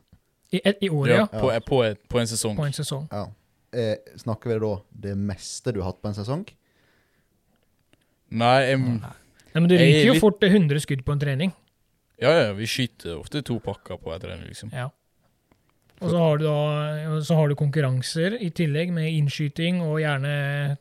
I, 0.51 0.61
et- 0.65 0.77
i 0.81 0.89
året, 0.89 1.13
ja. 1.15 1.27
Ja, 1.31 1.39
på, 1.39 1.51
på, 1.69 1.83
et, 1.85 1.99
på 2.09 2.19
en 2.19 2.27
sesong. 2.27 2.55
På 2.57 2.65
en 2.65 2.73
sesong. 2.73 3.07
Ja. 3.11 3.25
Eh, 3.71 3.95
snakker 4.17 4.49
vi 4.49 4.59
da 4.59 4.75
det 5.07 5.15
meste 5.17 5.71
du 5.73 5.79
har 5.81 5.91
hatt 5.91 6.01
på 6.01 6.09
en 6.09 6.15
sesong? 6.17 6.45
Nei, 8.31 8.59
jeg, 8.69 8.79
Nei, 8.79 9.11
men 9.57 9.67
du 9.69 9.75
er 9.75 9.81
ryker 9.81 10.05
jo 10.07 10.13
litt- 10.13 10.21
fort 10.21 10.43
100 10.45 10.79
skudd 10.85 11.03
på 11.05 11.11
en 11.15 11.19
trening. 11.21 11.51
ja, 12.21 12.31
ja, 12.35 12.53
vi 12.53 12.65
skyter 12.67 13.15
ofte 13.19 13.41
to 13.45 13.59
pakker 13.63 13.97
på 13.97 14.11
en 14.13 14.19
trening, 14.21 14.47
liksom. 14.49 14.69
Ja. 14.73 14.89
Og 15.99 16.11
så 16.13 16.17
har 16.21 16.37
du 16.39 16.43
da 16.45 17.21
så 17.27 17.35
har 17.35 17.49
du 17.51 17.55
konkurranser 17.59 18.37
i 18.39 18.49
tillegg, 18.55 18.91
med 18.95 19.09
innskyting 19.11 19.81
og 19.83 19.97
gjerne 19.99 20.31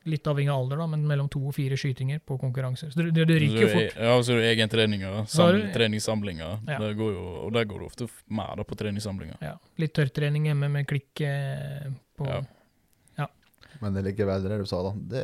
litt 0.07 0.29
avhengig 0.31 0.53
av 0.55 0.61
alder, 0.63 0.83
da, 0.83 0.87
men 0.93 1.07
mellom 1.11 1.31
to 1.33 1.41
og 1.51 1.57
fire 1.57 1.79
skytinger 1.81 2.21
på 2.27 2.37
konkurranser. 2.39 2.93
Så 2.95 3.03
det, 3.03 3.25
det, 3.27 3.39
ryker 3.43 3.65
jo 3.65 3.71
fort. 3.73 3.97
Ja, 3.99 4.13
og 4.15 4.23
så 4.27 4.37
er 4.37 4.45
det 4.45 4.53
egen 4.53 4.71
treninger, 4.71 5.17
sam, 5.33 5.57
du- 5.59 5.73
treningssamlinger. 5.75 6.61
Ja. 6.69 6.79
Det 6.85 6.93
går 7.01 7.11
jo, 7.17 7.25
og 7.49 7.57
der 7.57 7.67
går 7.71 7.83
det 7.83 7.91
ofte 7.91 8.09
mer 8.39 8.55
da 8.61 8.67
på 8.69 8.79
treningssamlinger. 8.79 9.41
Ja. 9.43 9.57
Litt 9.83 9.97
tørrtrening 9.99 10.47
hjemme 10.53 10.71
med 10.79 10.87
klikk 10.91 11.25
eh, 11.27 11.91
på 12.19 12.31
Ja. 12.31 12.45
Men 13.81 13.95
det 13.95 14.03
ligger 14.09 14.27
vel 14.27 14.43
det 14.43 14.57
du 14.59 14.67
sa, 14.67 14.81
da. 14.83 14.91
Det 15.13 15.21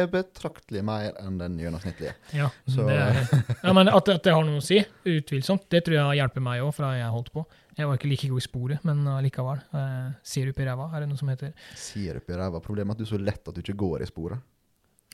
er 0.00 0.06
betraktelig 0.08 0.80
mer 0.86 1.10
enn 1.20 1.34
den 1.40 1.58
gjennomsnittlige. 1.60 2.14
Ja, 2.32 2.46
Så- 2.64 2.86
det 2.88 2.94
er, 2.96 3.42
ja 3.62 3.72
men 3.76 3.88
at, 3.92 4.08
at 4.08 4.22
det 4.24 4.32
har 4.32 4.44
noe 4.48 4.62
å 4.62 4.64
si, 4.64 4.78
utvilsomt. 5.04 5.66
Det 5.68 5.82
tror 5.84 5.98
jeg 5.98 6.20
hjelper 6.22 6.40
meg 6.40 6.62
òg, 6.64 6.72
fra 6.76 6.94
jeg 6.96 7.10
holdt 7.12 7.32
på. 7.34 7.44
Jeg 7.78 7.86
var 7.86 7.94
ikke 7.98 8.08
like 8.10 8.28
god 8.32 8.40
i 8.42 8.46
sporet, 8.46 8.84
men 8.88 9.04
allikevel. 9.06 9.60
Eh, 9.78 10.08
sirup 10.26 10.58
i 10.58 10.64
ræva, 10.66 10.88
er 10.96 11.04
det 11.04 11.08
noe 11.12 11.20
som 11.20 11.30
heter. 11.30 11.52
Sirup 11.78 12.26
i 12.32 12.38
ræva. 12.40 12.58
Problemet 12.64 12.90
er 12.90 12.96
at 12.96 13.02
du 13.02 13.06
er 13.06 13.12
så 13.12 13.20
lett 13.22 13.48
at 13.48 13.54
du 13.54 13.60
ikke 13.62 13.76
går 13.78 14.02
i 14.02 14.08
sporet. 14.10 14.42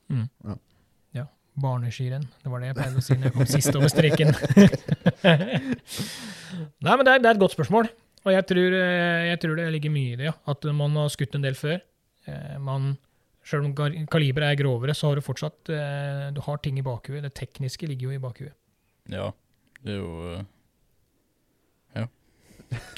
Mm. 0.08 0.24
Ja. 0.48 0.54
Ja. 1.20 1.24
Barneskirenn. 1.60 2.24
Det 2.42 2.50
var 2.52 2.58
det 2.64 2.70
jeg 2.72 2.78
pleide 2.80 3.02
å 3.02 3.04
si 3.04 3.18
når 3.18 3.28
jeg 3.28 3.36
kom 3.36 3.50
sist 3.52 3.76
over 3.76 3.92
streken. 3.92 4.32
Nei, 6.84 6.94
men 6.96 7.04
det 7.06 7.12
er, 7.12 7.20
det 7.22 7.28
er 7.28 7.34
et 7.36 7.42
godt 7.42 7.54
spørsmål. 7.56 7.88
Og 8.24 8.32
jeg 8.32 8.46
tror, 8.48 8.74
eh, 8.80 9.26
jeg 9.30 9.40
tror 9.42 9.58
det 9.60 9.66
ligger 9.74 9.92
mye 9.92 10.14
i 10.14 10.18
det, 10.20 10.28
ja. 10.30 10.34
At 10.48 10.64
man 10.72 10.96
har 10.96 11.10
skutt 11.12 11.36
en 11.36 11.44
del 11.44 11.56
før. 11.58 11.78
Eh, 12.26 12.56
Man, 12.64 12.94
selv 13.44 13.66
om 13.68 13.74
kaliberet 14.08 14.54
er 14.54 14.60
grovere, 14.62 14.94
så 14.96 15.10
har 15.10 15.20
du 15.20 15.24
fortsatt 15.26 15.68
eh, 15.68 16.30
Du 16.32 16.40
har 16.46 16.56
ting 16.64 16.78
i 16.80 16.86
bakhuet. 16.86 17.20
Det 17.26 17.34
tekniske 17.36 17.88
ligger 17.90 18.08
jo 18.08 18.16
i 18.16 18.22
bakhuet. 18.22 18.54
Ja, 19.12 19.28
det 19.84 19.98
er 19.98 20.00
jo 20.00 20.14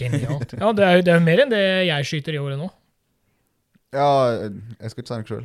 Genialt. 0.00 0.52
Ja, 0.60 0.72
det 0.76 0.84
er 0.86 0.96
jo 0.98 1.02
det 1.06 1.14
er 1.14 1.20
mer 1.24 1.42
enn 1.44 1.50
det 1.52 1.62
jeg 1.88 2.04
skyter 2.08 2.36
i 2.36 2.42
året 2.42 2.58
nå. 2.60 2.68
Ja, 3.96 4.06
jeg 4.50 4.90
skal 4.92 5.02
ikke 5.02 5.08
si 5.08 5.18
noe 5.20 5.28
sjøl. 5.30 5.44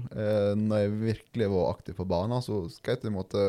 Når 0.60 0.81
jeg 0.81 0.93
virkelig 1.05 1.49
var 1.53 1.69
aktiv 1.75 1.95
på 1.99 2.05
banen, 2.10 2.41
så 2.43 2.63
skjøt 2.73 3.03
jeg 3.05 3.07
i 3.07 3.12
en 3.12 3.15
måte 3.19 3.43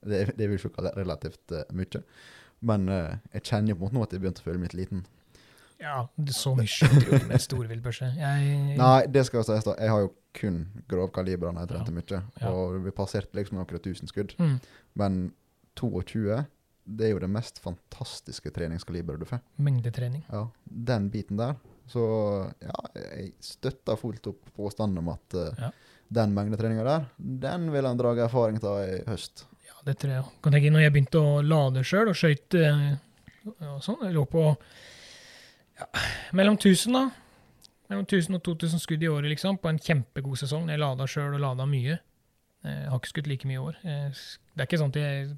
Det, 0.00 0.20
det 0.38 0.46
vil 0.48 0.54
jeg 0.56 0.62
ikke 0.64 0.76
kalle 0.78 0.92
relativt 0.96 1.52
eh, 1.52 1.64
mye. 1.76 2.00
Men 2.64 2.86
eh, 2.88 3.16
jeg 3.34 3.42
kjenner 3.50 3.76
på 3.76 3.84
en 3.84 3.90
måte 3.90 3.98
nå 3.98 4.04
at 4.06 4.14
jeg 4.16 4.22
begynte 4.22 4.40
å 4.40 4.46
føle 4.46 4.60
meg 4.62 4.70
litt 4.72 4.78
liten. 4.88 5.02
Ja, 5.80 6.06
det- 6.16 6.34
så 6.36 6.54
mye 6.56 6.68
skyter 6.68 7.18
du 7.20 7.26
med 7.28 7.40
storviltbørse. 7.44 8.08
Jeg 8.16 8.78
Nei, 8.78 9.02
det 9.12 9.26
skal 9.28 9.44
sies, 9.44 9.64
da. 9.68 9.74
Jeg 9.80 9.92
har 9.92 10.00
jo 10.06 10.10
kun 10.36 10.62
grovkaliber 10.88 11.52
når 11.52 11.66
jeg 11.66 11.72
trente 11.74 11.92
mye. 11.98 12.22
Og 12.48 12.78
vi 12.86 12.90
passerte 12.96 13.36
liksom 13.36 13.58
noen 13.60 13.84
tusen 13.84 14.08
skudd. 14.08 14.32
mm, 14.40 14.56
Men 14.96 15.20
22, 15.76 16.44
det 16.96 17.06
er 17.06 17.12
jo 17.14 17.20
det 17.22 17.28
mest 17.30 17.60
fantastiske 17.62 18.50
treningskaliberet 18.54 19.20
du 19.22 19.26
får. 19.28 19.40
Mengdetrening. 19.62 20.24
Ja, 20.32 20.46
Den 20.64 21.08
biten 21.12 21.38
der. 21.38 21.54
Så 21.90 22.02
ja, 22.62 22.74
jeg 22.94 23.32
støtter 23.42 23.96
fullt 23.98 24.26
opp 24.30 24.50
påstanden 24.56 24.98
om 25.02 25.08
at 25.14 25.34
uh, 25.38 25.48
Ja. 25.58 25.70
den 26.10 26.34
mengdetreninga 26.34 26.84
der, 26.86 27.06
den 27.18 27.70
vil 27.72 27.86
han 27.86 27.98
dra 27.98 28.12
erfaring 28.24 28.58
av 28.62 28.80
i 28.84 29.00
høst. 29.08 29.44
Ja, 29.66 29.74
det 29.86 29.96
tror 30.02 30.12
jeg. 30.16 30.24
Kan 30.42 30.52
tenke 30.54 30.70
når 30.74 30.84
jeg 30.86 30.92
begynte 30.96 31.22
å 31.22 31.40
lade 31.42 31.82
sjøl 31.86 32.10
og 32.12 32.18
skøyte 32.18 32.62
eh, 32.66 32.94
og 33.70 33.80
sånn, 33.82 34.02
jeg 34.06 34.14
lå 34.14 34.24
på 34.30 34.44
ja, 35.80 35.86
mellom 36.36 36.58
1000 36.60 36.94
da. 36.98 37.04
Mellom 37.90 38.04
1000 38.06 38.36
og 38.38 38.42
2000 38.46 38.82
skudd 38.84 39.02
i 39.02 39.08
året, 39.10 39.30
liksom, 39.32 39.56
på 39.58 39.70
en 39.70 39.78
kjempegod 39.82 40.38
sesong. 40.38 40.68
Jeg 40.70 40.78
lada 40.82 41.06
sjøl 41.10 41.34
og 41.34 41.42
lada 41.42 41.66
mye. 41.66 41.96
Eh, 42.62 42.82
Jeg 42.84 42.90
har 42.92 42.98
ikke 43.00 43.14
skutt 43.14 43.30
like 43.30 43.48
mye 43.50 43.58
i 43.58 43.64
år. 43.64 43.78
Det 43.82 44.62
er 44.62 44.68
ikke 44.68 44.78
sånn 44.82 44.92
at 44.94 45.00
jeg 45.00 45.30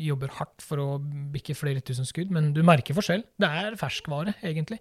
jobber 0.00 0.32
hardt 0.38 0.64
for 0.64 0.80
å 0.82 0.88
bikke 1.34 1.54
flere 1.58 1.82
tusen 1.84 2.08
skudd, 2.08 2.30
men 2.34 2.52
du 2.56 2.62
merker 2.66 2.96
forskjell. 2.96 3.22
Det 3.40 3.50
er 3.62 3.76
ferskvare, 3.80 4.34
egentlig. 4.42 4.80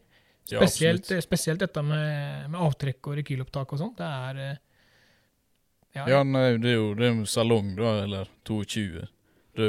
Spesielt, 0.49 1.11
ja, 1.13 1.21
spesielt 1.21 1.61
dette 1.61 1.81
med, 1.85 2.49
med 2.49 2.57
avtrekk 2.65 3.11
og 3.11 3.19
rekylopptak 3.19 3.75
og 3.75 3.81
sånn. 3.83 3.93
Det 3.99 4.07
er 4.07 4.41
ja. 5.97 6.05
Ja, 6.09 6.23
nei, 6.25 6.57
det 6.61 6.73
er 6.73 6.77
jo 6.77 6.89
det 6.97 7.09
er 7.09 7.21
salong, 7.29 7.73
da, 7.77 7.95
eller 8.05 8.29
22. 8.47 9.05
Du 9.57 9.65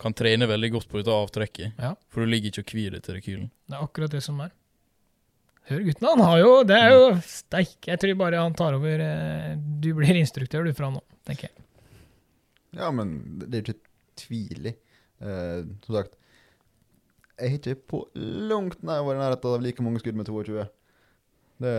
kan 0.00 0.16
trene 0.16 0.48
veldig 0.50 0.70
godt 0.74 0.88
på 0.90 1.00
dette 1.00 1.14
avtrekket, 1.14 1.78
Ja. 1.80 1.94
for 2.10 2.24
du 2.24 2.32
ligger 2.32 2.50
ikke 2.52 2.64
og 2.64 2.70
kvir 2.72 2.94
deg 2.96 3.04
til 3.06 3.18
rekylen. 3.18 3.50
Det 3.68 3.76
er 3.78 3.84
akkurat 3.86 4.12
det 4.12 4.22
som 4.24 4.40
er. 4.44 4.52
Hør 5.70 5.80
gutten, 5.86 6.08
han 6.10 6.20
har 6.20 6.38
jo 6.42 6.48
Det 6.68 6.76
er 6.76 6.90
jo 6.92 7.04
steik. 7.24 7.78
Jeg 7.88 8.00
tror 8.00 8.18
bare 8.20 8.36
han 8.42 8.52
tar 8.52 8.74
over 8.76 9.00
eh, 9.00 9.54
Du 9.56 9.94
blir 9.96 10.18
instruktør, 10.20 10.66
du, 10.68 10.74
fra 10.76 10.90
nå, 10.92 11.00
tenker 11.24 11.48
jeg. 11.48 11.64
Ja, 12.76 12.90
men 12.92 13.14
det 13.38 13.48
det 13.48 13.56
er 13.56 13.62
jo 13.62 13.72
ikke 13.72 13.83
tvil 14.18 14.70
i. 14.70 14.74
Eh, 15.24 15.60
som 15.86 15.98
sagt, 15.98 16.16
jeg 17.34 17.50
har 17.50 17.58
ikke 17.58 17.88
på 17.90 17.98
langt 18.14 18.82
nær 18.86 19.02
vært 19.06 19.18
i 19.18 19.24
nærheten 19.24 19.56
av 19.56 19.64
like 19.64 19.84
mange 19.84 20.02
skudd 20.02 20.18
med 20.18 20.28
22. 20.30 20.66
Det, 21.64 21.74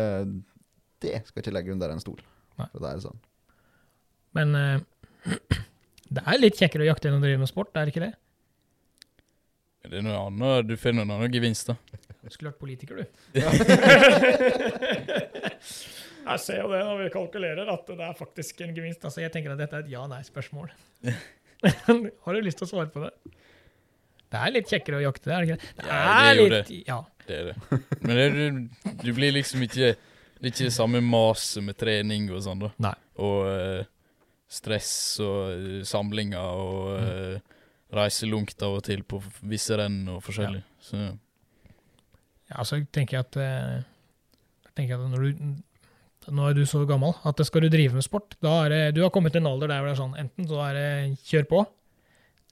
det 1.04 1.16
skal 1.28 1.40
jeg 1.40 1.46
ikke 1.46 1.56
legge 1.56 1.76
under 1.76 1.94
en 1.94 2.04
stol. 2.04 2.22
Nei. 2.60 2.68
For 2.72 2.84
det 2.84 2.92
er 2.92 3.06
sånn. 3.06 3.22
Men 4.36 4.48
eh, 4.60 4.78
det 6.16 6.26
er 6.26 6.42
litt 6.42 6.60
kjekkere 6.60 6.86
å 6.86 6.92
jakte 6.92 7.12
enn 7.12 7.20
å 7.20 7.24
drive 7.24 7.44
med 7.44 7.52
sport, 7.52 7.72
er 7.76 7.88
det 7.88 7.96
ikke 7.96 8.08
det? 8.08 8.16
Det 9.86 10.00
er 10.00 10.06
noe 10.06 10.18
annet, 10.18 10.66
Du 10.66 10.74
finner 10.82 11.06
noen 11.06 11.20
annen 11.20 11.34
gevinst, 11.34 11.70
da. 11.70 11.76
Du 12.26 12.30
skulle 12.34 12.50
vært 12.50 12.64
politiker, 12.64 12.98
du. 12.98 13.06
jeg 16.26 16.42
ser 16.42 16.64
jo 16.64 16.72
det 16.72 16.80
når 16.82 17.04
vi 17.04 17.10
kalkulerer, 17.14 17.70
at 17.70 17.86
det 17.92 18.02
er 18.02 18.16
faktisk 18.18 18.62
en 18.66 18.74
gevinst. 18.76 19.06
Altså, 19.06 19.22
jeg 19.22 19.32
tenker 19.34 19.54
at 19.54 19.62
dette 19.62 19.76
er 19.78 19.84
et 19.86 19.94
ja-nei-spørsmål. 19.94 20.68
Har 22.26 22.38
du 22.38 22.46
lyst 22.46 22.62
til 22.62 22.68
å 22.68 22.72
svare 22.72 22.92
på 22.94 23.04
det? 23.04 23.12
Det 24.36 24.42
er 24.42 24.54
litt 24.56 24.72
kjekkere 24.72 25.00
å 25.00 25.04
jakte, 25.06 25.32
er 25.32 25.46
det 25.46 25.48
ikke 25.48 25.58
det? 25.62 25.74
Det 25.78 25.90
Ja, 25.90 26.00
det 26.06 26.30
er 26.30 26.40
jo 26.40 26.48
litt, 26.54 26.72
Ja. 26.90 27.02
Det 27.26 27.36
er 27.40 27.48
det. 27.50 27.80
Men 28.06 28.20
det, 28.20 28.26
du, 28.36 28.92
du 29.02 29.08
blir 29.18 29.32
liksom 29.34 29.64
ikke 29.66 29.96
Det 29.96 30.44
er 30.44 30.52
ikke 30.52 30.68
det 30.68 30.76
samme 30.76 31.00
maset 31.02 31.64
med 31.66 31.78
trening 31.80 32.28
og 32.30 32.44
sånn, 32.46 32.62
da. 32.62 32.70
Nei. 32.86 32.96
Og 33.26 33.48
uh, 33.50 33.88
stress 34.52 34.92
og 35.24 35.40
eh, 35.56 35.84
samlinger 35.88 36.60
og 36.62 36.90
uh, 37.02 37.56
reise 37.96 38.28
langt 38.30 38.62
av 38.66 38.78
og 38.78 38.84
til 38.86 39.02
på 39.08 39.22
visse 39.50 39.78
renn 39.80 40.04
og 40.12 40.22
forskjellig. 40.26 40.62
Så 40.84 41.00
Ja, 42.52 42.62
så 42.68 42.78
tenker 42.94 43.18
jeg 43.18 43.26
at 43.26 43.38
eh, 43.42 43.80
jeg 44.68 44.76
tenker 44.78 45.00
at 45.00 45.10
når 45.10 45.24
du 45.24 45.46
nå 46.32 46.50
er 46.50 46.56
du 46.58 46.64
så 46.70 46.84
gammel 46.90 47.14
at 47.28 47.42
skal 47.46 47.66
du 47.66 47.70
drive 47.74 47.98
med 47.98 48.06
sport, 48.06 48.38
da 48.44 48.66
er 48.66 48.74
det, 48.74 48.82
du 48.98 49.04
har 49.04 49.12
kommet 49.14 49.36
til 49.36 49.44
en 49.44 49.52
alder 49.52 49.72
der 49.72 49.82
hvor 49.84 49.92
det 49.92 49.96
er 49.98 50.02
sånn, 50.04 50.18
enten 50.22 50.48
så 50.50 50.62
er 50.70 50.80
det 50.80 50.90
kjør 51.30 51.48
på, 51.52 51.62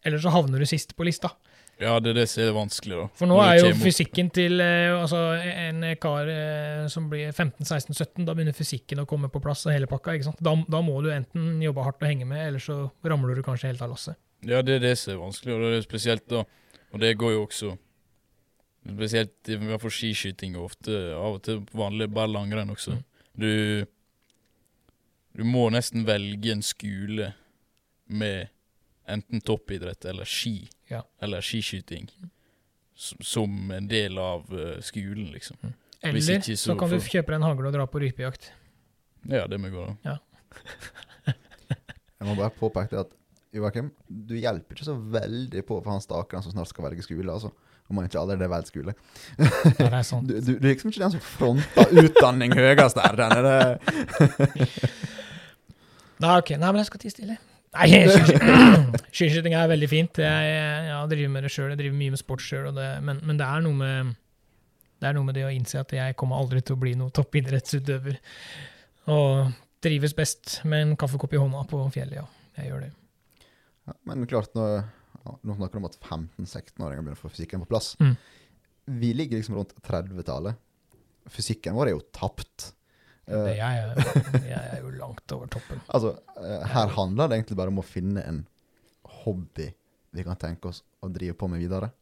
eller 0.03 0.21
så 0.23 0.33
havner 0.36 0.59
du 0.59 0.67
sist 0.69 0.95
på 0.97 1.05
lista. 1.07 1.31
ja, 1.81 1.99
det 1.99 2.12
er 2.13 2.17
det 2.21 2.25
som 2.29 2.43
er 2.43 2.51
vanskelig, 2.55 2.97
da. 2.99 3.05
For 3.17 3.27
nå 3.27 3.38
er 3.43 3.57
jo 3.59 3.71
fysikken 3.81 4.29
opp- 4.29 4.36
til 4.38 4.62
eh, 4.62 4.91
altså 4.93 5.21
en 5.41 5.86
kar 5.99 6.29
eh, 6.31 6.83
som 6.91 7.07
blir 7.12 7.31
15-16-17, 7.31 8.25
da 8.27 8.36
begynner 8.36 8.55
fysikken 8.55 9.01
å 9.03 9.07
komme 9.09 9.27
på 9.33 9.41
plass 9.43 9.65
og 9.65 9.73
hele 9.73 9.89
pakka. 9.89 10.13
ikke 10.13 10.29
sant? 10.29 10.43
Da, 10.43 10.53
da 10.69 10.81
må 10.86 10.99
du 11.03 11.09
enten 11.12 11.57
jobbe 11.63 11.83
hardt 11.88 12.03
og 12.03 12.07
henge 12.12 12.27
med, 12.29 12.45
eller 12.47 12.62
så 12.63 12.77
ramler 13.03 13.36
du 13.36 13.43
kanskje 13.43 13.71
helt 13.71 13.81
av 13.81 13.95
lasset. 13.95 14.19
Ja, 14.43 14.62
det 14.62 14.77
er 14.77 14.86
det 14.86 14.97
som 14.99 15.15
er 15.15 15.23
vanskelig, 15.23 15.55
og 15.55 15.65
det 15.65 15.77
er 15.79 15.88
spesielt 15.88 16.25
da 16.27 16.43
Og 16.93 16.99
det 16.99 17.13
går 17.17 17.31
jo 17.31 17.45
også 17.45 17.69
Spesielt 18.83 19.47
i 19.47 19.55
hvert 19.55 19.79
fall 19.79 19.93
skiskyting 19.95 20.57
og 20.59 20.65
ofte 20.67 20.91
av 21.15 21.38
og 21.38 21.43
til 21.45 21.62
vanlig 21.71 22.09
bare 22.12 22.27
langrenn 22.33 22.73
også. 22.73 22.97
Mm. 22.97 23.03
Du 23.38 23.86
Du 25.34 25.43
må 25.43 25.63
nesten 25.74 26.04
velge 26.06 26.52
en 26.54 26.62
skole 26.62 27.32
med 28.13 28.50
enten 29.10 29.41
toppidrett 29.41 30.06
eller 30.06 30.26
ski, 30.30 30.69
Ja. 30.91 31.02
eller 31.19 31.41
skiskyting, 31.41 32.06
som 32.93 33.72
en 33.74 33.88
del 33.89 34.17
av 34.22 34.46
eh, 34.54 34.78
skolen, 34.86 35.32
liksom. 35.34 35.58
Eller 36.04 36.13
Hvis 36.19 36.30
ikke, 36.30 36.56
så, 36.56 36.69
så 36.74 36.76
kan 36.80 36.89
du 36.93 37.00
for... 37.00 37.10
kjøpe 37.10 37.34
deg 37.34 37.39
en 37.39 37.48
hagle 37.48 37.67
og 37.72 37.74
dra 37.74 37.88
på 37.89 38.00
rypejakt. 38.04 38.52
Ja, 39.32 39.48
det 39.50 39.58
må 39.60 39.72
gå 39.74 39.82
an. 39.88 39.98
Jeg 41.26 42.28
må 42.30 42.36
bare 42.38 42.54
påpeke 42.56 42.93
det 42.93 43.02
at 43.08 43.15
Joakim, 43.54 43.89
du 44.08 44.36
hjelper 44.38 44.76
ikke 44.78 44.86
så 44.88 44.96
veldig 44.98 45.62
på 45.67 45.80
for 45.84 45.91
han 45.93 46.02
stakeren 46.04 46.43
som 46.46 46.54
snart 46.54 46.69
skal 46.72 46.86
velge 46.91 47.04
skole, 47.06 47.26
altså. 47.34 47.50
Om 47.91 47.98
man 48.00 48.06
ikke 48.08 48.19
allerede 48.22 48.48
velger 48.50 48.69
skole. 48.72 48.93
Ja, 49.38 49.50
det 49.78 49.88
er 49.89 50.06
sant. 50.08 50.28
Du, 50.32 50.38
du, 50.39 50.52
du 50.58 50.67
er 50.67 50.72
liksom 50.74 50.89
ikke 50.93 51.04
den 51.04 51.15
som 51.17 51.24
fronter 51.26 51.91
utdanning 52.04 52.56
høyest 52.58 52.98
der. 52.98 53.17
Den 53.19 53.43
det. 53.43 54.78
Nei, 56.24 56.38
ok. 56.39 56.54
Nei, 56.56 56.69
men 56.72 56.80
jeg 56.82 56.88
skal 56.89 57.02
tie 57.04 57.12
stille. 57.13 57.38
Nei, 57.74 57.88
skisky- 57.89 58.39
skiskyting 59.17 59.56
er 59.58 59.69
veldig 59.72 59.89
fint. 59.91 60.19
Jeg, 60.24 60.52
jeg 60.88 61.10
driver 61.12 61.32
med 61.36 61.46
det 61.48 61.52
sjøl, 61.54 61.72
jeg 61.74 61.80
driver 61.82 61.98
mye 62.00 62.13
med 62.13 62.22
sport 62.22 62.43
sjøl, 62.46 62.69
men, 63.04 63.19
men 63.26 63.39
det 63.39 63.48
er 63.50 63.63
noe 63.65 63.80
med 63.80 64.13
det 65.04 65.10
er 65.10 65.17
noe 65.17 65.28
med 65.28 65.36
det 65.36 65.41
å 65.43 65.50
innse 65.52 65.82
at 65.82 65.91
jeg 65.91 66.15
kommer 66.15 66.38
aldri 66.39 66.62
til 66.63 66.78
å 66.78 66.80
bli 66.80 66.93
noen 66.96 67.12
toppidrettsutøver. 67.12 68.22
Og 69.12 69.50
trives 69.84 70.13
best 70.15 70.62
med 70.63 70.80
en 70.86 70.93
kaffekopp 71.02 71.34
i 71.36 71.41
hånda 71.41 71.65
på 71.67 71.82
fjellet, 71.91 72.22
ja. 72.22 72.28
Jeg 72.62 72.69
gjør 72.69 72.86
det. 72.86 72.91
Ja, 73.89 73.96
men 74.08 74.24
klart, 74.32 74.54
nå, 74.56 74.63
ja, 74.78 74.84
nå 75.23 75.55
snakker 75.57 75.79
du 75.79 75.81
om 75.81 75.89
at 75.89 75.99
15-16-åringer 75.99 77.03
begynner 77.03 77.19
å 77.19 77.24
få 77.24 77.32
fysikken 77.32 77.63
på 77.63 77.69
plass. 77.71 77.93
Mm. 77.99 78.15
Vi 79.03 79.11
ligger 79.15 79.39
liksom 79.39 79.55
rundt 79.57 79.76
30-tallet. 79.88 80.59
Fysikken 81.32 81.78
vår 81.78 81.91
er 81.91 81.95
jo 81.95 82.03
tapt. 82.15 82.69
det 82.69 82.82
Eh, 83.32 83.53
jeg, 83.55 83.84
er, 83.84 84.41
jeg 84.43 84.59
er 84.59 84.82
jo 84.84 84.91
langt 84.97 85.32
over 85.32 85.47
toppen. 85.51 85.80
altså, 85.95 86.17
eh, 86.36 86.65
her 86.74 86.91
handler 86.97 87.30
det 87.30 87.39
egentlig 87.39 87.59
bare 87.59 87.71
om 87.71 87.80
å 87.80 87.86
finne 87.88 88.24
en 88.28 88.41
hobby 89.24 89.69
vi 90.13 90.26
kan 90.28 90.38
tenke 90.38 90.69
oss 90.69 90.84
å 91.01 91.09
drive 91.09 91.38
på 91.39 91.47
med 91.49 91.63
videre. 91.63 91.93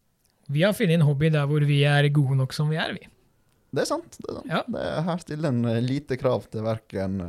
Vi 0.51 0.65
har 0.65 0.73
funnet 0.75 0.97
en 0.97 1.05
hobby 1.07 1.29
der 1.31 1.45
hvor 1.47 1.63
vi 1.67 1.83
er 1.87 2.09
gode 2.11 2.39
nok 2.39 2.55
som 2.57 2.71
vi 2.73 2.79
er, 2.81 2.95
vi. 2.97 3.05
Det 3.71 3.85
er 3.85 3.87
sant. 3.87 4.17
Det 4.17 4.27
er 4.27 4.39
sant. 4.39 4.49
Ja. 4.49 4.63
Det 4.67 4.81
er 4.81 5.05
her 5.07 5.21
stiller 5.21 5.53
en 5.53 5.69
eh, 5.69 5.83
lite 5.85 6.17
krav 6.19 6.49
til 6.51 6.65
verken 6.65 7.21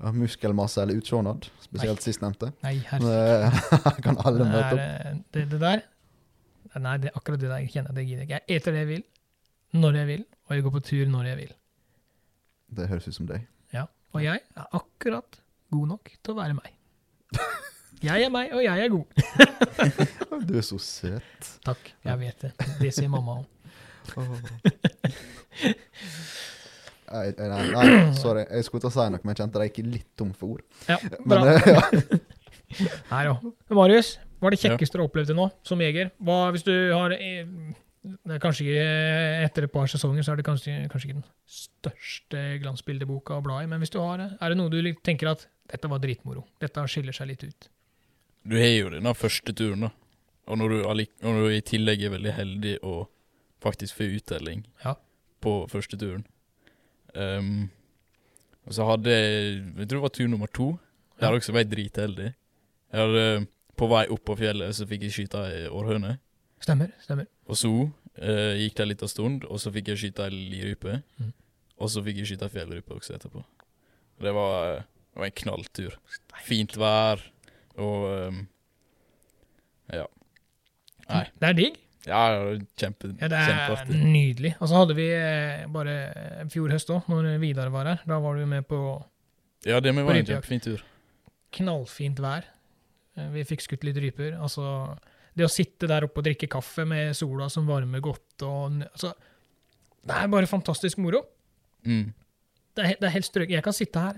ja, 0.00 0.08
muskelmasse 0.16 0.78
eller 0.82 0.94
utsjånad, 1.00 1.40
spesielt 1.62 2.02
sistnevnte. 2.04 2.46
Nei, 2.64 2.74
herre. 2.88 3.12
Eh, 3.46 3.52
kan 4.04 4.16
alle 4.24 4.44
møte 4.48 4.68
er, 4.68 4.72
opp. 4.72 4.78
eh, 4.82 4.86
det, 5.36 5.42
det 5.52 5.60
der 5.62 5.78
Nei, 6.80 6.94
det, 7.02 7.10
akkurat 7.18 7.40
det 7.42 7.50
der 7.50 7.60
kjenner 7.68 7.90
jeg 7.92 7.96
det 7.98 8.04
gidder 8.08 8.22
jeg 8.22 8.28
ikke. 8.30 8.38
Jeg 8.48 8.56
eter 8.62 8.70
det 8.72 8.80
jeg 8.84 8.88
vil, 8.88 9.02
når 9.76 9.92
jeg 9.98 10.06
vil, 10.08 10.22
og 10.48 10.52
jeg 10.56 10.62
går 10.64 10.72
på 10.78 10.82
tur 10.88 11.06
når 11.12 11.24
jeg 11.28 11.36
vil. 11.42 11.52
Det 12.78 12.84
høres 12.88 13.08
ut 13.10 13.16
som 13.18 13.26
deg. 13.28 13.40
Ja. 13.76 13.84
Og 14.16 14.20
jeg 14.24 14.38
er 14.56 14.66
akkurat 14.78 15.30
god 15.72 15.86
nok 15.90 16.04
til 16.22 16.30
å 16.32 16.36
være 16.40 16.54
meg. 16.56 16.70
Jeg 18.02 18.18
er 18.26 18.30
meg, 18.34 18.50
og 18.50 18.58
jeg 18.64 18.82
er 18.82 18.90
god. 18.90 19.06
Du 20.48 20.56
er 20.58 20.64
så 20.66 20.74
søt. 20.82 21.42
Takk, 21.62 21.92
jeg 22.02 22.18
vet 22.18 22.34
det. 22.42 22.50
Det 22.80 22.90
sier 22.96 23.06
mamma 23.12 23.36
òg. 23.38 23.46
Nei, 27.12 27.26
nei, 27.36 27.62
nei, 27.74 27.96
sorry. 28.16 28.46
Jeg 28.48 28.64
skulle 28.66 28.84
til 28.86 28.90
å 28.90 28.94
si 28.94 29.04
noe, 29.12 29.20
men 29.22 29.34
jeg 29.34 29.40
kjente 29.42 29.62
jeg 29.66 29.72
gikk 29.74 29.90
litt 29.92 30.08
tom 30.16 30.30
for 30.36 30.56
ord. 30.56 30.64
Ja, 30.88 30.96
bra. 31.28 31.42
Men, 31.46 31.60
ja. 31.68 31.82
Nei 33.10 33.22
da. 33.28 33.34
Marius, 33.76 34.14
hva 34.40 34.48
er 34.48 34.54
det 34.56 34.62
kjekkeste 34.62 34.96
du 34.96 35.02
har 35.02 35.08
opplevd 35.10 35.28
til 35.32 35.36
nå, 35.36 35.50
som 35.68 35.82
jeger? 35.84 36.08
Hva, 36.24 36.38
hvis 36.54 36.64
du 36.64 36.72
har 36.96 37.12
eh, 37.18 37.44
det 38.02 38.34
er 38.34 38.40
Kanskje 38.42 38.64
ikke 38.66 38.86
etter 39.46 39.66
et 39.68 39.72
par 39.74 39.90
sesonger, 39.92 40.24
så 40.26 40.32
er 40.32 40.40
det 40.40 40.46
kanskje, 40.48 40.72
kanskje 40.90 41.10
ikke 41.10 41.18
den 41.20 41.28
største 41.46 42.40
glansbildeboka 42.64 43.36
å 43.38 43.44
bla 43.44 43.60
i, 43.62 43.68
men 43.70 43.82
hvis 43.84 43.92
du 43.94 44.00
har 44.02 44.18
det, 44.18 44.30
er 44.42 44.50
det 44.54 44.58
noe 44.58 44.72
du 44.72 44.80
tenker 45.06 45.30
at 45.30 45.44
dette 45.70 45.90
var 45.92 46.00
dritmoro, 46.02 46.42
dette 46.64 46.82
skiller 46.90 47.14
seg 47.14 47.30
litt 47.30 47.44
ut? 47.46 47.68
Du 48.42 48.56
har 48.58 48.72
jo 48.72 48.90
denne 48.96 49.12
første 49.14 49.54
turen, 49.54 49.86
da. 49.86 49.92
Og 50.50 50.58
når 50.58 50.72
du, 50.74 51.06
når 51.22 51.36
du 51.38 51.52
i 51.54 51.60
tillegg 51.62 52.02
er 52.08 52.16
veldig 52.16 52.32
heldig 52.34 52.72
og 52.82 53.04
faktisk 53.62 54.00
får 54.00 54.16
uttelling 54.18 54.64
Ja. 54.82 54.96
på 55.44 55.52
første 55.70 55.94
turen. 56.00 56.24
Ehm, 57.14 57.70
og 58.66 58.72
så 58.76 58.86
hadde 58.88 59.10
jeg 59.10 59.56
Jeg 59.78 59.88
tror 59.88 59.98
det 59.98 60.02
var 60.02 60.14
tur 60.16 60.28
nummer 60.28 60.46
to. 60.46 60.78
Der 61.20 61.28
Ja. 61.30 61.36
også 61.38 61.52
var 61.52 61.60
jeg 61.64 61.70
dritheldig. 61.70 62.34
Jeg 62.92 63.00
hadde, 63.00 63.46
på 63.76 63.88
vei 63.88 64.06
opp 64.10 64.24
på 64.24 64.36
fjellet 64.36 64.74
så 64.76 64.86
fikk 64.86 65.02
jeg 65.02 65.12
skyte 65.16 65.38
ei 65.48 65.68
århøne. 65.68 66.18
Stemmer. 66.60 66.90
stemmer. 67.00 67.26
Og 67.48 67.56
så 67.56 67.68
uh, 67.68 68.54
gikk 68.58 68.74
det 68.76 68.84
en 68.84 68.88
liten 68.88 69.08
stund, 69.08 69.44
og 69.44 69.58
så 69.60 69.72
fikk 69.72 69.88
jeg 69.88 69.98
skyte 69.98 70.24
ei 70.28 70.30
lirype. 70.30 71.02
Mm. 71.18 71.32
Og 71.78 71.90
så 71.90 72.02
fikk 72.04 72.16
jeg 72.22 72.26
skyte 72.32 72.46
ei 72.46 72.54
fjellrype 72.54 72.94
også 72.94 73.14
etterpå. 73.16 73.42
Det 74.22 74.32
var, 74.34 74.84
det 75.14 75.18
var 75.18 75.24
en 75.26 75.38
knalltur. 75.42 75.96
Fint 76.44 76.76
vær 76.78 77.22
og 77.76 78.28
um, 78.28 78.42
Ja. 79.92 80.04
Nei. 81.08 81.24
Det 81.40 81.48
er 81.48 81.52
digg. 81.58 81.81
Ja, 82.06 82.22
kjempe, 82.76 83.12
Ja, 83.20 83.28
det 83.30 83.38
er 83.38 83.50
kjempeartig. 83.52 83.98
nydelig. 84.02 84.54
Og 84.60 84.68
så 84.68 84.74
hadde 84.80 84.94
vi 84.98 85.06
eh, 85.14 85.66
bare 85.70 86.46
fjor 86.50 86.72
høst 86.74 86.90
òg, 86.90 87.06
når 87.12 87.38
Vidar 87.42 87.70
var 87.70 87.86
her. 87.92 88.00
Da 88.08 88.18
var 88.18 88.36
du 88.40 88.46
med 88.50 88.66
på 88.66 88.78
Ja, 89.68 89.78
det 89.80 89.94
med 89.94 90.04
var 90.08 90.14
en 90.18 90.26
kjempefin 90.26 90.60
tur. 90.64 90.82
knallfint 91.54 92.18
vær. 92.18 92.44
Eh, 93.16 93.28
Vi 93.36 93.44
fikk 93.44 93.62
skutt 93.68 93.84
litt 93.86 93.96
ryper. 94.02 94.34
Altså, 94.42 94.96
det 95.36 95.46
å 95.46 95.52
sitte 95.52 95.86
der 95.88 96.02
oppe 96.08 96.18
og 96.20 96.24
drikke 96.26 96.48
kaffe 96.50 96.84
med 96.88 97.14
sola 97.16 97.46
som 97.48 97.66
varmer 97.66 98.00
godt 98.04 98.42
og 98.42 98.82
altså, 98.82 99.14
Det 100.04 100.16
er 100.18 100.26
bare 100.28 100.46
fantastisk 100.50 100.98
moro. 100.98 101.22
Mm. 101.86 102.12
Det 102.74 102.84
er, 102.84 102.96
det 102.98 103.06
er 103.06 103.14
helt 103.14 103.28
strøk. 103.28 103.48
Jeg 103.52 103.62
kan 103.62 103.72
sitte 103.76 104.00
her 104.02 104.16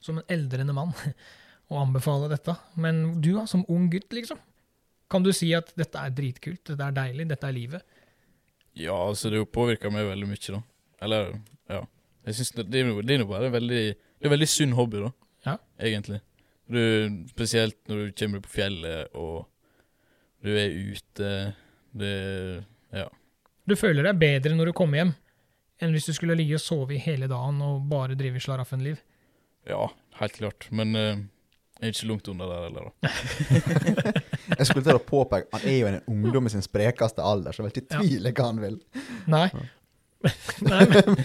som 0.00 0.16
en 0.18 0.24
eldrende 0.32 0.72
mann 0.72 0.94
og 1.70 1.80
anbefale 1.82 2.28
dette, 2.30 2.54
men 2.76 3.20
du 3.20 3.34
da, 3.34 3.44
som 3.46 3.64
ung 3.68 3.90
gutt, 3.90 4.08
liksom, 4.14 4.38
kan 5.10 5.22
du 5.22 5.32
si 5.34 5.52
at 5.54 5.70
dette 5.78 6.00
er 6.00 6.14
dritkult, 6.14 6.62
dette 6.72 6.86
er 6.86 6.96
deilig, 6.96 7.28
dette 7.30 7.48
er 7.48 7.54
livet? 7.54 7.84
Ja, 8.76 8.94
altså, 8.94 9.30
det 9.32 9.44
påvirka 9.54 9.90
meg 9.92 10.08
veldig 10.10 10.28
mye, 10.28 10.54
da. 10.56 10.62
Eller, 11.06 11.36
ja. 11.72 11.82
Jeg 12.26 12.38
synes 12.38 12.54
det, 12.56 12.64
det, 12.72 12.82
det 13.06 13.14
er 13.14 13.22
jo 13.22 13.28
bare 13.30 13.52
veldig 13.54 13.82
Det 13.94 14.24
er 14.24 14.28
en 14.28 14.34
veldig 14.34 14.48
sunn 14.50 14.74
hobby, 14.76 15.04
da. 15.04 15.12
Ja. 15.46 15.54
Egentlig. 15.78 16.18
Du, 16.66 16.80
spesielt 17.30 17.78
når 17.86 18.00
du 18.08 18.16
kommer 18.18 18.42
på 18.42 18.50
fjellet 18.56 19.14
og 19.14 19.46
du 20.42 20.50
er 20.58 20.74
ute. 20.74 21.30
Det 21.96 22.16
Ja. 22.94 23.06
Du 23.66 23.74
føler 23.78 24.06
deg 24.06 24.18
bedre 24.18 24.54
når 24.54 24.70
du 24.70 24.72
kommer 24.78 25.00
hjem, 25.00 25.12
enn 25.82 25.94
hvis 25.94 26.06
du 26.06 26.12
skulle 26.14 26.36
ligge 26.38 26.58
og 26.58 26.62
sove 26.62 26.94
i 26.94 27.00
hele 27.02 27.26
dagen 27.30 27.58
og 27.66 27.86
bare 27.90 28.14
drive 28.18 28.42
slaraffenliv. 28.42 29.00
Ja, 29.66 29.88
helt 30.20 30.36
klart. 30.38 30.68
Men 30.70 30.94
jeg 30.94 31.16
er 31.82 31.92
ikke 31.92 32.08
langt 32.08 32.28
under 32.32 32.52
der 32.52 32.66
heller, 32.66 32.82
da. 32.88 32.92
Jeg 34.58 34.68
skulle 34.68 34.84
til 34.86 34.96
å 34.96 35.02
påpeke 35.02 35.50
Han 35.52 35.64
er 35.68 35.76
jo 35.76 35.88
en 35.90 35.98
ungdom 36.08 36.46
i 36.48 36.52
sin 36.54 36.64
sprekeste 36.64 37.24
alder, 37.24 37.52
så 37.52 37.62
jeg 37.62 37.66
vil 37.66 37.74
ikke 37.74 37.98
tvile 37.98 38.32
hva 38.32 38.46
han 38.48 38.62
vil. 38.62 38.78
Nei. 39.28 39.48
Nei, 40.70 40.84
men 40.88 41.18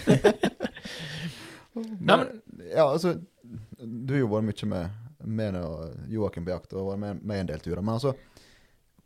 Nei, 2.02 2.16
men 2.16 2.26
Ja, 2.68 2.84
altså 2.84 3.14
Du 3.80 4.12
har 4.12 4.20
jo 4.20 4.28
vært 4.34 4.50
mye 4.50 4.68
med 4.74 4.98
med 5.24 5.54
Joakim 6.10 6.44
på 6.44 6.50
jakt 6.50 6.72
og 6.74 6.92
vært 6.92 7.02
med, 7.02 7.20
med 7.22 7.42
en 7.42 7.50
del 7.52 7.60
turer. 7.62 7.82
Men 7.82 7.94
altså, 7.94 8.14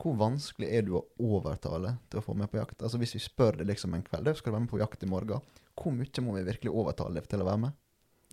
hvor 0.01 0.16
vanskelig 0.20 0.70
er 0.78 0.86
du 0.86 0.94
å 0.99 1.05
overtale 1.22 1.97
til 2.11 2.20
å 2.20 2.24
få 2.24 2.36
med 2.36 2.51
på 2.53 2.61
jakt? 2.61 2.82
Altså 2.82 3.01
Hvis 3.01 3.16
vi 3.16 3.22
spør 3.24 3.61
deg 3.61 3.70
liksom 3.70 3.94
en 3.97 4.05
kveld 4.07 4.28
«Du, 4.28 4.34
skal 4.36 4.53
du 4.53 4.57
være 4.57 4.64
med 4.66 4.72
på 4.72 4.80
jakt 4.80 5.05
i 5.05 5.11
morgen, 5.11 5.44
hvor 5.76 5.92
mye 5.92 6.24
må 6.24 6.36
vi 6.38 6.47
virkelig 6.49 6.72
overtale 6.72 7.20
deg 7.20 7.28
til 7.30 7.44
å 7.44 7.49
være 7.49 7.62
med? 7.66 7.76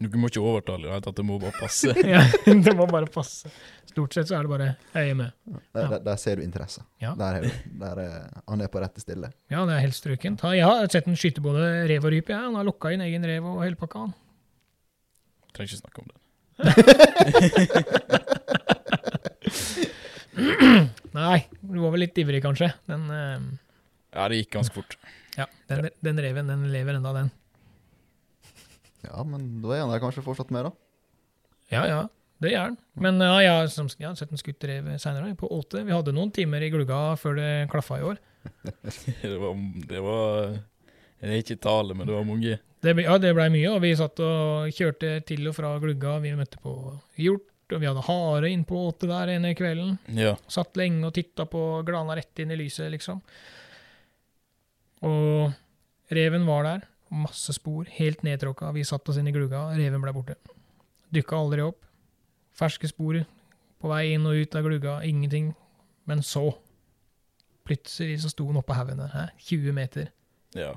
Du 0.02 0.18
må 0.18 0.26
ikke 0.28 0.41
overtale 0.41 0.88
det, 0.89 1.06
at 1.08 1.16
det 1.20 1.24
må 1.26 1.36
bare 1.39 1.52
passe. 1.60 1.94
ja, 2.14 2.24
det 2.48 2.74
må 2.76 2.88
bare 2.89 3.06
passe. 3.14 3.50
Stort 3.91 4.14
sett 4.18 4.28
så 4.32 4.36
er 4.39 4.44
det 4.48 4.52
bare 4.52 4.68
jeg 4.98 5.10
er 5.14 5.18
med. 5.20 5.30
Der, 5.46 5.60
Ja. 5.84 5.88
der, 5.94 6.00
der 6.08 6.16
ser 6.18 6.36
du 6.36 6.41
interesse. 6.44 6.82
Ja. 7.00 7.14
Der 7.20 7.34
er, 7.38 7.41
der 7.84 7.96
er, 8.02 8.14
han 8.50 8.62
er 8.66 8.70
på 8.74 8.80
rette 8.82 9.02
stille. 9.04 9.30
Ja, 9.54 9.62
det 9.70 9.74
er 9.78 9.82
helt 9.86 9.96
strøkent. 9.96 10.41
Ha- 10.41 10.56
Jeg 10.58 10.66
har 10.66 10.88
sett 10.89 11.06
den 11.06 11.16
skyte 11.20 11.41
både 11.46 11.62
rev 11.91 12.04
og 12.10 12.14
rype. 12.16 12.34
Ja. 12.34 12.39
Han 12.48 12.56
har 12.58 12.64
lokka 12.68 12.89
inn 12.96 13.02
egen 13.06 13.24
rev 13.30 13.44
og 13.54 13.62
hele 13.64 13.76
pakka. 13.80 14.00
han. 14.08 14.14
Trenger 15.54 15.70
ikke 15.70 15.84
snakke 15.86 16.00
om 16.02 16.08
det. 16.10 16.18
Nei, 21.14 21.44
du 21.62 21.78
var 21.84 21.91
vel 21.94 22.02
litt 22.08 22.18
ivrig, 22.18 22.41
kanskje. 22.44 22.72
Den, 22.89 23.04
uh... 23.14 23.41
Ja, 24.14 24.28
det 24.30 24.39
gikk 24.41 24.52
ganske 24.58 24.76
fort. 24.76 24.98
ja, 25.38 25.46
den, 25.70 25.88
den 26.06 26.20
reven 26.22 26.50
den 26.50 26.66
lever 26.74 26.94
enda, 27.00 27.12
den. 27.16 27.30
Ja, 29.04 29.24
men 29.28 29.62
da 29.64 29.74
er 29.76 29.82
han 29.86 29.91
der 29.93 30.01
kanskje 30.04 30.24
fortsatt 30.26 30.51
med, 30.54 30.70
da. 30.70 30.74
Ja, 31.74 31.84
ja, 31.89 32.01
det 32.43 32.51
gjør 32.54 32.70
han. 32.70 32.78
Men 33.06 33.20
ja, 33.24 33.34
jeg 33.43 33.51
har, 33.58 33.68
som, 33.74 33.88
jeg 33.99 34.08
har 34.10 34.18
sett 34.20 34.32
en 34.36 34.39
skutt 34.41 34.64
rev 34.70 34.91
seinere, 35.01 35.32
på 35.39 35.49
åte. 35.51 35.82
Vi 35.88 35.93
hadde 35.95 36.14
noen 36.16 36.32
timer 36.36 36.64
i 36.66 36.70
glugga 36.74 37.01
før 37.20 37.38
det 37.39 37.49
klaffa 37.74 37.99
i 38.01 38.06
år. 38.14 38.22
Det 39.24 39.38
var, 39.39 39.54
det 39.88 40.01
var 40.04 40.49
Jeg 40.51 41.30
er 41.30 41.38
ikke 41.39 41.56
tale, 41.64 41.95
men 41.95 42.08
det 42.10 42.16
var 42.18 42.26
mange. 42.28 42.58
Det, 42.84 42.91
ble- 42.97 43.06
ja, 43.08 43.16
det 43.24 43.30
blei 43.38 43.45
mye, 43.54 43.70
og 43.72 43.80
vi 43.86 43.93
satt 43.95 44.20
og 44.20 44.68
kjørte 44.76 45.14
til 45.30 45.47
og 45.47 45.56
fra 45.56 45.70
glugga. 45.80 46.18
Vi 46.20 46.34
møtte 46.36 46.60
på 46.60 46.74
hjort, 47.24 47.47
og 47.72 47.80
vi 47.80 47.88
hadde 47.88 48.04
hare 48.10 48.49
inn 48.51 48.66
på 48.68 48.82
åte 48.89 49.08
der 49.08 49.32
ene 49.38 49.54
kvelden. 49.56 49.95
Ja. 50.20 50.34
Satt 50.51 50.76
lenge 50.80 51.08
og 51.08 51.16
titta 51.16 51.45
på, 51.47 51.62
glana 51.88 52.18
rett 52.20 52.43
inn 52.43 52.51
i 52.51 52.60
lyset, 52.60 52.91
liksom. 52.91 53.22
Og 55.08 55.54
reven 56.14 56.43
var 56.47 56.68
der. 56.68 56.84
Masse 57.14 57.53
spor, 57.53 57.86
helt 57.99 58.24
nedtråkka. 58.26 58.72
Vi 58.74 58.84
satt 58.88 59.09
oss 59.11 59.18
inn 59.22 59.28
i 59.30 59.34
glugga, 59.36 59.68
reven 59.78 60.01
ble 60.01 60.14
borte. 60.16 60.36
Dukka 61.14 61.38
aldri 61.38 61.61
opp. 61.61 61.84
Ferske 62.57 62.89
spor 62.89 63.20
på 63.84 63.89
vei 63.91 64.14
inn 64.16 64.26
og 64.30 64.38
ut 64.39 64.55
av 64.57 64.66
glugga, 64.66 64.99
ingenting. 65.05 65.51
Men 66.09 66.24
så 66.26 66.47
Plutselig 67.64 68.18
så 68.20 68.28
sto 68.28 68.43
han 68.49 68.57
oppå 68.59 68.76
haugen 68.76 68.97
der, 68.99 69.30
20 69.39 69.72
meter. 69.78 70.09
ja. 70.57 70.74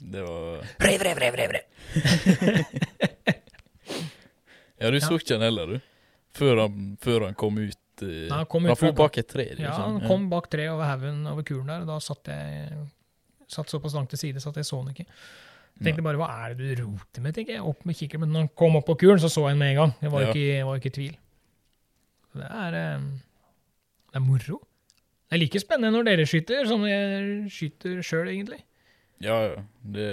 Det 0.00 0.20
var 0.26 0.58
Rev, 0.82 1.00
rev, 1.06 1.16
rev, 1.22 1.36
rev, 1.38 1.52
rev! 1.54 2.64
Ja, 4.76 4.90
du 4.90 4.98
så 5.00 5.16
ikke 5.16 5.38
han 5.38 5.44
heller, 5.46 5.70
du? 5.70 5.78
Før 6.36 6.58
han, 6.66 6.96
før 7.00 7.24
han 7.30 7.36
kom 7.38 7.56
ut 7.62 7.78
Nei, 8.02 8.26
Ja, 8.28 8.42
han 8.42 8.48
kom 8.52 8.66
ut 8.68 8.76
fra- 8.76 8.90
bak 8.92 9.16
et 9.22 9.28
tre. 9.30 9.46
Ja, 9.54 9.70
liksom. 9.70 9.84
han 9.86 10.02
kom 10.04 10.26
bak 10.28 10.50
treet 10.52 10.68
over 10.68 10.84
haugen 10.84 11.22
over 11.30 11.42
kulen 11.48 11.70
der, 11.70 11.80
og 11.80 11.88
da 11.88 11.96
satt 12.04 12.28
jeg 12.28 12.74
satt 13.48 13.72
såpass 13.72 13.94
langt 13.96 14.10
til 14.12 14.18
side 14.20 14.42
så 14.42 14.50
at 14.52 14.58
jeg 14.60 14.68
så 14.68 14.82
han 14.82 14.90
ikke. 14.92 15.06
Jeg 15.76 15.90
tenkte 15.90 16.04
bare, 16.06 16.16
hva 16.16 16.28
er 16.46 16.54
det 16.56 16.76
du 16.78 16.84
roter 16.86 17.20
med, 17.24 17.34
tenker 17.36 17.52
jeg. 17.58 17.62
Opp 17.68 17.82
med 17.84 17.96
kikkeren. 17.98 18.22
Men 18.24 18.30
når 18.32 18.44
han 18.46 18.52
kom 18.56 18.78
opp 18.78 18.86
på 18.88 18.96
kuren, 19.02 19.20
så 19.20 19.28
så 19.28 19.42
jeg 19.44 19.56
han 19.56 19.60
med 19.60 19.74
en 19.74 19.80
gang. 19.82 19.92
Jeg 20.00 20.12
var 20.14 20.22
jo 20.22 20.26
Ja. 20.26 20.32
ikke, 20.32 20.56
i 20.56 20.64
var 20.64 20.78
tvil. 20.96 21.16
Det 22.36 22.48
er, 22.48 22.74
eh, 22.80 23.00
det 24.12 24.16
er 24.16 24.24
moro. 24.24 24.60
Det 25.28 25.36
er 25.36 25.42
like 25.42 25.60
spennende 25.60 25.92
når 25.92 26.04
dere 26.08 26.24
skyter, 26.28 26.66
som 26.66 26.84
jeg 26.86 27.50
skyter 27.52 28.00
sjøl, 28.02 28.28
egentlig. 28.32 28.62
Ja, 29.20 29.36
ja. 29.52 29.62
Det 29.84 30.06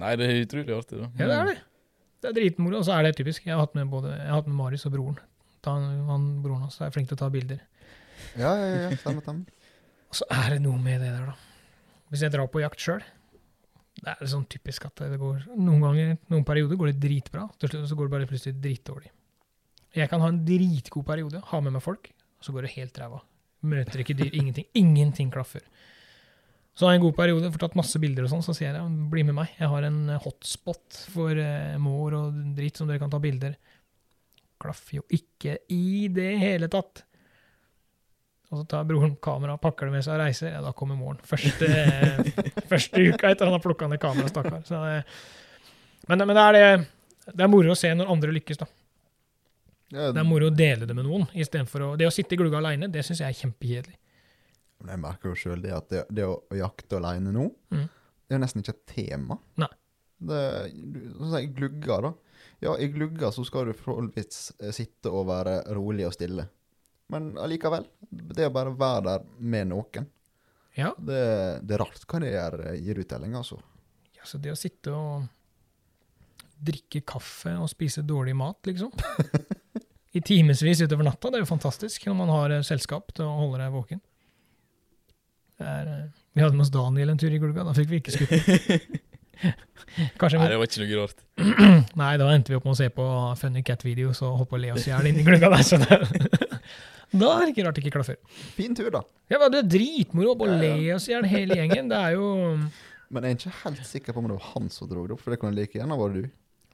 Nei, 0.00 0.16
det 0.16 0.26
er 0.26 0.38
utrolig 0.46 0.72
artig, 0.74 0.98
da. 0.98 1.08
Ja, 1.20 1.26
det 1.28 1.36
er 1.36 1.44
det. 1.52 1.58
Det 2.22 2.28
er 2.30 2.36
dritmoro. 2.40 2.78
Og 2.78 2.84
så 2.86 2.94
er 2.96 3.02
det 3.06 3.16
typisk. 3.18 3.44
Jeg 3.44 3.54
har 3.54 3.60
hatt 3.66 3.74
med 3.76 3.90
både 3.90 4.10
jeg 4.16 4.26
har 4.26 4.40
hatt 4.40 4.46
med 4.48 4.56
Marius 4.56 4.86
og 4.88 4.92
broren. 4.94 5.18
Da 5.62 5.74
han, 5.76 6.06
han, 6.08 6.24
broren 6.42 6.62
hans 6.64 6.80
er 6.80 6.90
flink 6.90 7.08
til 7.10 7.18
å 7.18 7.20
ta 7.20 7.28
bilder. 7.30 7.60
Ja, 8.38 8.54
ja, 8.56 8.68
ja, 8.88 8.96
stemmer, 8.96 9.22
stemmer. 9.22 9.44
Og 10.08 10.16
så 10.18 10.26
er 10.30 10.54
det 10.54 10.62
noe 10.64 10.78
med 10.80 11.00
det 11.04 11.10
der, 11.12 11.26
da. 11.26 11.34
Hvis 12.10 12.22
jeg 12.24 12.32
drar 12.34 12.48
på 12.50 12.62
jakt 12.64 12.80
sjøl, 12.82 13.04
det 14.02 14.14
er 14.16 14.30
sånn 14.30 14.46
typisk 14.50 14.88
at 14.88 15.04
det 15.12 15.18
går 15.20 15.44
Noen 15.54 15.82
ganger, 15.84 16.16
noen 16.32 16.46
perioder 16.46 16.78
går 16.78 16.90
det 16.90 17.02
dritbra, 17.04 17.46
til 17.60 17.70
slutt 17.70 17.90
så 17.90 17.98
går 17.98 18.08
det 18.08 18.14
bare 18.16 18.30
plutselig 18.30 18.58
dritdårlig. 18.58 19.12
Jeg 19.94 20.08
kan 20.10 20.22
ha 20.24 20.30
en 20.32 20.40
dritgod 20.46 21.04
periode, 21.06 21.42
ha 21.50 21.60
med 21.62 21.76
meg 21.76 21.84
folk, 21.84 22.08
og 22.40 22.46
så 22.46 22.54
går 22.54 22.66
det 22.66 22.74
helt 22.74 22.98
ræva. 22.98 23.20
Møter 23.68 24.02
ikke 24.02 24.16
dyr, 24.18 24.32
ingenting. 24.34 24.66
Ingenting 24.78 25.30
klaffer. 25.30 25.62
Så 26.74 26.86
har 26.86 26.94
jeg 26.94 27.02
en 27.02 27.04
god 27.04 27.18
periode, 27.18 27.50
får 27.52 27.62
tatt 27.66 27.76
masse 27.78 28.00
bilder 28.00 28.26
og 28.26 28.32
sånn, 28.32 28.42
så 28.42 28.54
sier 28.56 28.72
jeg 28.72 29.08
bli 29.12 29.22
med 29.28 29.36
meg. 29.36 29.52
Jeg 29.60 29.68
har 29.70 29.86
en 29.86 30.00
hotspot 30.24 31.02
for 31.12 31.36
eh, 31.38 31.76
mår 31.78 32.16
og 32.16 32.42
dritt 32.56 32.80
som 32.80 32.88
dere 32.88 33.02
kan 33.02 33.12
ta 33.12 33.20
bilder. 33.22 33.54
Klaffer 34.62 35.02
jo 35.02 35.06
ikke 35.12 35.58
i 35.70 36.08
det 36.10 36.30
hele 36.40 36.70
tatt. 36.72 37.04
Og 38.52 38.60
så 38.60 38.66
tar 38.68 38.84
broren 38.84 39.14
kamera, 39.24 39.54
pakker 39.56 39.88
det 39.88 39.94
med 39.94 40.04
seg 40.04 40.18
og 40.18 40.20
reiser. 40.26 40.50
Ja, 40.52 40.60
da 40.60 40.74
kommer 40.76 40.98
morgen. 40.98 41.22
Første, 41.24 41.68
første 42.68 43.00
uka 43.00 43.30
etter 43.32 43.48
han 43.48 43.56
har 43.56 43.62
plukka 43.64 43.88
ned 43.88 44.00
kameraet, 44.02 44.28
stakkar. 44.34 45.06
Men, 46.10 46.20
men 46.26 46.36
det 46.36 46.42
er 46.44 46.56
det 46.58 46.66
Det 47.32 47.44
er 47.46 47.48
moro 47.52 47.72
å 47.72 47.78
se 47.78 47.92
når 47.94 48.10
andre 48.12 48.34
lykkes, 48.36 48.60
da. 48.60 48.66
Ja, 49.92 50.10
Det 50.12 50.20
er 50.20 50.28
moro 50.28 50.48
å 50.50 50.54
dele 50.56 50.88
det 50.88 50.96
med 50.96 51.06
noen. 51.06 51.24
I 51.32 51.44
for 51.68 51.86
å, 51.86 51.90
det 51.96 52.08
å 52.08 52.12
sitte 52.12 52.34
i 52.36 52.40
glugga 52.40 52.60
aleine, 52.60 52.88
det 52.92 53.04
syns 53.06 53.20
jeg 53.22 53.28
er 53.32 53.40
kjempekjedelig. 53.40 53.96
Jeg 54.82 54.98
merker 54.98 55.30
jo 55.30 55.38
sjøl 55.38 55.62
det 55.62 55.72
at 55.76 55.88
det, 55.92 56.04
det 56.10 56.24
å, 56.26 56.36
å 56.50 56.58
jakte 56.58 56.98
alene 56.98 57.32
nå, 57.32 57.48
Mm. 57.72 57.86
det 57.88 58.34
er 58.34 58.38
jo 58.38 58.42
nesten 58.42 58.62
ikke 58.64 58.74
et 58.74 58.86
tema. 58.96 59.36
Nei. 59.60 59.68
Det, 60.22 60.40
sånn 61.18 61.38
i 61.40 61.46
glugga, 61.54 62.00
da. 62.08 62.12
Ja, 62.62 62.76
i 62.78 62.88
glugga 62.94 63.30
så 63.34 63.44
skal 63.46 63.70
du 63.70 63.72
forholdsvis 63.78 64.52
eh, 64.60 64.72
sitte 64.74 65.10
og 65.10 65.26
være 65.30 65.60
rolig 65.74 66.04
og 66.06 66.14
stille. 66.14 66.48
Men 67.12 67.32
allikevel, 67.42 67.84
det 68.12 68.48
å 68.48 68.54
bare 68.54 68.72
være 68.76 69.04
der 69.08 69.28
med 69.38 69.70
noen, 69.72 70.08
Ja, 70.76 70.94
det, 70.96 71.20
det 71.68 71.76
er 71.76 71.82
rart 71.82 72.04
hva 72.08 72.20
det 72.22 72.32
gjør, 72.32 72.58
eh, 72.70 72.78
gir 72.80 73.00
uttelling, 73.02 73.34
altså. 73.36 73.58
Ja, 74.16 74.24
så 74.28 74.40
det 74.40 74.52
å 74.54 74.58
sitte 74.58 74.94
og 74.96 75.26
drikke 76.62 77.02
kaffe 77.04 77.56
og 77.58 77.68
spise 77.72 78.04
dårlig 78.06 78.36
mat, 78.38 78.60
liksom. 78.68 78.92
I 80.16 80.20
timevis 80.20 80.80
utover 80.84 81.06
natta, 81.08 81.30
det 81.30 81.40
er 81.40 81.44
jo 81.44 81.50
fantastisk 81.50 82.04
når 82.08 82.18
man 82.18 82.32
har 82.32 82.56
eh, 82.58 82.64
selskap 82.66 83.12
til 83.16 83.26
å 83.28 83.36
holde 83.40 83.60
deg 83.62 83.72
våken. 83.74 84.02
Det 85.60 85.68
er, 85.68 85.88
eh, 85.88 86.04
vi 86.36 86.44
hadde 86.44 86.56
med 86.56 86.66
oss 86.66 86.72
Daniel 86.74 87.12
en 87.12 87.20
tur 87.20 87.32
i 87.32 87.40
glugga, 87.40 87.66
da 87.68 87.74
fikk 87.76 87.90
vi 87.92 88.00
ikke 88.02 88.16
skutt. 88.16 89.00
Kanskje 90.20 90.38
Nei, 90.38 90.48
det 90.52 90.58
var 90.60 90.68
ikke 90.68 90.84
noe 90.84 91.02
rart. 91.02 91.22
Nei, 92.00 92.12
da 92.20 92.30
endte 92.32 92.52
vi 92.52 92.56
opp 92.58 92.66
med 92.68 92.76
å 92.76 92.78
se 92.78 92.88
på 92.94 93.06
Funny 93.40 93.64
Cat-videos 93.66 94.22
og 94.24 94.38
holdt 94.40 94.52
på 94.52 94.58
å 94.58 94.62
le 94.62 94.72
oss 94.76 94.86
i 94.86 94.92
hjel 94.92 95.08
inni 95.10 95.24
glugga 95.26 95.50
der. 95.52 96.06
Det, 97.12 97.20
da 97.20 97.32
er 97.36 97.44
det 97.44 97.52
ikke 97.52 97.64
rart 97.66 97.76
det 97.76 97.84
ikke 97.84 97.96
klaffer. 97.98 98.18
Fin 98.56 98.76
tur, 98.76 98.88
da. 98.94 99.02
Ja, 99.28 99.38
men 99.38 99.52
det 99.52 99.62
er 99.62 99.72
dritmoro 99.74 100.32
å 100.32 100.48
le 100.48 100.74
oss 100.96 101.08
i 101.10 101.14
hjel 101.14 101.26
hele 101.28 101.58
gjengen. 101.60 101.90
Det 101.92 101.98
er 101.98 102.16
jo 102.16 102.28
Men 103.12 103.26
jeg 103.28 103.36
er 103.36 103.40
ikke 103.40 103.58
helt 103.66 103.82
sikker 103.86 104.16
på 104.16 104.22
om 104.22 104.30
det 104.30 104.38
var 104.38 104.46
han 104.54 104.70
som 104.72 104.88
dro 104.88 105.04
det 105.04 105.16
opp, 105.16 105.20
for 105.24 105.34
det 105.34 105.40
kunne 105.42 105.56
like 105.56 105.76
gjerne 105.76 105.98
vært 106.00 106.16
du. 106.22 106.30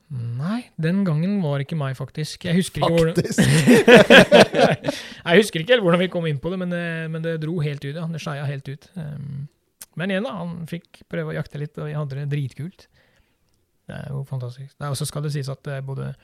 Nei, 0.09 0.63
den 0.81 1.03
gangen 1.05 1.35
var 1.43 1.61
ikke 1.61 1.77
meg, 1.77 1.97
faktisk. 1.99 2.47
Jeg 2.49 2.57
husker 2.57 2.81
ikke, 2.81 2.95
hvordan, 2.95 3.19
Faktisk. 3.19 3.43
jeg 5.27 5.43
husker 5.43 5.61
ikke 5.61 5.75
helt 5.75 5.85
hvordan 5.85 6.01
vi 6.01 6.09
kom 6.15 6.29
inn 6.31 6.39
på 6.41 6.53
det, 6.55 6.61
men 6.63 6.73
det, 6.73 6.85
men 7.13 7.27
det 7.27 7.35
dro 7.43 7.59
helt 7.61 7.85
ut. 7.85 7.93
ja. 7.99 8.07
Det 8.09 8.23
skeia 8.23 8.47
helt 8.49 8.71
ut. 8.71 8.89
Um, 8.97 9.49
men 10.01 10.15
igjen, 10.15 10.25
da. 10.25 10.39
Han 10.39 10.63
fikk 10.71 11.03
prøve 11.13 11.35
å 11.35 11.37
jakte 11.37 11.61
litt, 11.61 11.77
og 11.77 11.91
jeg 11.91 11.99
hadde 11.99 12.23
det 12.23 12.31
dritkult. 12.33 12.87
Det 13.89 13.99
er 13.99 14.09
jo 14.15 14.23
fantastisk. 14.29 14.73
Og 14.81 14.97
så 14.97 15.09
skal 15.09 15.27
det 15.27 15.35
sies 15.35 15.51
at 15.53 15.69
er 15.73 15.85
både 15.85 16.15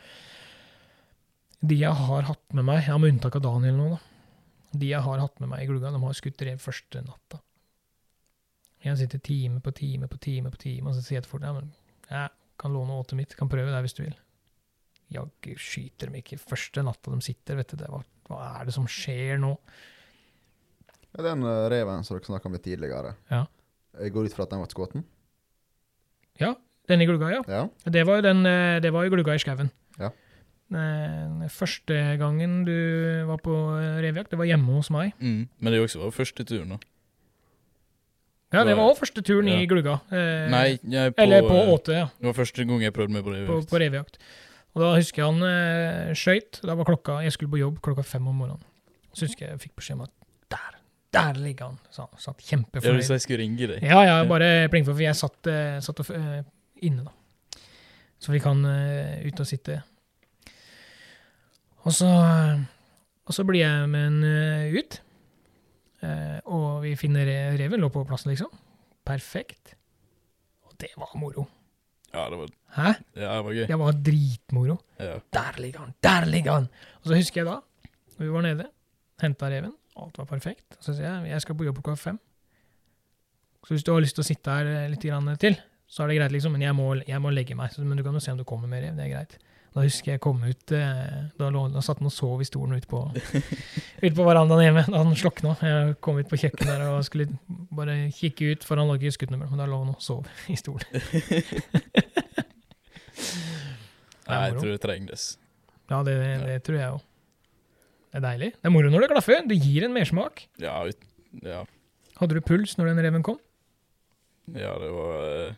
de 1.60 1.78
jeg 1.78 1.92
har 1.94 2.26
hatt 2.28 2.54
med 2.56 2.66
meg, 2.66 2.82
ja, 2.88 2.96
med 2.98 3.14
unntak 3.14 3.36
av 3.38 3.44
Daniel 3.46 3.76
nå, 3.78 3.88
da. 3.94 4.00
De 4.74 4.88
jeg 4.90 5.04
har 5.06 5.20
hatt 5.22 5.38
med 5.40 5.52
meg 5.52 5.62
i 5.62 5.68
glugga, 5.70 5.92
de 5.94 6.00
har 6.02 6.16
skutt 6.18 6.42
rev 6.42 6.58
første 6.62 7.02
natta. 7.04 7.40
Jeg 8.84 8.98
sitter 9.00 9.22
time 9.24 9.60
på 9.64 9.72
time 9.72 10.08
på 10.10 10.18
time 10.20 10.50
på 10.52 10.60
time, 10.60 10.90
og 10.90 10.96
så 10.96 11.04
sier 11.04 11.20
jeg 11.20 11.24
til 11.26 11.30
folk 11.36 11.46
ja, 11.46 11.54
men 11.56 11.70
jeg 12.10 12.32
kan 12.60 12.74
låne 12.74 12.98
åtet 13.00 13.16
mitt, 13.16 13.36
kan 13.38 13.48
prøve 13.48 13.72
det 13.72 13.80
hvis 13.86 13.96
du 13.96 14.02
vil. 14.04 14.16
Jaggu 15.14 15.54
skyter 15.60 16.10
de 16.10 16.20
ikke 16.20 16.40
første 16.42 16.82
natta 16.84 17.12
de 17.14 17.20
sitter, 17.24 17.56
vet 17.60 17.70
du. 17.72 17.78
Det, 17.80 17.88
hva, 17.92 18.02
hva 18.28 18.40
er 18.58 18.68
det 18.68 18.74
som 18.76 18.88
skjer 18.90 19.38
nå? 19.40 19.54
Ja, 21.14 21.22
Den 21.30 21.46
eh, 21.46 21.64
reven 21.70 22.04
som 22.04 22.18
dere 22.18 22.26
snakka 22.28 22.50
om 22.50 22.56
litt 22.58 22.66
tidligere, 22.66 23.14
Ja. 23.30 23.44
jeg 24.00 24.12
går 24.12 24.26
ut 24.28 24.34
fra 24.36 24.44
at 24.48 24.52
den 24.52 24.64
ble 24.64 24.72
skutt? 24.74 25.04
Den 26.84 27.00
i 27.00 27.06
glugga, 27.08 27.30
ja. 27.32 27.42
Ja. 27.48 27.62
Det 27.88 28.02
var 28.04 28.20
den, 28.20 28.44
eh, 28.44 28.80
det 28.80 28.90
var 28.92 29.06
i 29.06 29.08
glugga 29.08 29.34
i 29.34 29.40
skauen. 29.40 29.70
Ja. 30.72 30.78
Eh, 31.44 31.48
Første 31.52 32.16
gangen 32.18 32.64
du 32.64 32.72
var 33.28 33.38
på 33.44 33.52
revejakt, 33.52 34.02
revjakt, 34.04 34.30
det 34.30 34.38
var 34.38 34.46
hjemme 34.48 34.72
hos 34.78 34.90
meg. 34.90 35.12
Mm. 35.20 35.48
Men 35.60 35.72
det 35.72 35.80
var 35.80 35.86
også 35.88 36.10
første 36.16 36.44
turen, 36.48 36.68
da. 36.74 36.78
Ja, 38.54 38.62
det 38.64 38.76
var 38.78 38.86
òg 38.92 38.98
første 39.00 39.22
turen 39.26 39.48
i 39.50 39.56
Ja. 39.60 39.66
glugga. 39.66 40.00
Eh, 40.14 40.48
Nei, 40.50 40.78
jeg 40.88 41.14
på, 41.16 41.22
Eller 41.22 41.42
på 41.42 41.54
eh, 41.58 41.72
åte, 41.74 41.92
ja. 41.92 42.06
Det 42.20 42.26
var 42.30 42.32
første 42.38 42.64
gang 42.64 42.80
jeg 42.82 42.92
prøvde 42.94 43.12
meg 43.12 43.24
på 43.24 43.32
revejakt. 43.34 43.66
På, 43.66 43.70
på 43.74 43.80
revjakt. 43.82 44.18
Og 44.74 44.82
da 44.82 44.92
husker 44.96 45.22
jeg 45.22 45.32
han 45.32 45.42
eh, 45.48 46.14
skøyt. 46.14 46.60
Da 46.62 46.74
var 46.74 46.84
klokka 46.86 47.20
Jeg 47.22 47.32
skulle 47.32 47.50
på 47.50 47.58
jobb 47.60 47.80
klokka 47.82 48.02
fem 48.06 48.26
om 48.30 48.36
morgenen. 48.36 48.62
Så 49.12 49.26
husker 49.26 49.46
jeg 49.46 49.50
jeg 49.56 49.60
fikk 49.68 49.74
beskjed 49.76 49.98
om 49.98 50.06
at 50.06 50.10
der, 50.50 50.78
der 51.14 51.34
ligger 51.42 51.72
han. 51.72 51.78
Så 51.90 52.06
han 52.06 52.18
satt 52.18 52.40
Ja, 52.42 52.56
kjempefornøyd. 52.56 53.00
hvis 53.02 53.10
jeg 53.10 53.20
skulle 53.26 53.42
ringe 53.42 53.66
deg. 53.74 53.82
Ja, 53.82 54.00
ja, 54.06 54.24
bare 54.24 54.68
pling 54.70 54.84
for, 54.86 54.94
for 54.94 55.02
jeg 55.02 55.14
satt, 55.18 55.46
eh, 55.50 55.80
satt 55.80 56.00
og, 56.00 56.10
eh, 56.14 56.42
inne, 56.82 57.04
da. 57.04 57.58
Så 58.22 58.32
vi 58.32 58.38
kan 58.40 58.64
eh, 58.64 59.26
ut 59.26 59.40
og 59.40 59.46
sitte. 59.46 59.82
Og 61.84 61.92
så, 61.92 62.10
og 63.24 63.36
så 63.36 63.44
blir 63.46 63.60
jeg 63.60 63.88
med 63.92 64.06
en 64.08 64.20
eh, 64.28 64.76
ut. 64.78 65.00
Eh, 66.04 66.38
og 66.52 66.84
vi 66.84 66.94
finner 67.00 67.28
reven, 67.58 67.82
lå 67.82 67.90
på 67.92 68.04
plassen, 68.08 68.32
liksom. 68.32 68.52
Perfekt. 69.04 69.74
Og 70.64 70.76
det 70.80 70.92
var 71.00 71.12
moro. 71.20 71.46
Ja, 72.14 72.28
det 72.30 72.38
var, 72.38 72.50
Hæ? 72.76 72.90
ja, 73.18 73.30
det 73.36 73.44
var 73.44 73.56
gøy. 73.56 73.66
Det 73.66 73.78
var 73.78 73.96
dritmoro. 74.06 74.76
Ja. 75.02 75.16
Der 75.34 75.60
ligger 75.60 75.78
han! 75.84 75.94
Der 76.02 76.28
ligger 76.30 76.52
han! 76.52 76.68
Og 77.02 77.10
så 77.10 77.18
husker 77.18 77.42
jeg 77.42 77.48
da, 77.50 77.56
vi 78.18 78.28
var 78.30 78.44
nede, 78.46 78.68
henta 79.22 79.48
reven, 79.50 79.72
alt 79.98 80.18
var 80.20 80.28
perfekt. 80.30 80.76
Så 80.78 80.94
sier 80.94 81.08
jeg 81.08 81.32
jeg 81.32 81.42
skal 81.42 81.58
på 81.58 81.66
jobb 81.66 81.80
klokka 81.82 81.96
fem. 81.98 82.20
Så 83.64 83.74
hvis 83.74 83.84
du 83.84 83.90
har 83.94 84.04
lyst 84.04 84.14
til 84.14 84.22
å 84.22 84.28
sitte 84.28 84.54
her 84.54 84.70
eh, 84.70 84.90
litt 84.92 85.02
til, 85.42 85.58
så 85.88 86.04
er 86.04 86.12
det 86.12 86.18
greit, 86.20 86.34
liksom, 86.36 86.54
men 86.54 86.62
jeg 86.62 86.76
må, 86.76 86.86
jeg 87.02 87.20
må 87.22 87.32
legge 87.34 87.56
meg. 87.58 87.72
Så, 87.74 87.82
men 87.82 87.98
du 87.98 88.04
kan 88.06 88.14
jo 88.14 88.22
se 88.22 88.32
om 88.32 88.38
du 88.38 88.44
kommer 88.46 88.70
med 88.70 88.84
rev, 88.84 88.94
det 88.96 89.08
er 89.08 89.12
greit. 89.16 89.36
Da 89.74 89.82
husker 89.82 90.12
jeg 90.12 90.20
kom 90.22 90.38
ut 90.44 90.72
eh, 90.76 91.14
Da, 91.34 91.48
lå, 91.50 91.64
da 91.74 91.80
satt 91.82 91.98
han 91.98 92.06
og 92.06 92.14
sov 92.14 92.42
i 92.42 92.46
stolen 92.46 92.78
ute 92.78 92.86
på, 92.90 93.00
ut 93.10 94.14
på 94.14 94.26
verandaen 94.26 94.62
hjemme. 94.68 94.84
Da 94.86 95.00
han 95.00 95.16
slokna. 95.18 95.56
Jeg 95.58 95.96
kom 96.04 96.20
ut 96.20 96.30
på 96.30 96.38
kjøkkenet 96.38 96.70
der 96.70 96.84
og 96.92 97.00
skulle 97.06 97.26
bare 97.74 97.96
kikke 98.14 98.52
ut, 98.54 98.66
for 98.66 98.78
han 98.78 98.86
lå 98.90 99.00
ikke 99.00 99.10
i 99.10 99.16
skuddnummer. 99.16 99.50
Men 99.50 99.64
da 99.64 99.66
lå 99.70 99.80
han 99.82 99.94
og 99.96 100.04
sov 100.04 100.28
i 100.52 100.56
stolen. 100.60 100.86
Nei, 104.24 104.38
jeg 104.46 104.54
tror 104.56 104.70
det 104.70 104.80
trengtes. 104.80 105.24
Ja, 105.90 105.98
det, 106.06 106.14
det 106.46 106.60
tror 106.64 106.78
jeg 106.78 106.94
òg. 106.94 107.02
Det 108.14 108.20
er 108.20 108.24
deilig. 108.28 108.50
Det 108.54 108.70
er 108.70 108.72
moro 108.72 108.92
når 108.94 109.04
det 109.04 109.10
klaffer. 109.10 109.42
Det 109.50 109.58
gir 109.58 109.88
en 109.88 109.94
mersmak. 109.96 110.46
Ja, 110.62 110.76
ja, 111.42 111.64
Hadde 112.20 112.38
du 112.38 112.44
puls 112.46 112.76
når 112.78 112.92
den 112.92 113.02
reven 113.08 113.26
kom? 113.26 113.40
ja 114.54 114.74
det 114.76 114.90
var 114.92 115.22
uh, 115.48 115.54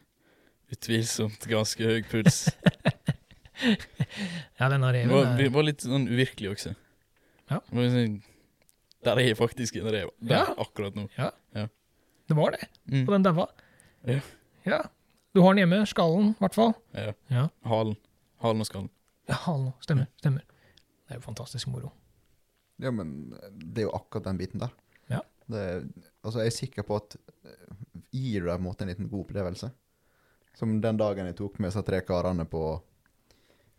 utvilsomt 0.72 1.46
ganske 1.50 1.84
høy 1.84 2.00
puls. 2.08 2.46
Ja, 4.58 4.68
den 4.68 4.80
Det 4.84 4.92
reven 4.94 5.12
var, 5.14 5.26
er 5.32 5.36
det 5.40 5.48
var 5.54 5.64
litt 5.66 5.84
sånn 5.84 6.08
uvirkelig 6.10 6.50
også. 6.54 6.74
Ja. 7.50 7.60
Sånn, 7.70 8.18
der 9.06 9.20
er 9.22 9.34
faktisk 9.38 9.76
en 9.80 9.88
rev. 9.92 10.10
Der, 10.20 10.34
Ja. 10.36 10.54
akkurat 10.58 10.94
nå. 10.98 11.06
Det 12.26 12.34
var 12.34 12.50
det. 12.56 12.66
Mm. 12.90 13.04
Og 13.06 13.12
den 13.14 13.22
daua. 13.22 13.46
Ja. 14.06 14.20
ja. 14.66 14.80
Du 15.34 15.40
har 15.44 15.54
den 15.54 15.62
hjemme. 15.62 15.84
Skallen, 15.86 16.32
i 16.34 16.40
hvert 16.42 16.56
fall. 16.58 16.72
Ja. 16.96 17.12
Ja. 17.30 17.44
Halen. 17.70 17.94
Halen 18.42 18.60
og 18.64 18.66
skallen. 18.66 18.90
Ja, 19.30 19.36
halen. 19.44 19.72
Stemmer. 19.84 20.08
Stemmer. 20.18 20.42
Det 21.06 21.14
er 21.14 21.20
jo 21.20 21.26
fantastisk 21.28 21.68
moro. 21.70 21.92
Ja, 22.82 22.90
men 22.90 23.30
det 23.54 23.84
er 23.84 23.86
jo 23.86 23.94
akkurat 23.94 24.26
den 24.26 24.40
biten 24.40 24.60
der. 24.60 24.74
Ja. 25.08 25.20
Det, 25.46 25.62
altså, 26.24 26.40
jeg 26.42 26.50
er 26.50 26.56
sikker 26.56 26.82
på 26.88 26.98
at 26.98 27.14
eh, 27.46 27.76
gir 28.10 28.42
du 28.42 28.48
deg 28.50 28.56
på 28.58 28.58
en 28.58 28.66
måte 28.66 28.82
en 28.84 28.90
liten 28.90 29.08
god 29.12 29.28
opplevelse. 29.28 29.70
Som 30.58 30.80
den 30.82 30.98
dagen 30.98 31.28
jeg 31.30 31.36
tok 31.38 31.60
med 31.60 31.70
disse 31.70 31.84
tre 31.86 32.00
karene 32.02 32.44
på 32.50 32.64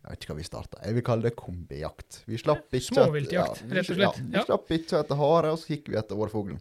Jeg 0.08 0.16
vet 0.16 0.24
ikke 0.24 0.32
hva 0.32 0.38
vi 0.40 0.46
starta. 0.48 0.78
Jeg 0.86 0.94
vil 0.96 1.02
kalle 1.04 1.22
det 1.28 1.34
kombijakt. 1.36 2.22
Vi 2.26 2.38
slapp 2.40 2.72
ikke 2.72 2.94
Småviltjakt, 2.94 3.60
vi- 3.68 3.76
rett 3.76 3.90
og 3.92 3.96
slett. 3.98 4.16
Ja, 4.18 4.24
vi 4.24 4.38
Ja. 4.38 4.44
slapp 4.46 4.70
ikke 4.72 5.00
etter 5.02 5.16
hare, 5.20 5.50
og 5.52 5.58
så 5.60 5.66
gikk 5.76 5.88
vi 5.92 5.96
etter 6.00 6.16
vårfuglen. 6.16 6.60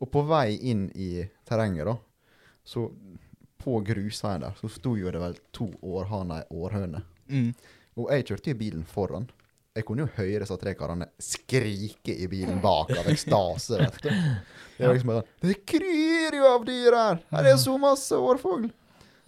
Og 0.00 0.10
på 0.10 0.22
vei 0.26 0.56
inn 0.62 0.90
i 0.96 1.28
terrenget, 1.46 1.84
da, 1.84 1.96
så 2.64 2.90
på 3.60 3.78
grusveien 3.84 4.40
der, 4.40 4.54
så 4.60 4.68
sto 4.70 4.94
jo 4.96 5.10
det 5.10 5.20
vel 5.20 5.36
to 5.52 5.68
århaner 5.82 6.42
i 6.44 6.54
århøne. 6.54 7.02
Mm. 7.28 7.54
Og 7.96 8.10
jeg 8.10 8.24
kjørte 8.26 8.46
jo 8.48 8.54
bilen 8.54 8.84
foran. 8.86 9.28
Jeg 9.76 9.84
kunne 9.84 9.98
jo 10.06 10.10
høre 10.16 10.40
disse 10.40 10.56
tre 10.60 10.74
karene 10.74 11.08
skrike 11.18 12.14
i 12.16 12.26
bilen 12.30 12.60
bak 12.62 12.90
av 12.96 13.06
ekstase. 13.10 13.78
vet 13.78 14.00
du. 14.02 14.08
Det 14.78 14.86
var 14.86 14.94
liksom 14.94 15.06
bare 15.06 15.22
sånn 15.22 15.48
Det 15.48 15.66
kryr 15.66 16.32
jo 16.38 16.44
av 16.46 16.64
dyr 16.64 16.92
her! 16.94 17.20
Her 17.30 17.44
er 17.52 17.56
så 17.56 17.78
masse 17.78 18.12
årfugl! 18.14 18.70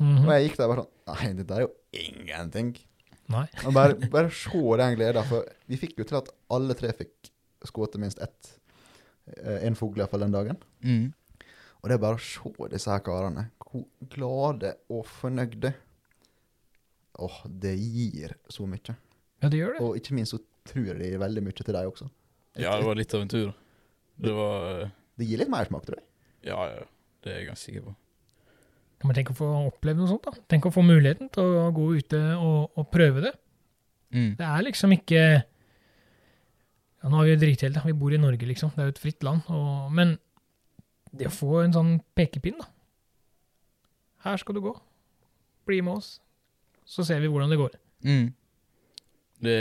Mhm. 0.01 0.25
Og 0.25 0.31
jeg 0.35 0.49
gikk 0.51 0.57
der 0.57 0.69
bare 0.69 0.85
sånn 0.85 0.93
Nei, 1.07 1.33
dette 1.35 1.51
er 1.55 1.61
jo 1.61 1.71
ingenting. 1.95 2.77
Nei. 3.33 3.47
Men 3.65 3.75
bare, 3.75 3.97
bare 4.13 4.31
se 4.31 4.61
den 4.81 4.97
gleda. 4.99 5.23
For 5.27 5.47
vi 5.67 5.79
fikk 5.81 5.97
jo 5.99 6.07
til 6.07 6.19
at 6.21 6.29
alle 6.55 6.77
tre 6.79 6.93
fikk 6.95 7.31
skutt 7.67 7.97
minst 7.99 8.21
ett. 8.23 8.53
eh, 9.43 9.65
En 9.67 9.75
fugl 9.79 9.99
iallfall 9.99 10.23
den 10.27 10.35
dagen. 10.37 10.61
Mm. 10.85 11.09
Og 11.83 11.89
det 11.91 11.97
er 11.97 12.03
bare 12.03 12.19
å 12.19 12.23
se 12.23 12.69
disse 12.73 12.91
her 12.91 13.03
karene. 13.07 13.49
Hvor 13.67 13.85
glade 14.15 14.75
og 14.91 15.05
fornøyde. 15.11 15.75
Åh, 17.19 17.37
det 17.49 17.75
gir 17.81 18.35
så 18.53 18.67
mye. 18.69 18.95
Ja, 19.43 19.49
det 19.49 19.59
gjør 19.61 19.75
det. 19.77 19.83
Og 19.85 19.97
ikke 19.99 20.15
minst 20.17 20.35
så 20.35 20.41
tror 20.69 20.87
jeg 20.93 20.99
det 21.01 21.11
gir 21.13 21.21
veldig 21.23 21.43
mye 21.47 21.57
til 21.59 21.75
deg 21.77 21.89
også. 21.91 22.09
Ja, 22.57 22.75
det 22.81 22.87
var 22.89 22.97
litt 22.99 23.15
av 23.17 23.23
en 23.25 23.31
tur. 23.33 23.53
Det 24.17 24.33
var 24.33 24.67
eh, 24.85 24.91
Det 25.19 25.27
gir 25.29 25.41
litt 25.43 25.51
mersmak, 25.53 25.85
tror 25.89 25.99
jeg. 26.01 26.07
Ja, 26.49 26.59
ja. 26.73 26.85
Det 27.25 27.33
er 27.33 27.41
jeg 27.41 27.49
ganske 27.51 27.67
sikker 27.71 27.85
på. 27.89 27.95
Men 29.05 29.17
tenk 29.17 29.31
å 29.33 29.37
få 29.37 29.49
oppleve 29.69 30.01
noe 30.01 30.09
sånt, 30.11 30.25
da. 30.25 30.47
Tenk 30.51 30.69
å 30.69 30.73
få 30.73 30.85
muligheten 30.85 31.29
til 31.33 31.59
å 31.61 31.67
gå 31.75 31.91
ute 31.99 32.21
og, 32.37 32.73
og 32.79 32.89
prøve 32.93 33.27
det. 33.27 33.33
Mm. 34.15 34.31
Det 34.39 34.47
er 34.47 34.65
liksom 34.65 34.95
ikke 34.95 35.21
ja, 35.21 37.09
Nå 37.11 37.19
har 37.19 37.27
vi 37.27 37.33
jo 37.35 37.41
dritheldig, 37.43 37.83
vi 37.85 37.97
bor 37.99 38.15
i 38.15 38.21
Norge, 38.21 38.49
liksom. 38.49 38.73
Det 38.75 38.83
er 38.83 38.89
jo 38.89 38.95
et 38.95 39.03
fritt 39.03 39.27
land. 39.27 39.45
Og, 39.53 39.93
men 39.95 40.17
det 41.17 41.29
å 41.29 41.35
få 41.35 41.61
en 41.63 41.75
sånn 41.77 41.93
pekepinn, 42.17 42.59
da 42.63 42.71
Her 44.27 44.41
skal 44.43 44.57
du 44.57 44.65
gå. 44.65 44.73
Bli 45.69 45.83
med 45.85 46.01
oss. 46.01 46.17
Så 46.87 47.05
ser 47.07 47.21
vi 47.23 47.29
hvordan 47.31 47.53
det 47.53 47.61
går. 47.61 47.77
Mm. 48.07 48.27
Det, 49.43 49.59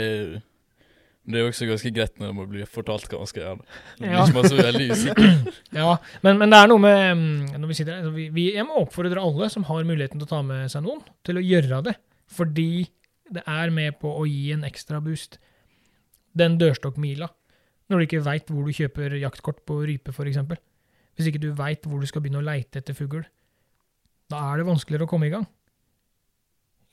det 1.26 1.40
er 1.40 1.48
også 1.48 1.66
ganske 1.66 1.90
greit 1.90 2.20
når 2.22 2.34
man 2.36 2.46
blir 2.50 2.68
fortalt 2.70 3.08
hva 3.10 3.18
man 3.18 3.30
skal 3.30 3.42
gjøre. 3.42 3.64
Ja. 3.98 4.22
ikke 4.22 4.36
man 4.36 4.46
så 4.46 4.58
veldig 4.60 4.84
usikker. 4.92 5.32
Ja, 5.80 5.96
men, 6.22 6.38
men 6.38 6.52
det 6.52 6.60
er 6.60 6.70
noe 6.70 6.82
med 6.82 7.00
mm, 7.18 7.56
når 7.58 7.70
vi 7.70 7.78
sitter 7.78 7.96
her, 7.96 8.04
altså 8.04 8.12
vi, 8.14 8.28
vi, 8.32 8.44
Jeg 8.54 8.66
må 8.68 8.78
oppfordre 8.84 9.22
alle 9.22 9.48
som 9.52 9.66
har 9.66 9.88
muligheten 9.88 10.22
til 10.22 10.28
å 10.28 10.30
ta 10.30 10.38
med 10.46 10.70
seg 10.72 10.84
noen, 10.86 11.02
til 11.26 11.40
å 11.40 11.42
gjøre 11.42 11.82
det. 11.88 11.96
Fordi 12.36 12.70
det 13.34 13.42
er 13.42 13.74
med 13.74 13.98
på 13.98 14.12
å 14.14 14.22
gi 14.28 14.52
en 14.54 14.62
ekstra 14.68 15.00
boost. 15.02 15.40
Den 16.36 16.60
dørstokkmila. 16.62 17.28
Når 17.90 17.98
du 17.98 18.06
ikke 18.06 18.24
veit 18.26 18.50
hvor 18.50 18.66
du 18.66 18.74
kjøper 18.74 19.18
jaktkort 19.18 19.64
på 19.66 19.80
rype, 19.88 20.14
f.eks. 20.14 20.40
Hvis 21.16 21.30
ikke 21.30 21.42
du 21.42 21.50
veit 21.58 21.86
hvor 21.86 22.02
du 22.02 22.06
skal 22.06 22.22
begynne 22.22 22.42
å 22.42 22.46
leite 22.46 22.82
etter 22.82 22.94
fugl. 22.94 23.24
Da 24.30 24.46
er 24.52 24.60
det 24.60 24.70
vanskeligere 24.70 25.06
å 25.06 25.10
komme 25.10 25.26
i 25.26 25.34
gang. 25.34 25.46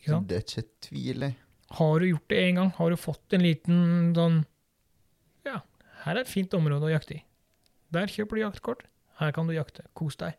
Ikke 0.02 0.16
sant? 0.16 0.30
Det 0.30 0.42
er 0.42 0.46
ikke 0.48 0.90
tvil, 0.90 1.28
jeg. 1.30 1.38
Har 1.72 2.00
du 2.00 2.08
gjort 2.10 2.28
det 2.30 2.38
én 2.38 2.56
gang, 2.56 2.72
har 2.78 2.90
du 2.90 2.96
fått 2.96 3.34
en 3.34 3.42
liten 3.42 4.14
sånn 4.16 4.46
Ja, 5.46 5.62
her 6.04 6.16
er 6.16 6.22
et 6.22 6.28
fint 6.28 6.54
område 6.54 6.86
å 6.86 6.92
jakte 6.92 7.16
i. 7.16 7.24
Der 7.94 8.08
kjøper 8.08 8.36
du 8.36 8.42
jaktkort. 8.42 8.84
Her 9.20 9.32
kan 9.32 9.48
du 9.48 9.54
jakte. 9.54 9.84
Kos 9.94 10.16
deg. 10.18 10.36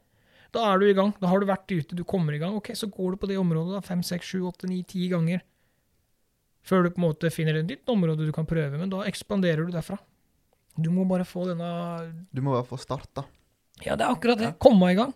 Da 0.55 0.73
er 0.73 0.79
du 0.79 0.87
i 0.89 0.95
gang. 0.95 1.13
Da 1.21 1.27
har 1.31 1.41
du 1.41 1.47
vært 1.47 1.71
ute, 1.71 1.97
du 1.97 2.05
kommer 2.05 2.35
i 2.35 2.39
gang. 2.39 2.55
Ok, 2.55 2.71
Så 2.75 2.87
går 2.91 3.13
du 3.13 3.17
på 3.17 3.27
det 3.31 3.39
området 3.39 3.75
da, 3.75 3.81
fem, 3.81 4.03
seks, 4.03 4.27
sju, 4.27 4.43
åtte, 4.47 4.69
ni, 4.71 4.83
ti 4.83 5.09
ganger. 5.09 5.43
Før 6.65 6.85
du 6.85 6.91
på 6.91 7.01
en 7.03 7.09
måte 7.09 7.31
finner 7.35 7.59
et 7.59 7.67
nytt 7.69 7.89
område 7.93 8.25
du 8.25 8.33
kan 8.33 8.47
prøve, 8.47 8.79
men 8.79 8.91
da 8.91 9.03
ekspanderer 9.05 9.67
du 9.67 9.73
derfra. 9.75 9.99
Du 10.77 10.91
må 10.91 11.05
bare 11.07 11.27
få 11.27 11.45
denne 11.47 11.69
Du 12.35 12.41
må 12.43 12.55
bare 12.55 12.67
få 12.67 12.79
starta. 12.81 13.27
Ja, 13.85 13.95
det 13.97 14.07
er 14.07 14.15
akkurat 14.15 14.39
det. 14.41 14.53
Komme 14.63 14.91
i 14.91 14.97
gang. 14.99 15.13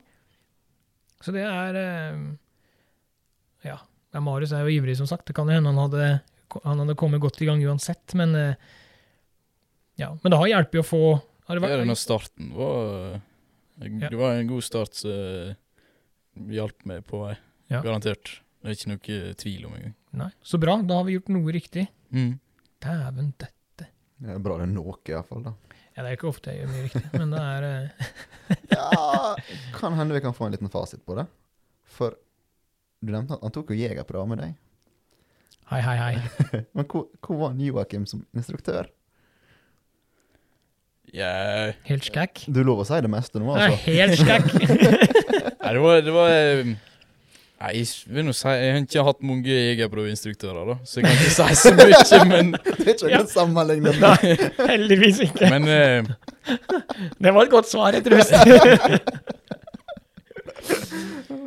Så 1.22 1.32
det 1.34 1.42
er 1.46 1.78
eh, 1.78 2.18
Ja. 3.66 3.78
Ja 4.14 4.20
Marius 4.24 4.52
er 4.56 4.64
jo 4.64 4.72
ivrig, 4.78 4.96
som 4.96 5.06
sagt. 5.10 5.26
Det 5.28 5.36
kan 5.36 5.48
jo 5.48 5.56
hende 5.56 5.72
han 5.72 5.80
hadde, 5.82 6.08
han 6.64 6.82
hadde 6.82 6.96
kommet 6.98 7.20
godt 7.20 7.40
i 7.44 7.48
gang 7.48 7.62
uansett, 7.66 8.14
men 8.18 8.34
eh, 8.34 8.54
Ja. 9.98 10.12
Men 10.22 10.30
det 10.32 10.38
har 10.38 10.50
hjulpet 10.52 10.80
å 10.84 10.86
få 10.86 11.02
har 11.48 11.56
det 11.56 11.62
vært, 11.64 11.80
denne 11.80 11.96
starten 11.96 12.50
var 12.52 13.20
Det 13.80 14.18
var 14.20 14.36
en 14.36 14.50
god 14.50 14.64
start 14.66 14.94
som 15.00 16.50
hjalp 16.52 16.84
meg 16.86 17.06
på 17.08 17.22
vei. 17.24 17.36
Ja. 17.72 17.80
Garantert. 17.84 18.38
Det 18.62 18.68
er 18.68 18.76
ikke 18.76 18.90
noe 18.92 19.32
tvil 19.38 19.64
om 19.68 19.74
engang. 19.78 19.94
Nei, 20.18 20.28
Så 20.42 20.58
bra. 20.60 20.76
Da 20.84 20.98
har 21.00 21.06
vi 21.08 21.16
gjort 21.16 21.30
noe 21.32 21.54
riktig. 21.54 21.86
Mm. 22.12 22.34
Dæven 22.84 23.32
dette. 23.40 23.88
Det 24.18 24.34
er 24.34 24.38
bra 24.42 24.58
det 24.60 24.66
er 24.68 24.72
noe, 24.74 24.96
iallfall. 25.08 25.44
da. 25.46 25.54
Ja, 25.96 26.04
det 26.04 26.10
er 26.12 26.16
ikke 26.18 26.28
ofte 26.30 26.52
jeg 26.54 26.60
gjør 26.62 26.72
mye 26.74 26.84
riktig, 26.86 27.04
men 27.18 27.32
det 27.34 27.42
er 27.42 27.66
eh, 27.68 28.12
Ja, 28.76 29.34
kan 29.74 29.96
hende 29.98 30.14
vi 30.14 30.22
kan 30.24 30.34
få 30.36 30.46
en 30.46 30.54
liten 30.54 30.70
fasit 30.70 31.00
på 31.06 31.16
det. 31.18 31.24
For 31.96 32.14
du 33.02 33.12
nevnte 33.14 33.36
at 33.38 33.44
han 33.46 33.54
tok 33.54 33.70
jo 33.72 33.78
jegerprøver 33.78 34.26
med 34.32 34.40
deg. 34.42 34.54
Hei, 35.70 35.80
hei, 35.84 35.96
hei. 36.00 36.14
Men 36.74 36.86
hvor, 36.88 37.06
hvor 37.22 37.36
var 37.42 37.58
Joakim 37.60 38.06
som 38.08 38.24
instruktør? 38.36 38.88
Yeah. 41.14 41.72
Helt 41.88 42.04
skækk. 42.04 42.42
Du 42.52 42.60
lover 42.66 42.84
å 42.84 42.88
si 42.88 42.98
det 43.04 43.08
meste 43.12 43.40
nå, 43.40 43.54
altså. 43.54 43.68
Nei, 43.72 43.76
helt 43.96 44.18
skækk. 44.20 44.48
Nei, 45.62 45.72
det 45.76 45.80
var, 45.84 46.00
det 46.04 46.12
var 46.14 46.32
eh, 46.32 46.68
Nei, 47.58 47.70
jeg 47.74 47.86
vil 48.14 48.24
nå 48.28 48.32
si 48.36 48.48
Jeg 48.54 48.72
har 48.74 48.82
ikke 48.84 49.04
hatt 49.08 49.22
mange 49.26 49.50
jegerprøveinstruktører, 49.50 50.68
da, 50.68 50.76
så 50.86 51.00
jeg 51.00 51.08
kan 51.08 51.16
ikke 51.16 51.32
si 51.34 51.56
så 51.58 51.72
mye, 51.74 52.20
men, 52.32 52.52
Det 52.54 52.84
er 52.84 52.92
ikke 52.94 53.10
Ja. 53.10 53.22
noe 53.24 53.32
sammenlignet. 53.32 53.98
Nei, 54.04 54.36
heldigvis 54.68 55.22
ikke. 55.26 55.50
men 55.52 55.62
uh, 55.66 56.02
Det 57.18 57.34
var 57.34 57.42
et 57.48 57.52
godt 57.56 57.68
svar, 57.72 57.96
jeg 57.96 58.04
tror. 58.06 58.20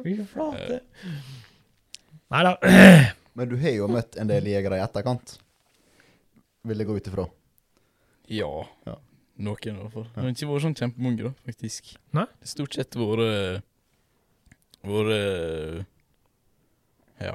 Fy 0.01 0.17
flate. 0.33 0.81
Nei 2.31 2.41
da. 2.47 2.55
Men 3.37 3.49
du 3.51 3.55
har 3.61 3.73
jo 3.75 3.87
møtt 3.91 4.17
en 4.19 4.27
del 4.29 4.47
jegere 4.51 4.79
i 4.79 4.83
etterkant. 4.83 5.37
Vil 6.67 6.77
jeg 6.83 6.87
gå 6.89 6.95
ut 6.99 7.07
ifra. 7.11 7.25
ja. 8.31 8.51
Ja. 8.87 8.97
Noen, 9.41 9.57
i 9.73 9.79
hvert 9.81 9.93
fall. 9.95 10.03
Det 10.13 10.21
har 10.21 10.27
ikke 10.35 10.47
vært 10.51 10.61
sånn 10.67 10.75
kjempemange, 10.77 11.23
da, 11.25 11.29
faktisk. 11.47 11.87
Nei? 12.13 12.25
Det 12.29 12.45
har 12.45 12.49
stort 12.51 12.75
sett 12.77 12.97
vært 12.99 13.63
Vært 14.85 15.85
Ja. 17.23 17.33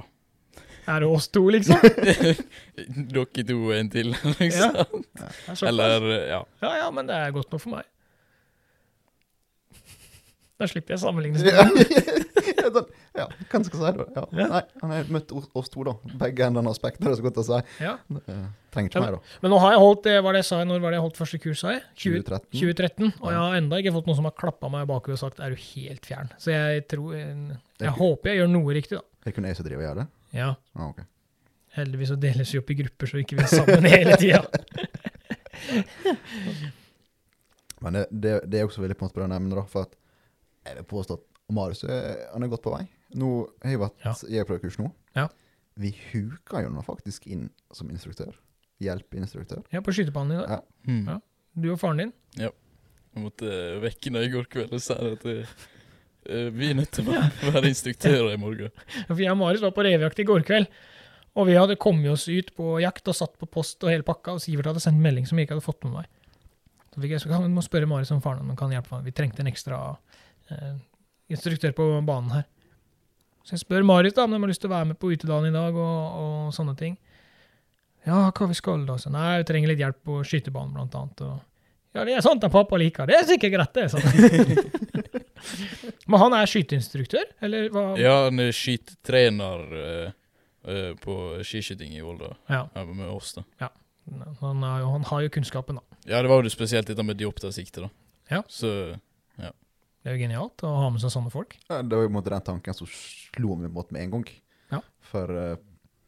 Er 0.86 1.02
det 1.02 1.08
oss 1.10 1.26
to, 1.34 1.42
liksom? 1.50 1.82
Dere 3.10 3.44
to 3.48 3.56
og 3.58 3.72
en 3.74 3.90
til, 3.90 4.12
liksom. 4.38 4.78
Ja. 4.78 4.86
Ja. 5.18 5.56
Eller 5.72 6.06
Ja. 6.28 6.40
Ja, 6.62 6.72
ja, 6.84 6.86
men 6.94 7.10
det 7.10 7.16
er 7.18 7.34
godt 7.34 7.50
nok 7.50 7.64
for 7.64 7.74
meg. 7.74 7.88
Da 10.62 10.70
slipper 10.70 10.94
jeg 10.94 11.02
sammenligne. 11.02 11.42
Ja, 12.66 12.72
sånn, 12.76 12.88
ja, 13.16 13.26
hva 13.50 13.60
skal 13.64 13.80
jeg 13.80 13.94
si 13.94 13.98
da? 13.98 14.06
Ja. 14.16 14.24
Ja. 14.42 14.46
Nei, 14.52 14.62
han 14.82 14.92
har 14.94 15.10
møtt 15.16 15.32
oss, 15.38 15.70
to, 15.72 15.84
da. 15.86 15.94
Begge 16.20 16.46
endene 16.50 16.72
av 16.72 16.76
spekteret, 16.78 17.12
er 17.14 17.18
så 17.20 17.24
godt 17.26 17.40
å 17.40 17.44
si. 17.46 17.60
Ja. 17.84 17.94
Eh, 18.18 18.44
trenger 18.74 18.90
ikke 18.92 19.02
mer, 19.06 19.16
da. 19.16 19.36
Men 19.44 19.54
nå 19.54 19.60
har 19.62 19.72
jeg 19.76 19.80
holdt 19.84 20.02
det, 20.08 20.14
hva 20.18 20.24
var 20.28 20.36
det 20.36 20.42
jeg 20.44 20.48
sa, 20.50 20.60
når 20.68 20.82
var 20.84 20.92
det 20.94 20.98
jeg 20.98 21.04
holdt 21.06 21.20
første 21.22 21.40
kurs, 21.46 21.62
sa 21.62 21.72
jeg? 21.76 21.82
20, 21.96 22.22
2013. 22.26 22.60
2013. 22.60 23.12
Og 23.22 23.28
jeg 23.32 23.40
har 23.40 23.58
enda 23.62 23.80
ikke 23.82 23.94
fått 23.96 24.10
noen 24.10 24.18
som 24.20 24.28
har 24.28 24.36
klappa 24.44 24.70
meg 24.74 24.86
bakover 24.90 25.16
og 25.16 25.22
sagt 25.22 25.40
'er 25.40 25.54
du 25.54 25.56
helt 25.62 26.02
fjern'? 26.10 26.32
Så 26.42 26.50
jeg 26.52 26.86
tror 26.88 27.14
Jeg, 27.14 27.28
er 27.30 27.58
jeg 27.78 27.88
ikke- 27.88 27.98
håper 28.02 28.30
jeg 28.30 28.38
gjør 28.42 28.50
noe 28.52 28.74
riktig, 28.74 28.98
da. 28.98 29.04
Det 29.24 29.32
er 29.32 29.36
kun 29.40 29.44
jeg 29.48 29.56
som 29.56 29.64
driver 29.66 29.82
og 29.82 29.88
gjør 29.88 30.00
det? 30.02 30.06
Ja. 30.36 30.54
Ah, 30.76 30.88
ok. 30.90 31.00
Heldigvis 31.76 32.08
så 32.08 32.16
deles 32.20 32.52
vi 32.52 32.58
opp 32.58 32.70
i 32.70 32.74
grupper, 32.74 33.06
så 33.06 33.18
ikke 33.20 33.36
vi 33.36 33.42
er 33.42 33.52
sammen 33.52 33.84
hele 33.96 34.16
tida. 34.16 34.42
Men 37.80 37.92
det, 37.92 38.06
det, 38.10 38.34
det 38.50 38.60
er 38.60 38.64
også 38.68 38.80
veldig 38.82 38.96
på 38.96 39.04
en 39.04 39.10
måte 39.10 39.18
bra 39.18 39.26
å 39.28 39.32
nevne, 39.32 39.54
da. 39.58 39.64
For 39.70 39.86
at 39.86 39.96
jeg 40.66 40.78
vil 40.80 40.88
påstå 40.90 41.18
at 41.18 41.24
Marius 41.52 41.84
er, 41.84 42.26
han 42.32 42.42
er 42.42 42.48
godt 42.50 42.62
på 42.64 42.72
vei. 42.74 42.84
Nå 43.14 43.28
har 43.62 43.70
jeg 43.70 43.78
vært 43.80 44.04
Ja. 44.04 44.12
jegerprøvekurs 44.34 44.78
nå. 44.80 44.90
Ja. 45.14 45.28
Vi 45.78 45.92
huka 46.12 46.62
jo 46.64 46.70
nå 46.72 46.82
faktisk 46.84 47.26
inn 47.30 47.50
som 47.72 47.88
instruktør. 47.92 48.34
Hjelpeinstruktør. 48.82 49.62
Ja, 49.72 49.80
på 49.80 49.92
skytebanen 49.94 50.32
i 50.36 50.40
dag. 50.42 50.50
Ja. 50.50 50.60
Mm. 50.92 51.06
Ja. 51.08 51.18
Du 51.56 51.70
og 51.72 51.78
faren 51.80 52.02
din. 52.02 52.12
Ja. 52.36 52.50
Jeg 53.14 53.22
måtte 53.24 53.52
vekke 53.80 54.10
henne 54.10 54.24
i 54.26 54.32
går 54.32 54.48
kveld 54.52 54.74
og 54.76 54.82
si 54.84 54.92
at 54.92 55.24
eh, 55.30 55.54
eh, 56.28 56.50
vi 56.52 56.70
er 56.70 56.74
nødt 56.80 56.90
til 56.92 57.06
å 57.06 57.14
være- 57.14 57.62
instruktører 57.72 58.34
i 58.34 58.40
morgen. 58.42 58.70
For 59.06 59.22
jeg 59.22 59.30
og 59.32 59.38
Marius 59.40 59.62
var 59.64 59.72
på 59.76 59.86
revejakt 59.86 60.20
i 60.20 60.26
går 60.28 60.44
kveld. 60.48 60.66
Og 61.36 61.46
vi 61.48 61.56
hadde 61.56 61.76
kommet 61.80 62.08
oss 62.12 62.26
ut 62.32 62.50
på 62.56 62.78
jakt 62.80 63.08
og 63.08 63.14
satt 63.16 63.38
på 63.38 63.46
post 63.48 63.82
og 63.84 63.90
hele 63.92 64.02
pakka, 64.04 64.32
og 64.36 64.40
Sivert 64.40 64.66
hadde 64.70 64.80
sendt 64.80 65.00
melding 65.04 65.26
som 65.28 65.36
jeg 65.38 65.46
ikke 65.48 65.56
hadde 65.58 65.64
fått 65.68 65.84
med 65.84 65.92
meg. 65.92 66.06
Så 66.94 67.00
fikk 67.02 67.12
jeg 67.12 67.20
så 67.20 67.28
kan 67.28 67.42
vi 67.44 67.50
må 67.52 67.60
spørre 67.64 67.88
Marius 67.88 68.10
om 68.14 68.22
faren 68.24 68.40
om 68.40 68.48
han 68.52 68.56
kan 68.56 68.72
hjelpe 68.72 68.92
meg. 68.96 69.04
Vi 69.04 69.12
trengte 69.12 69.40
en 69.44 69.50
ekstra 69.50 69.80
eh, 70.50 70.76
instruktør 71.32 71.74
på 71.76 71.88
banen 72.06 72.30
her. 72.34 72.46
Så 73.46 73.54
jeg 73.54 73.62
spør 73.62 73.84
Marit 73.86 74.16
da 74.16 74.24
om 74.26 74.32
de 74.34 74.40
har 74.42 74.50
lyst 74.50 74.62
til 74.64 74.70
å 74.70 74.74
være 74.74 74.90
med 74.90 74.98
på 74.98 75.12
utedagen 75.14 75.46
i 75.50 75.54
dag 75.54 75.76
og, 75.78 76.22
og 76.22 76.54
sånne 76.54 76.74
ting. 76.78 76.96
Ja, 78.06 78.24
hva 78.30 78.48
vi 78.50 78.56
skal 78.58 78.82
da? 78.86 78.96
Så 78.98 79.10
nei, 79.14 79.36
vi 79.40 79.46
trenger 79.46 79.70
litt 79.72 79.82
hjelp 79.82 80.00
på 80.06 80.20
skytebanen 80.26 80.74
blant 80.74 80.94
annet. 80.98 81.22
Og, 81.26 81.38
ja, 81.94 82.04
det 82.06 82.16
er 82.16 82.26
sånt 82.26 82.44
at 82.46 82.54
pappa 82.54 82.78
liker. 82.78 83.06
Det 83.10 83.18
er 83.18 83.26
sikkert 83.26 83.54
greit, 83.54 83.78
det. 83.78 83.86
Sånn. 83.94 84.04
Men 86.10 86.22
han 86.22 86.36
er 86.38 86.50
skyteinstruktør, 86.50 87.26
eller 87.46 87.70
hva? 87.74 87.86
Ja, 87.98 88.16
han 88.28 88.42
er 88.42 88.52
skytetrener 88.54 89.64
uh, 89.74 90.14
uh, 90.66 90.92
på 91.02 91.16
skiskyting 91.46 91.94
i 91.98 92.02
Volda 92.06 92.32
Ja. 92.50 92.64
her 92.74 92.90
med 92.92 93.10
oss, 93.10 93.34
da. 93.38 93.46
Han, 94.42 94.62
er 94.62 94.86
han 94.86 95.06
har 95.06 95.24
jo 95.24 95.32
kunnskapen, 95.34 95.80
da. 95.80 95.98
Ja, 96.06 96.22
det 96.22 96.30
var 96.30 96.46
jo 96.46 96.50
spesielt 96.54 96.86
dette 96.90 97.02
med 97.06 97.18
dioptersikte, 97.18 97.88
da. 97.88 97.90
Ja. 98.30 98.42
Så 98.50 98.70
Det 100.06 100.12
er 100.12 100.20
jo 100.20 100.22
genialt 100.22 100.62
å 100.62 100.68
ha 100.70 100.90
med 100.94 101.02
seg 101.02 101.10
sånne 101.10 101.32
folk. 101.34 101.56
Ja, 101.66 101.80
det 101.82 101.96
var 101.98 102.04
jo 102.04 102.20
den 102.22 102.42
tanken 102.46 102.76
som 102.78 102.86
slo 102.86 103.56
meg 103.58 103.72
mot 103.74 103.88
med 103.90 104.04
en 104.04 104.12
gang. 104.12 104.28
Ja. 104.70 104.78
For 105.02 105.32
uh, 105.34 105.56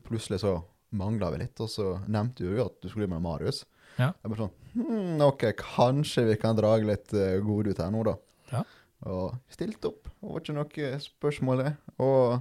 plutselig 0.07 0.39
så 0.45 0.53
mangla 0.95 1.33
vi 1.35 1.41
litt, 1.41 1.59
og 1.59 1.67
så 1.73 1.97
nevnte 2.07 2.47
du 2.47 2.61
jo 2.61 2.69
at 2.69 2.77
du 2.79 2.87
skulle 2.93 3.09
med 3.11 3.25
Marius. 3.25 3.65
Ja. 3.97 4.13
Jeg 4.13 4.31
bare 4.31 4.45
sånn 4.45 4.55
hm, 4.77 5.25
OK, 5.27 5.43
kanskje 5.59 6.29
vi 6.31 6.39
kan 6.39 6.55
dra 6.55 6.77
litt 6.79 7.11
uh, 7.11 7.41
gode 7.43 7.75
ut 7.75 7.83
her 7.83 7.91
nå, 7.91 8.05
da. 8.07 8.15
Ja. 8.53 8.63
Og 9.11 9.35
stilte 9.51 9.91
opp. 9.91 10.07
Det 10.15 10.31
var 10.31 10.47
ikke 10.47 10.59
noe 10.61 10.95
spørsmål, 11.09 11.67
det. 11.67 11.75
Og 11.99 12.39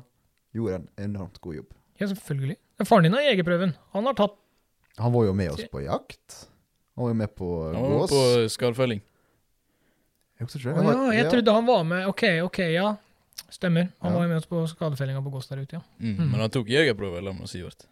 gjorde 0.54 0.84
en 0.84 0.88
enormt 1.10 1.42
god 1.42 1.58
jobb. 1.64 1.74
Ja, 1.98 2.06
selvfølgelig. 2.14 2.62
Faren 2.86 3.10
din 3.10 3.18
har 3.18 3.26
jegerprøven. 3.32 3.74
Han 3.98 4.06
har 4.06 4.22
tatt 4.22 4.38
Han 5.02 5.18
var 5.18 5.26
jo 5.26 5.34
med 5.42 5.58
oss 5.58 5.66
på 5.74 5.82
jakt. 5.90 6.44
Han 6.94 7.08
var 7.08 7.16
jo 7.16 7.22
med 7.26 7.34
på 7.34 7.54
han 7.66 7.82
var 7.82 8.04
gås. 8.04 8.14
på 8.14 8.26
skadfelling. 8.54 9.02
Jeg 10.38 10.48
Å 10.48 10.84
ja, 10.86 11.12
jeg 11.18 11.30
trodde 11.32 11.54
han 11.54 11.66
var 11.66 11.84
med. 11.84 12.06
OK, 12.08 12.24
OK, 12.46 12.60
ja. 12.74 12.92
Stemmer. 13.50 13.88
Han 14.04 14.12
Ja. 14.14 14.20
var 14.20 14.28
med 14.28 14.38
oss 14.38 14.46
på 14.46 14.60
skadefellinga 14.70 15.22
på 15.24 15.32
Gås 15.34 15.48
der 15.48 15.58
ute, 15.64 15.76
ja. 15.80 15.82
Mm. 16.00 16.16
Mm. 16.18 16.32
Men 16.32 16.40
han 16.46 16.50
tok 16.54 16.68
jegerprøve 16.70 17.22
sammen 17.24 17.40
med 17.40 17.50
Sivert. 17.50 17.86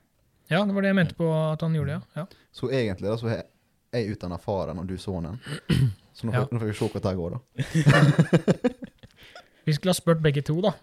Ja, 0.50 0.64
det 0.66 0.74
var 0.76 0.82
det 0.82 0.92
jeg 0.92 0.96
mente 0.96 1.16
på 1.18 1.30
at 1.54 1.62
han 1.62 1.74
gjorde, 1.74 1.92
ja. 1.98 2.02
ja. 2.16 2.26
Så 2.54 2.70
egentlig 2.70 3.10
da, 3.10 3.16
så 3.18 3.28
er 3.34 3.44
jeg 3.96 4.12
utdanna 4.14 4.38
faren, 4.38 4.78
og 4.80 4.86
du 4.88 4.98
sønnen. 4.98 5.40
Så 6.14 6.28
nå, 6.28 6.34
Ja. 6.34 6.46
nå 6.52 6.60
får 6.62 6.68
vi 6.70 6.74
se 6.74 6.86
hvordan 6.86 7.02
det 7.02 7.16
går, 7.18 7.30
da. 7.34 7.40
Vi 9.66 9.74
skulle 9.74 9.90
ha 9.90 9.98
spurt 9.98 10.22
begge 10.22 10.42
to, 10.46 10.60
da. 10.62 10.74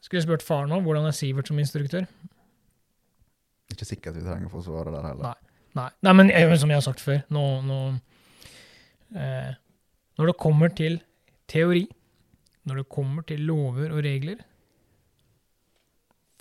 Skulle 0.00 0.22
spurt 0.24 0.42
faren 0.42 0.72
òg. 0.72 0.82
Hvordan 0.86 1.04
er 1.06 1.12
Sivert 1.12 1.46
som 1.50 1.58
instruktør? 1.60 2.06
Ikke 3.72 3.84
sikkert 3.84 4.16
vi 4.16 4.24
trenger 4.24 4.48
å 4.48 4.52
få 4.54 4.62
svare 4.64 4.92
der 4.92 5.04
heller. 5.10 5.22
Nei, 5.28 5.34
Nei 5.76 5.88
Nei 6.08 6.12
men 6.16 6.30
jeg, 6.32 6.58
som 6.60 6.72
jeg 6.72 6.76
har 6.80 6.84
sagt 6.84 7.00
før 7.04 7.20
nå, 7.32 7.42
nå 7.68 7.78
eh, 9.16 9.52
Når 10.18 10.30
det 10.32 10.36
kommer 10.40 10.72
til 10.76 10.98
teori, 11.50 11.86
når 12.68 12.82
det 12.82 12.88
kommer 12.92 13.24
til 13.26 13.42
lover 13.48 13.90
og 13.90 14.02
regler 14.04 14.42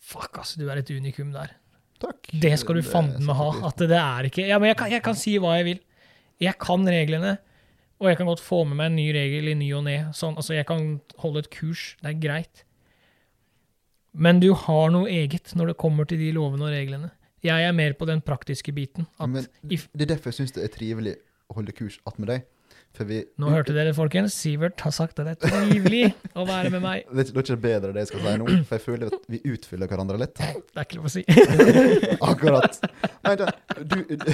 Fuck, 0.02 0.42
altså, 0.42 0.58
du 0.60 0.66
er 0.68 0.82
et 0.82 0.90
unikum 0.92 1.30
der. 1.32 1.54
takk. 2.02 2.32
Det 2.42 2.52
skal 2.60 2.80
du 2.80 2.82
fanden 2.84 3.24
meg 3.28 3.38
ha. 3.38 3.52
At 3.70 3.78
det 3.80 3.96
er 3.96 4.28
ikke 4.28 4.48
Ja, 4.48 4.58
men 4.60 4.72
jeg 4.72 4.78
kan, 4.80 4.92
jeg 4.92 5.04
kan 5.06 5.16
si 5.16 5.38
hva 5.40 5.54
jeg 5.60 5.68
vil. 5.70 5.80
Jeg 6.42 6.58
kan 6.60 6.84
reglene, 6.90 7.36
og 8.02 8.10
jeg 8.10 8.18
kan 8.18 8.28
godt 8.28 8.42
få 8.44 8.64
med 8.66 8.80
meg 8.80 8.90
en 8.90 8.98
ny 8.98 9.06
regel 9.14 9.52
i 9.52 9.56
ny 9.56 9.70
og 9.78 9.86
ne. 9.86 9.96
Sånn, 10.18 10.36
altså, 10.36 10.56
jeg 10.58 10.66
kan 10.68 10.98
holde 11.22 11.46
et 11.46 11.52
kurs. 11.54 11.96
Det 12.02 12.10
er 12.12 12.20
greit. 12.20 12.64
Men 14.12 14.42
du 14.42 14.50
har 14.58 14.90
noe 14.92 15.08
eget 15.08 15.54
når 15.56 15.72
det 15.72 15.78
kommer 15.80 16.10
til 16.10 16.20
de 16.20 16.32
lovene 16.36 16.66
og 16.68 16.74
reglene. 16.74 17.12
Jeg 17.46 17.64
er 17.64 17.72
mer 17.78 17.94
på 17.98 18.06
den 18.10 18.20
praktiske 18.26 18.74
biten. 18.76 19.08
Men 19.22 19.46
det 19.64 19.80
er 20.04 20.12
derfor 20.18 20.34
jeg 20.34 20.42
syns 20.42 20.58
det 20.58 20.66
er 20.66 20.74
trivelig 20.74 21.16
å 21.50 21.62
holde 21.62 21.78
kurs 21.78 22.02
attmed 22.10 22.34
deg. 22.34 22.44
Vi 23.00 23.24
nå 23.42 23.50
hørte 23.50 23.74
dere, 23.74 23.94
folkens. 23.98 24.36
Sivert 24.38 24.80
har 24.86 24.92
sagt 24.94 25.18
at 25.20 25.26
det 25.26 25.34
er 25.38 25.50
trivelig 25.50 26.14
å 26.38 26.44
være 26.46 26.70
med 26.74 26.82
meg. 26.84 27.06
Det 27.12 27.24
er 27.32 27.42
ikke- 27.42 27.58
bedre 27.64 27.94
det 27.96 28.04
jeg 28.04 28.10
skal 28.12 28.22
si 28.28 28.34
nå, 28.38 28.46
for 28.68 28.76
jeg 28.78 28.84
føler 28.86 29.06
at 29.08 29.26
vi 29.32 29.40
utfyller 29.54 29.88
hverandre 29.90 30.18
litt. 30.22 30.36
Det 30.38 30.78
er 30.78 30.86
ikke 30.86 31.00
lov 31.00 31.08
å 31.10 31.14
si. 31.16 31.24
Akkurat. 32.32 32.78
Nei, 33.26 33.36
da, 33.40 33.48
du, 33.82 33.98
du 34.06 34.30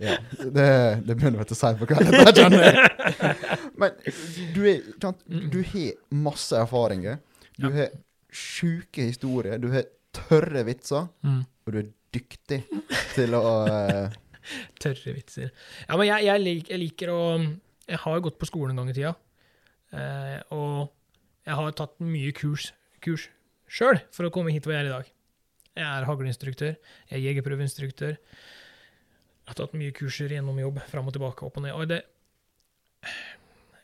Ja, 0.00 0.14
det, 0.38 0.66
det 1.04 1.14
begynner 1.16 1.42
vel 1.42 1.48
til 1.50 1.58
si 1.60 1.70
på 1.76 1.86
kvelden, 1.90 2.14
det 2.24 2.32
kjenner 2.38 2.62
jeg. 2.64 2.76
Men 3.80 3.96
du, 4.54 4.60
er, 4.70 4.78
du 5.52 5.58
har 5.74 5.90
masse 6.28 6.56
erfaringer. 6.56 7.18
Du 7.60 7.68
Ja. 7.68 7.74
har 7.82 7.90
sjuke 8.32 9.04
historier. 9.10 9.58
Du 9.60 9.68
har 9.74 9.84
tørre 10.16 10.62
vitser. 10.64 11.08
Mm. 11.26 11.42
Og 11.66 11.72
du 11.74 11.78
er 11.82 11.90
dyktig 12.16 12.62
til 13.14 13.36
å 13.36 13.44
eh, 13.68 14.16
Tørre 14.82 15.16
vitser. 15.16 15.50
Ja, 15.86 15.96
men 15.96 16.08
jeg, 16.08 16.26
jeg, 16.28 16.44
lik, 16.44 16.70
jeg 16.72 16.82
liker 16.82 17.12
å 17.14 17.20
Jeg 17.90 18.00
har 18.04 18.22
gått 18.24 18.38
på 18.40 18.48
skolen 18.48 18.74
en 18.74 18.82
gang 18.82 18.92
i 18.92 18.96
tida. 18.96 19.14
Eh, 19.90 20.38
og 20.54 20.90
jeg 21.48 21.58
har 21.58 21.76
tatt 21.78 21.96
mye 22.04 22.30
kurs, 22.36 22.70
kurs 23.02 23.26
sjøl 23.70 23.98
for 24.14 24.26
å 24.26 24.32
komme 24.34 24.52
hit 24.54 24.66
hvor 24.66 24.76
jeg 24.76 24.84
er 24.84 24.90
i 24.90 24.94
dag. 24.94 25.10
Jeg 25.78 25.86
er 25.86 26.06
hagleinstruktør. 26.08 26.76
Jeg 27.10 27.16
er 27.16 27.24
jegerprøveinstruktør. 27.28 28.16
Jeg 28.20 29.50
har 29.50 29.58
tatt 29.58 29.76
mye 29.78 29.94
kurser 29.96 30.30
gjennom 30.30 30.58
jobb, 30.60 30.80
fram 30.90 31.08
og 31.10 31.14
tilbake, 31.16 31.46
opp 31.46 31.58
og 31.58 31.66
ned. 31.66 31.74
Og 31.74 31.90
det 31.90 32.04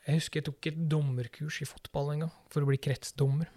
Jeg 0.06 0.20
husker 0.20 0.38
jeg 0.38 0.46
tok 0.46 0.66
et 0.70 0.82
dommerkurs 0.90 1.62
i 1.64 1.66
fotball 1.66 2.12
en 2.12 2.26
gang, 2.26 2.34
for 2.52 2.62
å 2.62 2.68
bli 2.68 2.78
kretsdommer. 2.78 3.48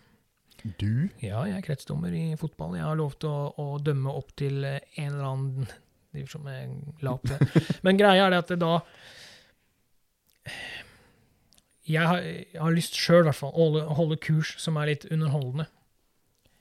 Du? 0.80 1.08
Ja, 1.22 1.44
jeg 1.48 1.60
er 1.60 1.64
kretsdommer 1.64 2.16
i 2.16 2.34
fotball. 2.40 2.74
Jeg 2.80 2.88
har 2.88 2.98
lov 3.00 3.14
til 3.22 3.30
å, 3.30 3.52
å 3.54 3.78
dømme 3.84 4.12
opp 4.18 4.34
til 4.40 4.66
en 4.66 4.82
eller 5.06 5.28
annen 5.28 5.70
divisjon 6.16 6.48
la 7.06 7.16
opp 7.16 7.28
til. 7.30 7.66
Men 7.86 8.00
greia 8.00 8.26
er 8.26 8.34
det 8.34 8.44
at 8.44 8.54
det 8.54 8.60
da 8.64 8.76
Jeg 11.90 12.06
har, 12.06 12.22
jeg 12.22 12.62
har 12.62 12.74
lyst 12.76 12.98
sjøl, 12.98 13.24
i 13.24 13.28
hvert 13.30 13.38
fall, 13.38 13.50
å 13.50 13.66
holde, 13.66 13.84
holde 13.98 14.18
kurs 14.22 14.54
som 14.62 14.78
er 14.78 14.92
litt 14.92 15.08
underholdende. 15.10 15.66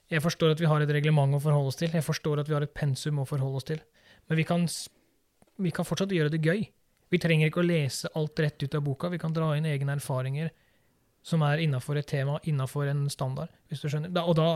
Jeg 0.09 0.25
forstår 0.25 0.55
at 0.55 0.63
vi 0.63 0.69
har 0.71 0.81
et 0.81 0.93
reglement 0.95 1.37
å 1.37 1.41
forholde 1.43 1.69
oss 1.69 1.77
til. 1.77 1.93
Jeg 1.93 2.05
forstår 2.07 2.41
at 2.41 2.49
vi 2.49 2.57
har 2.57 2.65
et 2.65 2.73
pensum 2.73 3.21
å 3.21 3.27
forholde 3.29 3.61
oss 3.61 3.69
til. 3.69 3.83
Men 4.29 4.41
vi 4.41 4.47
kan, 4.49 4.65
vi 5.61 5.73
kan 5.75 5.85
fortsatt 5.85 6.15
gjøre 6.17 6.33
det 6.33 6.41
gøy. 6.41 6.65
Vi 7.13 7.21
trenger 7.21 7.51
ikke 7.51 7.61
å 7.61 7.69
lese 7.69 8.09
alt 8.17 8.41
rett 8.41 8.65
ut 8.65 8.77
av 8.77 8.85
boka. 8.85 9.13
Vi 9.13 9.21
kan 9.21 9.37
dra 9.37 9.51
inn 9.57 9.69
egne 9.69 9.97
erfaringer 9.99 10.49
som 11.29 11.45
er 11.45 11.61
innafor 11.61 11.99
et 12.01 12.09
tema, 12.09 12.39
innafor 12.49 12.89
en 12.89 13.05
standard, 13.13 13.53
hvis 13.69 13.83
du 13.83 13.89
skjønner. 13.91 14.13
Da, 14.15 14.25
og 14.25 14.39
da 14.39 14.49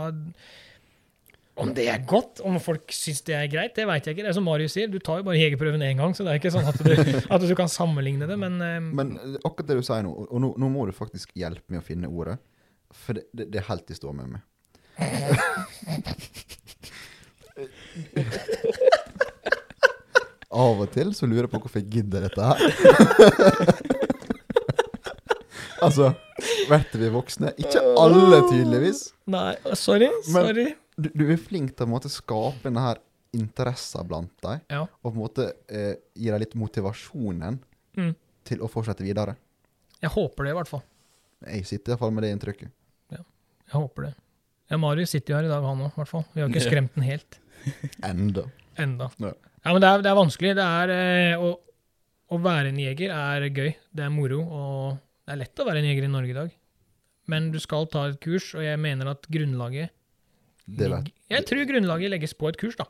Om 1.61 1.75
det 1.77 1.85
er 1.93 2.01
godt, 2.09 2.41
om 2.49 2.55
folk 2.65 2.89
syns 2.97 3.21
det 3.27 3.35
er 3.37 3.49
greit, 3.53 3.75
det 3.77 3.85
veit 3.89 4.07
jeg 4.09 4.15
ikke. 4.17 4.25
Det 4.25 4.31
er 4.31 4.37
som 4.39 4.47
Marius 4.49 4.73
sier, 4.73 4.89
du 4.89 4.97
tar 5.05 5.21
jo 5.21 5.27
bare 5.27 5.37
jegerprøven 5.37 5.83
én 5.85 5.99
gang, 6.01 6.15
så 6.17 6.25
det 6.25 6.33
er 6.33 6.41
ikke 6.41 6.53
sånn 6.55 6.71
at 6.71 6.79
du, 6.81 6.93
at 7.37 7.45
du 7.45 7.53
kan 7.59 7.69
sammenligne 7.69 8.25
det, 8.31 8.39
men, 8.41 8.57
eh, 8.65 8.79
Men 8.81 9.13
eh, 9.21 9.37
akkurat 9.45 9.69
det 9.69 9.77
du 9.83 9.85
sier 9.85 10.07
nå, 10.07 10.15
og 10.31 10.41
nå, 10.41 10.55
nå 10.57 10.71
må 10.73 10.87
du 10.89 10.95
faktisk 10.97 11.35
hjelpe 11.37 11.67
med 11.69 11.83
å 11.83 11.85
finne 11.85 12.09
ordet. 12.09 12.39
For 12.93 13.19
det, 13.19 13.27
det, 13.37 13.51
det 13.53 13.61
er 13.61 13.69
helt 13.69 13.93
i 13.93 13.97
stå 13.99 14.13
med 14.17 14.33
meg. 14.33 14.41
Av 20.53 20.83
og 20.85 20.89
til 20.93 21.13
så 21.17 21.29
lurer 21.29 21.47
jeg 21.47 21.53
på 21.53 21.61
hvorfor 21.65 21.81
jeg 21.81 21.89
gidder 21.99 22.27
dette 22.27 22.45
her. 22.45 22.61
altså, 25.87 26.11
blir 26.69 27.01
vi 27.01 27.09
voksne? 27.15 27.55
Ikke 27.61 27.81
alle, 28.01 28.43
tydeligvis. 28.51 29.07
Nei, 29.33 29.53
sorry. 29.77 30.11
Men- 30.33 30.49
Sorry. 30.49 30.69
Du, 30.99 31.09
du 31.15 31.25
er 31.33 31.39
flink 31.41 31.73
til 31.73 31.85
å 31.85 31.87
på 31.87 31.89
en 31.89 31.95
måte, 31.95 32.11
skape 32.13 32.63
denne 32.67 32.83
her 32.85 32.99
interessen 33.33 34.05
blant 34.09 34.33
dem, 34.45 34.61
Ja. 34.71 34.83
og 34.85 35.07
på 35.07 35.13
en 35.15 35.21
måte 35.23 35.47
eh, 35.73 35.95
gi 36.15 36.29
dem 36.31 36.41
litt 36.43 36.55
motivasjonen 36.59 37.59
Mm. 37.97 38.15
til 38.45 38.61
å 38.65 38.69
fortsette 38.73 39.05
videre. 39.05 39.35
Jeg 40.01 40.11
håper 40.15 40.45
det, 40.45 40.51
i 40.53 40.57
hvert 40.57 40.69
fall. 40.71 40.83
Jeg 41.47 41.67
sitter 41.69 41.93
iallfall 41.93 42.13
med 42.17 42.25
det 42.25 42.31
inntrykket. 42.33 42.71
Jeg 43.13 43.75
håper 43.77 44.03
det. 44.07 44.15
Ja, 44.71 44.77
Marius 44.81 45.11
sitter 45.13 45.33
jo 45.33 45.37
her 45.39 45.45
i 45.45 45.49
dag, 45.53 45.63
han 45.65 45.81
òg, 45.85 45.93
i 45.93 45.97
hvert 46.01 46.09
fall. 46.09 46.25
Vi 46.35 46.41
har 46.43 46.49
ikke 46.49 46.63
skremt 46.65 46.95
den 46.97 47.05
helt. 47.05 47.39
Enda. 48.11 48.45
Enda. 48.81 49.11
Ja. 49.21 49.33
Ja, 49.65 49.73
men 49.73 49.81
det 49.85 49.89
er, 49.89 50.03
det 50.03 50.11
er 50.11 50.17
vanskelig. 50.19 50.55
Det 50.59 50.65
er 50.67 50.93
eh, 50.97 51.37
å, 51.41 51.53
å 52.33 52.39
være 52.43 52.73
en 52.73 52.81
jeger 52.83 53.13
er 53.15 53.47
gøy. 53.49 53.71
Det 53.93 54.05
er 54.05 54.13
moro, 54.13 54.41
og 54.43 54.97
det 55.25 55.33
er 55.37 55.41
lett 55.45 55.61
å 55.63 55.67
være 55.69 55.81
en 55.85 55.89
jeger 55.89 56.09
i 56.09 56.13
Norge 56.13 56.33
i 56.35 56.39
dag. 56.41 56.53
Men 57.33 57.51
du 57.55 57.61
skal 57.63 57.87
ta 57.93 58.07
et 58.11 58.19
kurs, 58.25 58.51
og 58.59 58.65
jeg 58.67 58.81
mener 58.83 59.13
at 59.13 59.29
grunnlaget 59.33 59.93
Det 60.67 60.89
vet 60.93 61.09
Jeg 61.33 61.47
tror 61.49 61.69
grunnlaget 61.69 62.13
legges 62.13 62.35
på 62.39 62.51
et 62.51 62.59
kurs, 62.61 62.77
da. 62.79 62.87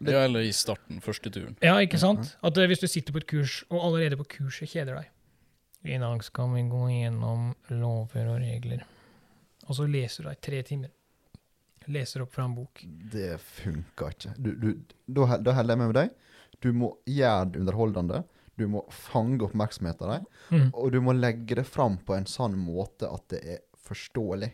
Ja, 0.00 0.22
eller 0.24 0.46
i 0.46 0.52
starten, 0.56 1.00
første 1.04 1.28
turen. 1.32 1.56
Ja, 1.60 1.74
ikke 1.84 1.98
sant? 2.00 2.32
At 2.46 2.56
eh, 2.56 2.68
hvis 2.70 2.80
du 2.80 2.86
sitter 2.88 3.12
på 3.12 3.20
et 3.20 3.28
kurs, 3.28 3.60
og 3.68 3.82
allerede 3.90 4.16
på 4.20 4.28
kurset 4.38 4.70
kjeder 4.72 4.96
deg 4.96 5.92
I 5.92 5.98
dag 6.00 6.24
skal 6.24 6.54
vi 6.54 6.64
gå 6.70 6.86
gjennom 6.94 7.50
lover 7.74 8.30
og 8.32 8.40
regler. 8.40 8.86
Og 9.68 9.76
så 9.76 9.86
leser 9.88 10.24
du 10.24 10.30
deg 10.30 10.40
tre 10.40 10.62
timer. 10.66 10.94
Leser 11.90 12.24
opp 12.24 12.32
fra 12.32 12.46
en 12.46 12.56
bok. 12.56 12.82
Det 13.12 13.34
funka 13.40 14.10
ikke. 14.14 14.34
Du, 14.38 14.50
du, 14.56 14.68
da, 15.04 15.36
da 15.40 15.56
holder 15.58 15.74
jeg 15.74 15.82
med 15.82 15.90
med 15.90 15.98
deg. 15.98 16.14
Du 16.60 16.70
må 16.76 16.90
gjøre 17.08 17.50
det 17.52 17.62
underholdende. 17.62 18.22
Du 18.60 18.66
må 18.68 18.82
fange 18.92 19.44
oppmerksomheten 19.46 20.06
av 20.06 20.14
deg. 20.14 20.26
Mm. 20.52 20.66
Og 20.76 20.92
du 20.92 21.00
må 21.04 21.14
legge 21.16 21.56
det 21.60 21.66
fram 21.68 21.96
på 22.04 22.16
en 22.16 22.28
sånn 22.28 22.56
måte 22.60 23.08
at 23.08 23.26
det 23.32 23.40
er 23.56 23.62
forståelig. 23.88 24.50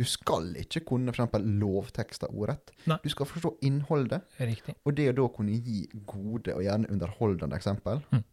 Du 0.00 0.04
skal 0.08 0.54
ikke 0.56 0.80
kunne 0.88 1.12
f.eks. 1.12 1.34
lovtekster 1.60 2.30
ordrett. 2.32 2.70
Nei. 2.88 2.96
Du 3.04 3.10
skal 3.12 3.28
forstå 3.28 3.50
innholdet. 3.68 4.22
Riktig. 4.40 4.74
Og 4.88 4.94
det 4.96 5.10
å 5.12 5.16
da 5.18 5.26
kunne 5.34 5.58
gi 5.60 5.82
gode 6.08 6.54
og 6.56 6.62
gjerne 6.64 6.88
underholdende 6.94 7.58
eksempel, 7.58 8.00
Mm. 8.10 8.24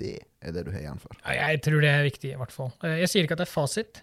det 0.00 0.14
er 0.40 0.52
det 0.56 0.64
du 0.66 0.70
har 0.72 0.80
igjen 0.80 0.98
for. 1.00 1.12
Ja, 1.26 1.50
jeg 1.52 1.60
tror 1.66 1.80
det 1.84 1.90
er 1.92 2.02
viktig, 2.08 2.32
i 2.32 2.36
hvert 2.40 2.52
fall. 2.52 2.72
Eh, 2.82 2.96
Jeg 3.02 3.08
sier 3.12 3.24
ikke 3.28 3.36
at 3.36 3.44
det 3.44 3.48
er 3.48 3.52
fasit. 3.52 4.02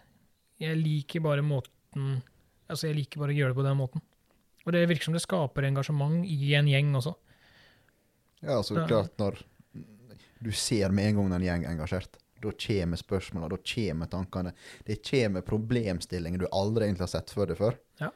Jeg 0.61 0.77
liker 0.77 1.19
bare 1.25 1.41
måten 1.41 2.21
Altså, 2.69 2.87
jeg 2.87 2.95
liker 2.95 3.19
bare 3.19 3.33
å 3.33 3.37
gjøre 3.37 3.51
det 3.53 3.57
på 3.59 3.63
den 3.67 3.77
måten. 3.77 4.01
Og 4.65 4.71
det 4.73 4.87
virker 4.89 5.03
som 5.09 5.13
det 5.13 5.21
skaper 5.21 5.65
engasjement 5.67 6.23
i 6.25 6.53
en 6.55 6.65
gjeng 6.71 6.93
også. 6.95 7.11
Ja, 8.41 8.61
så 8.63 8.85
klart 8.87 9.11
når 9.19 9.41
du 10.41 10.51
ser 10.51 10.89
med 10.95 11.09
en 11.11 11.15
gang 11.19 11.29
når 11.29 11.35
en 11.41 11.45
gjeng 11.47 11.65
er 11.65 11.73
engasjert, 11.75 12.17
da 12.43 12.51
kommer 12.65 12.99
spørsmålene, 12.99 13.49
da 13.53 13.73
kommer 13.73 14.11
tankene. 14.11 14.53
Det 14.87 14.99
kommer 15.07 15.45
problemstillinger 15.47 16.43
du 16.43 16.47
aldri 16.51 16.89
egentlig 16.89 17.07
har 17.07 17.13
sett 17.15 17.33
for 17.33 17.49
deg 17.49 17.59
før. 17.59 17.79
Ja. 18.01 18.11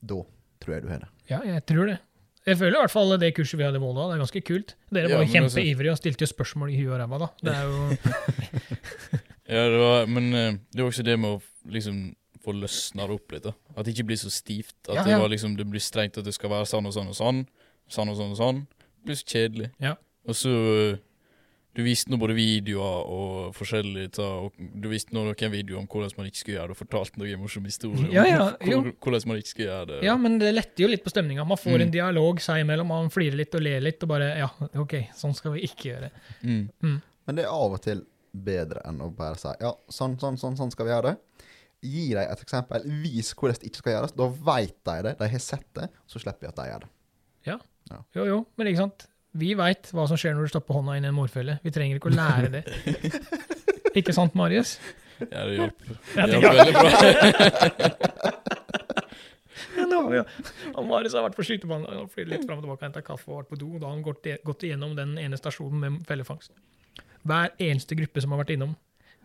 Da 0.00 0.20
tror 0.62 0.76
jeg 0.76 0.84
du 0.86 0.90
har 0.92 1.04
det. 1.04 1.10
Ja, 1.30 1.40
jeg 1.46 1.64
tror 1.68 1.90
det. 1.92 1.98
Jeg 2.46 2.60
føler 2.60 2.76
i 2.76 2.82
hvert 2.84 2.92
fall 2.94 3.16
det 3.18 3.32
kurset 3.34 3.58
vi 3.58 3.64
hadde 3.66 3.80
i 3.80 3.82
Volda, 3.82 4.04
det 4.06 4.16
er 4.16 4.22
ganske 4.22 4.42
kult. 4.46 4.76
Dere 4.94 5.10
var 5.10 5.24
ja, 5.24 5.30
kjempeivrige 5.32 5.94
og 5.96 5.98
stilte 5.98 6.22
jo 6.22 6.30
spørsmål 6.30 6.70
i 6.70 6.76
huet 6.78 6.92
og 6.94 7.00
ræva, 7.02 7.18
da. 7.24 7.28
Det 7.42 7.54
er 7.56 7.64
jo 7.66 8.68
Ja, 9.56 9.64
det 9.70 9.80
var, 9.80 10.06
men 10.10 10.28
eh, 10.34 10.54
det 10.74 10.82
var 10.82 10.90
også 10.92 11.04
det 11.06 11.16
med 11.22 11.36
å 11.36 11.72
liksom 11.74 11.98
få 12.46 12.54
løsna 12.54 13.06
det 13.06 13.16
opp 13.18 13.34
litt. 13.34 13.46
da. 13.46 13.52
At 13.74 13.86
det 13.86 13.94
ikke 13.96 14.08
blir 14.12 14.18
så 14.20 14.30
stivt. 14.30 14.76
At 14.86 15.00
Ja, 15.00 15.04
det 15.06 15.18
var 15.22 15.30
liksom, 15.30 15.56
det 15.58 15.66
blir 15.70 15.82
strengt 15.82 16.18
at 16.18 16.26
det 16.26 16.34
skal 16.34 16.50
være 16.54 16.68
sånn 16.70 16.86
og 16.86 16.94
sånn 16.94 17.10
og 17.10 17.18
sånn. 17.18 17.42
Sånn 17.90 18.10
og 18.10 18.18
sånn 18.18 18.34
og 18.34 18.38
sånn. 18.40 18.62
Det 19.02 19.10
blir 19.10 19.18
så 19.18 19.28
kjedelig. 19.34 19.68
Ja. 19.82 19.94
Og 20.26 20.38
så 20.38 20.52
eh, 20.54 20.98
Du 21.76 21.82
viste 21.84 22.08
nå 22.08 22.16
både 22.16 22.32
videoer 22.38 23.08
og 23.12 23.50
forskjellig 23.56 24.06
ta, 24.16 24.24
og 24.46 24.54
Du 24.56 24.88
viste 24.88 25.12
nå 25.12 25.26
noen 25.26 25.52
videoer 25.52 25.82
om 25.82 25.86
hvordan 25.92 26.14
man 26.16 26.30
ikke 26.30 26.40
skulle 26.40 26.56
gjøre 26.56 26.70
det, 26.72 26.76
og 26.76 26.80
fortalte 26.80 27.20
noen 27.20 27.42
morsomme 27.42 27.68
historier 27.68 28.08
Ja, 28.14 28.24
ja, 28.30 28.46
om 28.78 28.88
hvordan 29.04 29.26
man 29.28 29.40
ikke 29.42 29.52
skulle 29.52 29.68
gjøre 29.68 29.86
det. 29.90 29.98
Ja, 30.08 30.14
men 30.20 30.38
det 30.40 30.54
letter 30.56 30.86
jo 30.86 30.88
litt 30.88 31.04
på 31.04 31.12
stemninga. 31.12 31.44
Man 31.44 31.60
får 31.60 31.76
Mm. 31.76 31.82
en 31.86 31.90
dialog 31.98 32.40
seg 32.40 32.62
imellom, 32.64 32.86
man 32.88 33.10
flirer 33.12 33.36
litt 33.36 33.54
og 33.54 33.62
ler 33.62 33.80
litt, 33.84 34.02
og 34.02 34.08
bare 34.08 34.30
Ja, 34.38 34.48
OK, 34.80 34.94
sånn 35.14 35.34
skal 35.36 35.52
vi 35.52 35.66
ikke 35.68 35.90
gjøre. 35.92 36.10
Mm. 36.42 37.02
Men 37.26 37.34
det 37.36 37.44
er 37.44 37.52
av 37.52 37.72
og 37.76 37.82
til 37.82 38.06
bedre 38.32 38.80
enn 38.88 39.00
å 39.00 39.10
bare 39.16 39.36
si 39.36 39.48
ja, 39.60 39.72
sånn, 39.88 40.18
sånn, 40.20 40.36
sånn, 40.40 40.56
sånn 40.56 40.70
skal 40.72 40.86
vi 40.86 40.92
gjøre 40.92 41.12
det. 41.12 41.16
Gi 41.86 42.08
dem 42.14 42.24
et 42.32 42.40
eksempel. 42.42 42.82
Vis 43.02 43.34
hvordan 43.34 43.60
det 43.60 43.68
ikke 43.70 43.82
skal 43.82 43.92
gjøres. 43.92 44.16
Da 44.16 44.28
veit 44.28 44.76
de 44.84 45.02
det. 45.02 45.18
De 45.18 45.28
har 45.28 45.38
sett 45.44 45.68
det. 45.74 45.90
Så 46.08 46.18
slipper 46.18 46.40
vi 46.40 46.48
at 46.48 46.56
de 46.56 46.70
gjør 46.72 46.80
det. 46.86 46.88
Ja, 47.46 47.58
Jo, 48.16 48.24
jo, 48.26 48.46
men 48.58 48.66
ikke 48.66 48.78
sant? 48.82 49.06
Vi 49.36 49.52
veit 49.58 49.90
hva 49.94 50.06
som 50.08 50.18
skjer 50.20 50.36
når 50.36 50.48
du 50.48 50.52
stopper 50.54 50.78
hånda 50.78 50.96
inn 50.98 51.06
i 51.06 51.10
en 51.10 51.16
morfelle. 51.16 51.58
Vi 51.64 51.72
trenger 51.74 51.98
ikke 51.98 52.12
å 52.12 52.16
lære 52.16 52.52
det. 52.54 52.62
ikke 54.00 54.14
sant, 54.16 54.36
Marius? 54.38 54.76
Ja, 55.20 55.44
det 55.48 55.58
hjalp. 55.58 55.86
Ja, 56.16 56.26
Det 56.28 56.40
hjalp 56.40 56.58
veldig 56.60 56.74
bra. 56.76 58.32
Ja. 59.76 60.22
Marius 60.86 61.14
har 61.16 61.24
vært 61.26 61.36
på 61.36 61.44
skytebanen 61.46 62.00
og 62.00 62.10
flydd 62.14 62.30
litt 62.30 62.44
fram 62.46 62.60
og 62.60 62.64
tilbake 62.64 62.80
og 62.80 62.86
henta 62.86 63.02
kaffe 63.04 63.30
og 63.30 63.40
vært 63.40 63.50
på 63.50 63.58
do. 63.60 63.68
og 63.74 63.80
Da 63.82 63.88
har 63.88 63.96
han 63.96 64.04
gått, 64.04 64.28
gått 64.46 64.64
igjennom 64.66 64.94
den 64.96 65.16
ene 65.20 65.38
stasjonen 65.38 65.82
med 65.82 65.98
fellefangst. 66.08 66.54
Hver 67.26 67.52
eneste 67.62 67.98
gruppe 67.98 68.22
som 68.22 68.32
har 68.32 68.40
vært 68.42 68.54
innom. 68.56 68.76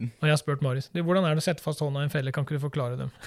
Og 0.02 0.26
jeg 0.26 0.34
har 0.34 0.40
spurt 0.42 0.64
Marius 0.66 0.90
du, 0.90 1.04
hvordan 1.06 1.28
er 1.28 1.38
det 1.38 1.44
å 1.44 1.46
sette 1.46 1.62
fast 1.62 1.84
hånda 1.84 2.02
i 2.02 2.08
en 2.08 2.14
felle, 2.14 2.34
kan 2.34 2.48
ikke 2.48 2.58
du 2.58 2.64
forklare 2.64 2.98
dem? 2.98 3.12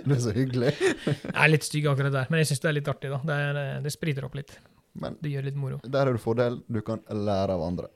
Det 0.00 0.16
er 0.16 0.20
så 0.22 0.32
hyggelig. 0.34 0.70
Jeg 0.80 1.30
er 1.30 1.50
litt 1.50 1.64
stygg 1.66 1.86
akkurat 1.90 2.12
der, 2.14 2.28
men 2.32 2.40
jeg 2.40 2.50
syns 2.50 2.62
det 2.62 2.68
er 2.70 2.74
litt 2.76 2.88
artig, 2.90 3.10
da. 3.12 3.18
Det, 3.26 3.36
er, 3.36 3.58
eh, 3.60 3.78
det 3.84 3.92
spriter 3.94 4.24
opp 4.26 4.34
litt. 4.38 4.56
Men 4.94 5.16
Det 5.22 5.30
gjør 5.30 5.44
litt 5.46 5.56
moro. 5.56 5.80
der 5.84 6.06
har 6.06 6.12
du 6.12 6.18
fordel. 6.18 6.62
Du 6.68 6.80
kan 6.82 7.02
lære 7.08 7.54
av 7.54 7.62
andre. 7.62 7.88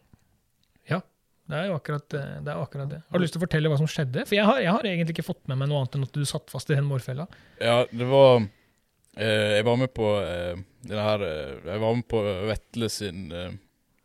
Det 1.45 1.57
er 1.59 1.67
jo 1.69 1.75
akkurat, 1.77 2.15
eh, 2.17 2.37
det 2.41 2.53
er 2.53 2.61
akkurat 2.63 2.89
det. 2.89 3.03
Har 3.11 3.21
du 3.21 3.25
lyst 3.25 3.35
til 3.37 3.43
å 3.43 3.45
fortelle 3.45 3.69
hva 3.69 3.77
som 3.77 3.89
skjedde? 3.91 4.23
For 4.25 4.37
jeg 4.39 4.47
har, 4.49 4.61
jeg 4.65 4.73
har 4.73 4.87
egentlig 4.89 5.13
ikke 5.19 5.27
fått 5.27 5.43
med 5.51 5.61
meg 5.61 5.69
noe 5.69 5.83
annet 5.83 5.99
enn 5.99 6.07
at 6.07 6.17
du 6.17 6.25
satt 6.29 6.49
fast 6.53 6.71
i 6.73 6.79
den 6.79 6.87
mårfella. 6.89 7.27
Ja, 7.61 7.83
det 7.93 8.07
var 8.09 8.39
eh, 8.41 9.59
Jeg 9.59 9.67
var 9.69 9.77
med 9.77 9.93
på 9.93 10.09
eh, 10.25 10.63
den 10.89 11.03
her 11.05 11.25
eh, 11.27 11.59
Jeg 11.69 11.83
var 11.85 11.99
med 11.99 12.09
på 12.09 12.23
Vetle 12.49 12.89
sin 12.93 13.27
eh, 13.33 13.53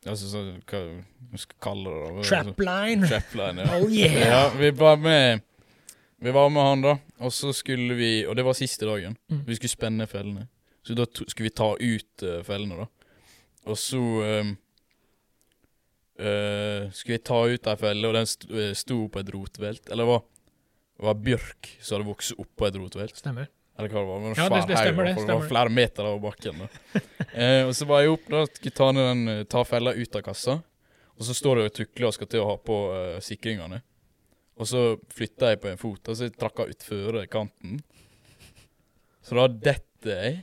Altså 0.06 0.28
så, 0.32 0.44
Hva 0.68 0.82
man 1.30 1.42
skal 1.42 1.60
kalle 1.64 1.96
det? 1.96 2.12
da? 2.18 2.28
Trapline! 2.28 3.08
Trapline, 3.08 3.64
ja. 3.64 3.80
Oh 3.80 3.88
yeah! 3.88 4.20
ja. 4.20 4.44
Vi 4.60 4.74
var 4.76 5.00
med 5.00 5.42
Vi 6.20 6.36
var 6.36 6.52
med 6.52 6.68
han, 6.74 6.84
da. 6.84 6.98
Og 7.24 7.32
så 7.32 7.56
skulle 7.56 7.96
vi 7.96 8.12
Og 8.28 8.36
det 8.36 8.44
var 8.44 8.60
siste 8.60 8.84
dagen. 8.90 9.16
Mm. 9.32 9.46
Vi 9.48 9.56
skulle 9.62 9.78
spenne 9.78 10.08
fellene. 10.12 10.50
Så 10.90 10.96
da 10.98 11.06
skulle 11.06 11.46
vi 11.46 11.54
ta 11.54 11.76
ut 11.78 12.24
uh, 12.26 12.40
fellene, 12.48 12.82
da. 12.82 12.88
Og 13.70 13.78
så 13.78 14.00
eh, 14.26 14.48
uh, 16.18 16.88
skulle 16.90 17.20
vi 17.20 17.22
ta 17.30 17.38
ut 17.46 17.70
ei 17.70 17.78
felle, 17.78 18.10
og 18.10 18.16
den 18.18 18.30
sto, 18.32 18.50
eh, 18.58 18.72
sto 18.74 18.98
på 19.14 19.22
et 19.22 19.30
rotvelt. 19.36 19.84
Eller 19.92 20.08
det 20.08 20.10
var, 20.10 20.24
det 20.98 21.06
var 21.12 21.20
bjørk 21.28 21.70
som 21.78 22.00
hadde 22.00 22.08
vokst 22.10 22.42
oppå 22.42 22.72
et 22.72 22.80
rotvelt. 22.82 23.22
Stemmer. 23.22 23.52
Eller 23.78 23.94
hva 23.94 24.02
det 24.02 24.10
var. 24.10 24.24
Det 24.24 24.32
var 24.32 24.42
Ja, 24.42 24.50
det- 24.50 24.72
det 24.72 24.82
stemmer 24.82 25.06
det, 25.06 25.14
Stemmer. 25.14 25.28
Det 25.28 25.38
var 25.38 25.48
flere 25.52 25.76
meter 25.78 26.10
over 26.10 26.24
bakken. 26.26 26.64
da. 26.66 27.04
eh, 27.44 27.62
og 27.68 27.76
så 27.78 27.86
var 27.86 28.02
jeg 28.02 28.16
opp 28.16 28.26
da, 28.34 28.42
skulle 28.50 28.78
ta, 28.82 28.92
den, 28.98 29.46
ta 29.46 29.64
fella 29.64 29.94
ut 29.94 30.16
av 30.16 30.26
kassa. 30.26 30.58
Og 31.20 31.28
så 31.30 31.38
står 31.38 31.62
jeg 31.62 31.70
og 31.70 31.78
tukler 31.78 32.10
og 32.10 32.18
skal 32.18 32.32
til 32.34 32.42
å 32.42 32.50
ha 32.50 32.58
på 32.58 32.76
uh, 32.90 33.20
sikringene. 33.22 33.84
Og 34.58 34.68
så 34.68 34.84
flytta 35.14 35.54
jeg 35.54 35.62
på 35.62 35.70
en 35.70 35.78
fot, 35.78 36.00
og 36.10 36.16
så 36.16 36.30
trakk 36.32 36.64
jeg 36.64 36.78
utfor 36.78 37.26
kanten. 37.32 37.82
Så 39.22 39.36
da 39.36 39.46
detter 39.52 40.16
jeg, 40.16 40.38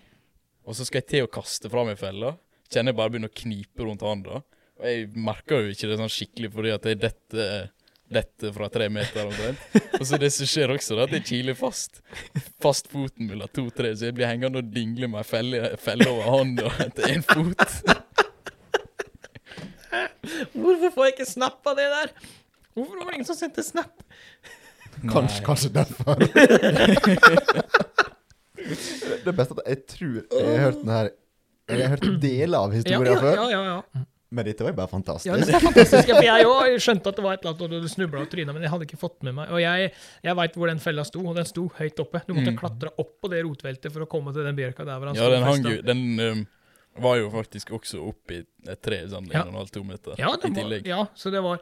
og 0.66 0.76
så 0.76 0.86
skal 0.86 1.02
jeg 1.02 1.10
til 1.12 1.26
å 1.26 1.30
kaste 1.30 1.70
fra 1.70 1.86
meg 1.86 1.98
fella. 2.00 2.34
Kjenner 2.66 2.92
jeg 2.92 2.98
bare 2.98 3.14
begynner 3.14 3.30
å 3.30 3.38
knipe 3.38 3.86
rundt 3.86 4.02
handa. 4.02 4.42
Og 4.76 4.86
jeg 4.90 5.08
merker 5.14 5.62
jo 5.62 5.72
ikke 5.72 5.88
det 5.88 5.98
sånn 6.00 6.12
skikkelig 6.12 6.52
fordi 6.52 6.72
at 6.74 6.88
jeg 6.90 7.00
detter 7.04 7.68
dette 8.06 8.52
fra 8.54 8.68
tre 8.70 8.88
meter 8.92 9.26
omtrent. 9.26 9.58
Og 9.98 10.04
så 10.06 10.18
det 10.20 10.30
som 10.34 10.46
skjer 10.46 10.70
også, 10.74 10.94
da, 10.98 11.06
at 11.08 11.14
jeg 11.16 11.24
kiler 11.26 11.56
fast 11.58 12.02
fast 12.62 12.90
foten 12.92 13.26
mellom 13.30 13.50
to 13.54 13.66
tre, 13.74 13.90
så 13.96 14.08
jeg 14.08 14.16
blir 14.18 14.30
hengende 14.30 14.62
og 14.62 14.70
dingle 14.74 15.08
med 15.10 15.22
ei 15.22 15.26
felle, 15.26 15.62
felle 15.82 16.06
over 16.12 16.30
hånda 16.36 16.70
etter 16.86 17.16
én 17.16 17.26
fot. 17.26 17.66
Hvorfor 20.54 20.90
får 20.94 21.08
jeg 21.08 21.16
ikke 21.16 21.28
snap 21.30 21.66
av 21.66 21.78
det 21.78 21.88
der? 21.92 22.14
Hvorfor 22.76 23.00
var 23.00 23.10
det 23.10 23.18
ingen 23.20 23.28
som 23.28 23.38
sendte 23.38 23.64
snap? 23.66 24.02
Kanskje, 25.10 25.42
kanskje 25.44 25.70
derfor. 25.74 26.14
det 29.26 29.32
beste 29.36 29.54
er 29.54 29.62
at 29.62 29.70
jeg 29.72 29.80
tror 29.92 30.18
jeg 30.20 30.44
har 30.50 30.64
hørt 30.66 30.82
den 30.82 30.92
her 30.96 31.08
Jeg 31.68 31.80
har 31.82 31.96
hørt 31.96 32.20
deler 32.22 32.58
av 32.60 32.74
historien 32.76 33.12
ja, 33.12 33.20
før, 33.22 33.34
ja, 33.36 33.46
ja, 33.50 33.62
ja. 33.74 34.04
men 34.36 34.44
dette 34.46 34.62
var 34.66 34.70
jo 34.72 34.76
bare 34.78 34.90
fantastisk. 34.92 35.26
ja 35.30 35.36
det 35.40 35.52
var 35.54 35.64
fantastisk. 35.64 36.10
For 36.12 36.26
jeg 36.26 36.46
òg 36.50 36.76
skjønte 36.84 37.10
at 37.10 37.16
det 37.18 37.24
var 37.26 37.34
et 37.38 37.42
eller 37.46 37.54
annet, 37.56 37.76
og 37.78 37.86
du 37.86 37.88
snubla 37.90 38.20
og 38.22 38.30
tryna, 38.30 38.54
men 38.54 38.62
jeg 38.66 38.70
hadde 38.74 38.86
ikke 38.88 38.98
fått 39.00 39.16
med 39.26 39.34
meg 39.38 39.50
Og 39.54 39.60
jeg, 39.62 39.90
jeg 40.28 40.36
veit 40.40 40.58
hvor 40.60 40.70
den 40.70 40.82
fella 40.82 41.04
sto, 41.06 41.22
og 41.26 41.34
den 41.38 41.46
sto 41.48 41.64
høyt 41.78 42.02
oppe. 42.04 42.22
Du 42.26 42.34
måtte 42.36 42.52
Mm. 42.54 42.58
klatre 42.60 42.92
opp 43.02 43.12
på 43.22 43.30
det 43.32 43.42
rotveltet 43.46 43.92
for 43.94 44.04
å 44.06 44.08
komme 44.10 44.34
til 44.36 44.46
den 44.46 44.58
bjørka 44.58 44.84
der 44.86 44.98
hvor 45.00 45.10
han 45.10 45.18
Ja, 45.18 45.26
sto 45.26 45.32
den 45.34 45.46
hang 45.48 45.66
jo 45.66 45.82
Den 45.86 46.04
um, 46.20 46.44
var 47.02 47.16
jo 47.18 47.30
faktisk 47.34 47.70
også 47.76 48.02
i 48.30 48.42
et 48.70 48.82
tre, 48.82 49.02
sånn 49.10 49.26
Ja. 49.32 49.42
en 49.42 49.48
og 49.48 49.54
en 49.54 49.58
halv, 49.62 49.70
to 49.74 49.82
meter 49.84 50.14
Ja, 50.22 50.30
i 50.34 50.52
tillegg. 50.54 50.86
var, 50.86 50.92
ja, 50.94 51.06
så 51.18 51.30
det 51.34 51.42
var 51.42 51.58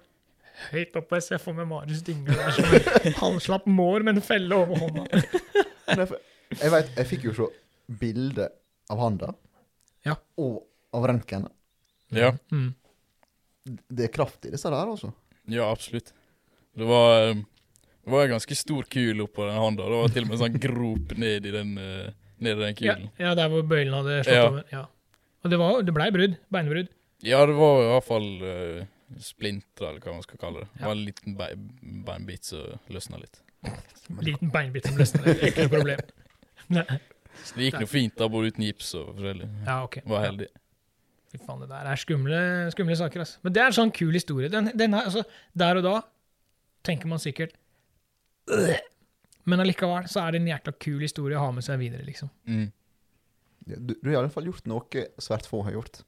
høyt 0.71 0.95
oppe. 1.01 1.17
Jeg 1.19 1.23
ser 1.31 1.39
for 1.43 1.57
meg 1.57 1.67
Marius 1.67 2.03
dingle 2.07 2.37
der 2.37 2.53
som 2.55 2.65
en 2.71 3.19
halvslapp 3.25 3.65
mår 3.67 4.05
med 4.07 4.21
en 4.21 4.23
felle 4.23 4.55
over 4.55 4.85
hånda. 4.85 5.25
Jeg 6.61 6.71
vet, 6.71 6.91
jeg 6.97 7.07
fikk 7.11 7.25
jo 7.29 7.35
se 7.39 7.47
bilde 8.01 8.49
av 8.91 8.99
handa 9.01 9.33
Ja. 10.07 10.15
og 10.39 10.63
av 10.95 11.07
røntgen. 11.11 11.49
Ja, 12.15 12.33
Mm. 12.53 12.75
Det 13.89 14.05
er 14.05 14.13
kraft 14.13 14.45
i 14.45 14.51
disse 14.53 14.69
der, 14.69 14.87
altså. 14.93 15.13
ja, 15.49 15.71
absolutt. 15.73 16.13
Det 16.77 16.85
var 16.87 17.31
um, 17.31 17.47
Det 18.05 18.13
var 18.13 18.25
en 18.27 18.35
ganske 18.35 18.55
stor 18.57 18.83
kul 18.85 19.23
oppå 19.25 19.47
den 19.49 19.57
handa. 19.57 19.83
Det 19.89 19.97
var 20.03 20.09
til 20.13 20.23
og 20.25 20.29
med 20.29 20.37
en 20.37 20.43
sånn 20.45 20.61
grop 20.61 21.15
ned 21.17 21.47
i 21.47 21.51
den, 21.55 21.71
uh, 21.79 22.11
ned 22.39 22.59
i 22.59 22.61
den 22.61 22.75
Ja, 22.75 22.95
kulen. 22.95 23.07
ja, 23.19 23.35
der 23.35 23.49
hvor 23.49 23.63
bøylen 23.65 23.95
hadde 23.97 24.19
slått 24.27 24.35
Ja. 24.37 24.49
over. 24.51 24.65
Ja. 24.71 24.83
Og 25.45 25.51
det, 25.51 25.59
var, 25.59 25.81
det 25.83 25.95
blei 25.97 26.11
brudd. 26.13 26.37
Beinbrudd. 26.53 26.89
Ja, 27.25 27.47
det 27.47 27.55
var 27.57 27.81
i 27.81 27.89
hvert 27.89 28.05
fall 28.05 28.29
uh, 28.43 28.85
splintra, 29.19 29.89
eller 29.89 30.01
hva 30.05 30.13
man 30.13 30.23
skal 30.27 30.39
kalle 30.39 30.61
det. 30.61 30.69
Det 30.77 30.85
var 30.85 30.93
en 30.93 31.05
liten 31.07 31.37
be 31.39 31.49
beinbit 32.05 32.45
som 32.45 32.79
løsna 32.93 33.17
litt. 33.23 33.41
Liten 34.21 34.51
beinbit 34.53 34.85
som 34.91 34.97
løsna. 35.01 35.23
Det 35.25 35.39
er 35.41 35.49
ikke 35.55 35.65
noe 35.65 35.75
problem. 35.79 36.05
Nei. 36.73 37.01
Så 37.45 37.57
det 37.59 37.67
gikk 37.73 37.81
nå 37.83 37.89
fint, 37.91 38.15
da, 38.17 38.29
både 38.31 38.53
uten 38.53 38.65
gips 38.65 38.93
og 38.95 39.09
forskjellig. 39.17 39.49
Ja, 39.67 39.81
ok. 39.85 39.99
Var 40.07 40.21
Ja. 40.23 40.31
heldig. 40.31 40.49
Fy 41.35 41.39
faen, 41.43 41.61
det 41.65 41.69
der 41.69 41.87
er 41.91 41.97
skumle, 41.99 42.41
skumle 42.71 42.97
saker, 42.97 43.21
altså. 43.25 43.39
Men 43.43 43.53
det 43.53 43.61
er 43.63 43.67
en 43.67 43.73
sånn 43.73 43.91
kul 43.93 44.13
historie. 44.15 44.49
Den, 44.49 44.71
den 44.79 44.95
er, 44.95 45.09
altså, 45.11 45.25
der 45.59 45.77
og 45.77 45.83
da 45.83 45.95
tenker 46.87 47.07
man 47.11 47.19
sikkert 47.19 47.53
«Øh». 48.51 48.77
Men 49.47 49.61
allikevel 49.61 50.07
så 50.09 50.23
er 50.25 50.31
det 50.33 50.41
en 50.41 50.47
jækla 50.49 50.73
kul 50.81 51.01
historie 51.05 51.37
å 51.37 51.41
ha 51.45 51.51
med 51.53 51.65
seg 51.67 51.79
videre, 51.83 52.05
liksom. 52.07 52.31
Mm. 52.49 52.71
Ja, 53.67 53.77
Du, 53.81 53.95
du 53.95 54.09
har 54.09 54.15
i 54.15 54.19
alle 54.23 54.31
fall 54.33 54.45
gjort 54.49 54.67
noe 54.71 55.05
svært 55.21 55.47
få 55.51 55.63
har 55.67 55.73
gjort. 55.73 56.03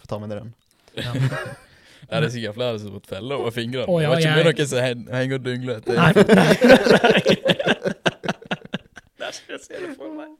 Få 0.00 0.06
ta 0.10 0.18
med 0.18 0.28
deg 0.34 0.42
den. 0.42 0.54
Ja. 0.96 1.12
Ja, 1.14 2.20
det 2.20 2.28
er 2.28 2.34
sikkert 2.34 2.54
flere 2.58 2.78
som 2.78 2.90
har 2.90 2.98
fått 3.00 3.08
felle 3.14 3.38
over 3.38 3.50
fingrene. 3.54 3.86
Oh, 3.88 4.02
ja, 4.02 4.08
det 4.10 4.10
var 4.10 4.18
ikke 4.18 4.28
jeg- 4.28 4.36
med 4.36 4.44
noen 4.58 4.66
som 4.66 5.14
henger 5.14 5.34
og 5.38 5.44
dungler. 5.46 5.76
etter. 5.78 5.94
Nei. 5.96 6.12
Der 6.12 6.54
skal 6.88 7.67
jeg 9.52 9.62
se 9.64 9.80
det 9.82 9.94
for 9.98 10.12
meg. 10.14 10.34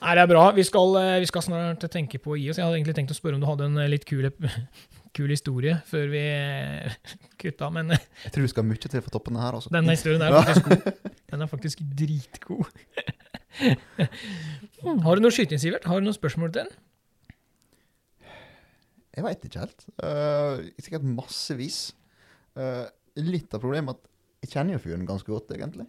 Nei, 0.00 0.14
det 0.16 0.22
er 0.22 0.30
bra. 0.30 0.44
Vi 0.56 0.64
skal, 0.64 0.94
eh, 1.00 1.18
vi 1.20 1.28
skal 1.28 1.44
snart 1.44 1.84
tenke 1.92 2.20
på 2.22 2.34
å 2.34 2.38
gi 2.40 2.48
oss. 2.50 2.58
Jeg 2.60 2.66
hadde 2.66 2.78
egentlig 2.78 2.96
tenkt 2.96 3.14
å 3.14 3.18
spørre 3.18 3.36
om 3.36 3.42
du 3.42 3.48
hadde 3.48 3.68
en 3.68 3.80
eh, 3.82 3.90
litt 3.92 4.06
kul, 4.08 4.28
kul 5.16 5.32
historie 5.32 5.76
før 5.90 6.06
vi 6.12 6.22
eh, 6.24 6.98
kutta, 7.40 7.70
men 7.74 7.94
Jeg 7.96 8.34
tror 8.34 8.46
vi 8.46 8.52
skal 8.54 8.68
mye 8.68 8.80
til 8.80 9.04
for 9.04 9.12
toppen 9.16 9.40
her, 9.40 9.58
altså. 9.58 9.72
denne 9.74 9.96
historien 9.96 10.24
er 10.24 10.36
faktisk 10.38 10.70
god. 10.70 11.10
Den 11.30 11.44
er 11.44 11.50
faktisk 11.50 11.82
dritgod. 12.00 12.84
Har 15.04 15.18
du 15.18 15.24
noe 15.24 15.34
skyting, 15.34 15.60
Sivert? 15.60 15.86
Har 15.90 16.00
du 16.00 16.08
noen 16.08 16.16
spørsmål 16.16 16.54
til 16.54 16.64
den? 16.64 16.72
Jeg 19.10 19.26
veit 19.26 19.44
ikke 19.44 19.64
helt. 19.64 19.84
Uh, 20.00 20.70
sikkert 20.80 21.04
massevis. 21.04 21.80
Uh, 22.56 22.86
litt 23.20 23.52
av 23.52 23.62
problemet 23.62 23.92
er 23.92 23.98
at 23.98 24.10
jeg 24.40 24.54
kjenner 24.54 24.76
jo 24.76 24.82
fyren 24.86 25.08
ganske 25.08 25.28
godt, 25.28 25.50
egentlig. 25.52 25.84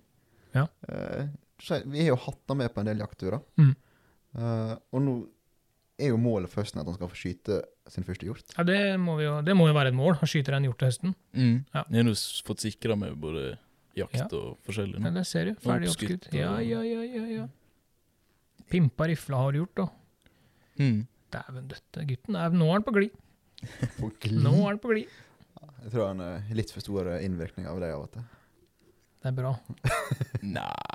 Ja. 0.56 0.66
Eh, 0.88 1.28
vi 1.70 2.02
har 2.04 2.12
jo 2.14 2.20
hatt 2.26 2.42
han 2.52 2.58
med 2.58 2.74
på 2.74 2.82
en 2.82 2.90
del 2.92 3.04
jaktturer. 3.04 3.42
Mm. 3.62 3.76
Uh, 4.36 4.74
og 4.96 5.02
nå 5.06 5.16
er 6.02 6.10
jo 6.14 6.18
målet 6.18 6.50
først 6.50 6.78
at 6.80 6.88
han 6.88 6.96
skal 6.96 7.10
få 7.12 7.18
skyte 7.20 7.60
sin 7.92 8.06
første 8.08 8.26
hjort. 8.26 8.54
Ja, 8.58 8.64
det 8.66 8.78
må, 9.02 9.18
vi 9.20 9.26
jo, 9.28 9.36
det 9.46 9.54
må 9.58 9.68
jo 9.70 9.76
være 9.78 9.92
et 9.92 9.98
mål. 9.98 10.16
å 10.24 10.30
skyte 10.30 10.54
en 10.56 10.66
hjort 10.66 10.80
til 10.82 10.90
høsten. 10.90 11.16
Mm. 11.38 11.58
Ja. 11.76 11.84
Jeg 11.92 12.00
har 12.02 12.08
nå 12.08 12.16
fått 12.48 12.64
sikra 12.64 12.96
med 12.98 13.18
både 13.22 13.44
jakt 13.98 14.16
Ja. 14.18 14.28
og 14.40 14.58
forskjellig. 14.66 15.02
Ja, 15.04 15.12
det 15.18 15.26
ser 15.30 15.46
du. 15.52 15.56
Ferdig 15.62 15.90
Oppskutt 15.92 16.14
oppskutt. 16.16 16.34
Ja, 16.40 16.54
ja, 16.64 16.82
ja, 16.88 17.02
ja, 17.06 17.26
ja. 17.42 17.48
Pimpa 18.72 19.08
rifla 19.12 19.38
har 19.44 19.52
du 19.52 19.60
gjort, 19.62 19.76
da. 19.76 19.88
Mm. 20.80 21.02
Dæven 21.32 21.68
døtte, 21.68 22.06
gutten. 22.08 22.36
er- 22.40 22.56
Nå 22.56 22.70
er 22.70 22.80
han 22.80 22.84
på 22.88 22.94
glid. 22.96 23.12
På 24.00 24.10
glid. 24.20 24.42
Nå 24.42 24.56
er 24.64 24.70
han 24.72 24.80
på 24.82 24.90
glid. 24.96 25.10
Jeg 25.84 25.92
tror 25.94 26.08
han 26.08 26.22
er 26.26 26.48
litt 26.58 26.72
for 26.74 26.82
stor 26.82 27.12
innvirkning 27.20 27.68
av 27.70 27.80
det 27.84 27.92
av 27.94 28.08
og 28.08 28.12
til. 28.16 28.24
Det 29.22 29.30
er 29.30 29.36
bra. 29.38 29.52
Nei 30.42 30.91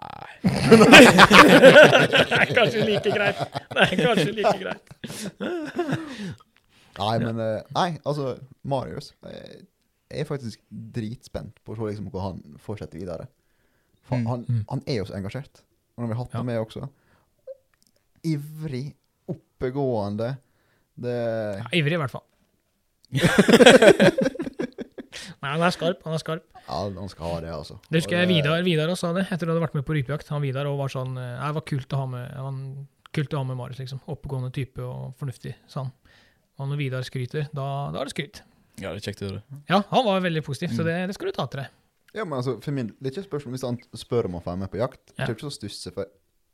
Det 0.46 2.32
er 2.36 2.50
kanskje 2.54 2.84
like 2.86 3.10
greit. 3.14 3.38
Det 3.70 3.82
er 3.84 3.96
kanskje 4.00 4.32
like 4.36 4.58
greit. 4.62 4.84
Nei, 6.96 7.16
men 7.20 7.40
eh, 7.44 7.60
Nei, 7.76 7.88
altså, 8.08 8.30
Marius 8.64 9.10
eh, 9.28 9.58
Jeg 10.10 10.22
er 10.22 10.28
faktisk 10.28 10.62
dritspent 10.70 11.58
på 11.66 11.74
å 11.74 11.76
se 11.76 11.82
liksom, 11.90 12.06
hvor 12.12 12.22
han 12.28 12.38
fortsetter 12.62 12.98
videre. 13.02 13.26
For 14.06 14.16
Mm. 14.22 14.26
han, 14.30 14.44
Mm. 14.48 14.64
han 14.70 14.82
er 14.86 14.96
jo 15.00 15.04
så 15.08 15.16
engasjert. 15.18 15.62
Og 15.96 16.04
når 16.04 16.08
vi 16.08 16.14
har 16.14 16.22
hatt 16.24 16.32
Ja. 16.32 16.38
ham 16.38 16.46
med 16.46 16.58
også 16.62 16.88
Ivrig, 18.26 18.94
oppegående 19.28 20.36
Det 20.96 21.16
Ja, 21.58 21.66
ivrig, 21.74 21.92
i 21.92 21.96
hvert 22.00 22.10
fall. 22.10 22.24
Nei, 25.46 25.52
han 25.54 25.62
er 25.62 25.74
skarp. 25.76 26.02
Han 26.08 26.16
er 26.16 26.22
skarp. 26.22 26.42
Ja, 26.66 26.78
han 26.90 27.08
skal 27.12 27.28
ha 27.30 27.36
det, 27.44 27.50
altså. 27.54 27.76
Det 27.86 28.00
husker 28.00 28.18
jeg 28.18 28.28
Vidar, 28.32 28.62
Vidar 28.66 28.90
også 28.90 29.06
sa 29.06 29.12
det, 29.14 29.22
etter 29.28 29.36
at 29.36 29.46
han 29.46 29.52
hadde 29.54 29.62
vært 29.68 29.76
med 29.78 29.84
på 29.86 29.94
rypejakt. 29.94 30.32
Han 30.34 30.42
Vidar 30.42 30.66
var 30.66 30.90
sånn 30.90 31.14
eh, 31.22 31.36
Det 31.44 31.54
var 31.60 31.64
kult 31.70 31.94
å 31.94 32.00
ha 32.02 32.06
med 32.10 32.32
han, 32.34 32.58
kult 33.14 33.36
å 33.36 33.38
ha 33.44 33.46
med 33.46 33.56
Marius, 33.60 33.78
liksom. 33.84 34.00
Oppegående 34.10 34.50
type 34.56 34.82
og 34.82 35.14
fornuftig, 35.20 35.54
sa 35.70 35.84
han. 35.86 35.92
Og 36.58 36.70
når 36.72 36.80
Vidar 36.82 37.06
skryter, 37.06 37.46
da, 37.54 37.66
da 37.94 38.00
er 38.02 38.10
det 38.10 38.14
skryt. 38.16 38.42
Ja, 38.82 38.90
det 38.90 38.98
er 39.00 39.06
kjekt 39.12 39.22
å 39.22 39.28
høre. 39.30 39.42
Ja, 39.70 39.78
han 39.92 40.04
var 40.08 40.20
veldig 40.26 40.42
positiv, 40.44 40.74
så 40.74 40.82
Mm. 40.82 40.88
det, 40.90 40.96
det 41.12 41.14
skal 41.16 41.30
du 41.30 41.36
ta 41.38 41.46
til 41.46 41.62
deg. 41.62 41.70
Ja, 42.16 42.24
men 42.24 42.38
altså, 42.40 42.56
for 42.64 42.72
min, 42.72 42.88
Det 42.98 43.06
er 43.06 43.12
ikke 43.14 43.22
et 43.24 43.30
spørsmål 43.30 43.54
hvis 43.56 43.64
han 43.68 43.78
spør 43.94 44.24
om 44.28 44.36
å 44.38 44.42
få 44.42 44.50
være 44.50 44.62
med 44.64 44.70
på 44.72 44.80
jakt. 44.82 45.02
Ja. 45.14 45.24
Det 45.26 45.30
er 45.30 45.34
ikke 45.38 45.46
så 45.50 45.54
stusse, 45.60 45.92
for 45.94 46.10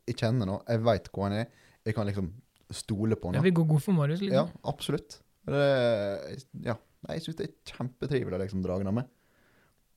jeg 0.07 0.17
kjenner 0.21 0.47
nå, 0.51 0.61
jeg 0.69 0.83
veit 0.85 1.09
hvor 1.15 1.29
han 1.31 1.39
er. 1.41 1.47
Jeg 1.87 1.95
kan 1.97 2.07
liksom 2.07 2.33
stole 2.71 3.17
på 3.17 3.33
Ja, 3.35 3.41
vi 3.43 3.51
går 3.55 3.67
god 3.73 3.83
for 3.83 3.93
Marius, 3.97 4.21
Ja, 4.23 4.45
liksom. 4.45 4.51
absolutt. 4.71 5.19
Det, 5.47 6.47
ja, 6.67 6.77
Nei, 7.03 7.17
jeg 7.19 7.25
syns 7.27 7.39
det 7.41 7.47
er 7.49 7.55
kjempetrivelig 7.75 8.37
å 8.39 8.43
liksom 8.45 8.63
dra 8.65 8.75
han 8.79 8.95
med. 8.95 9.07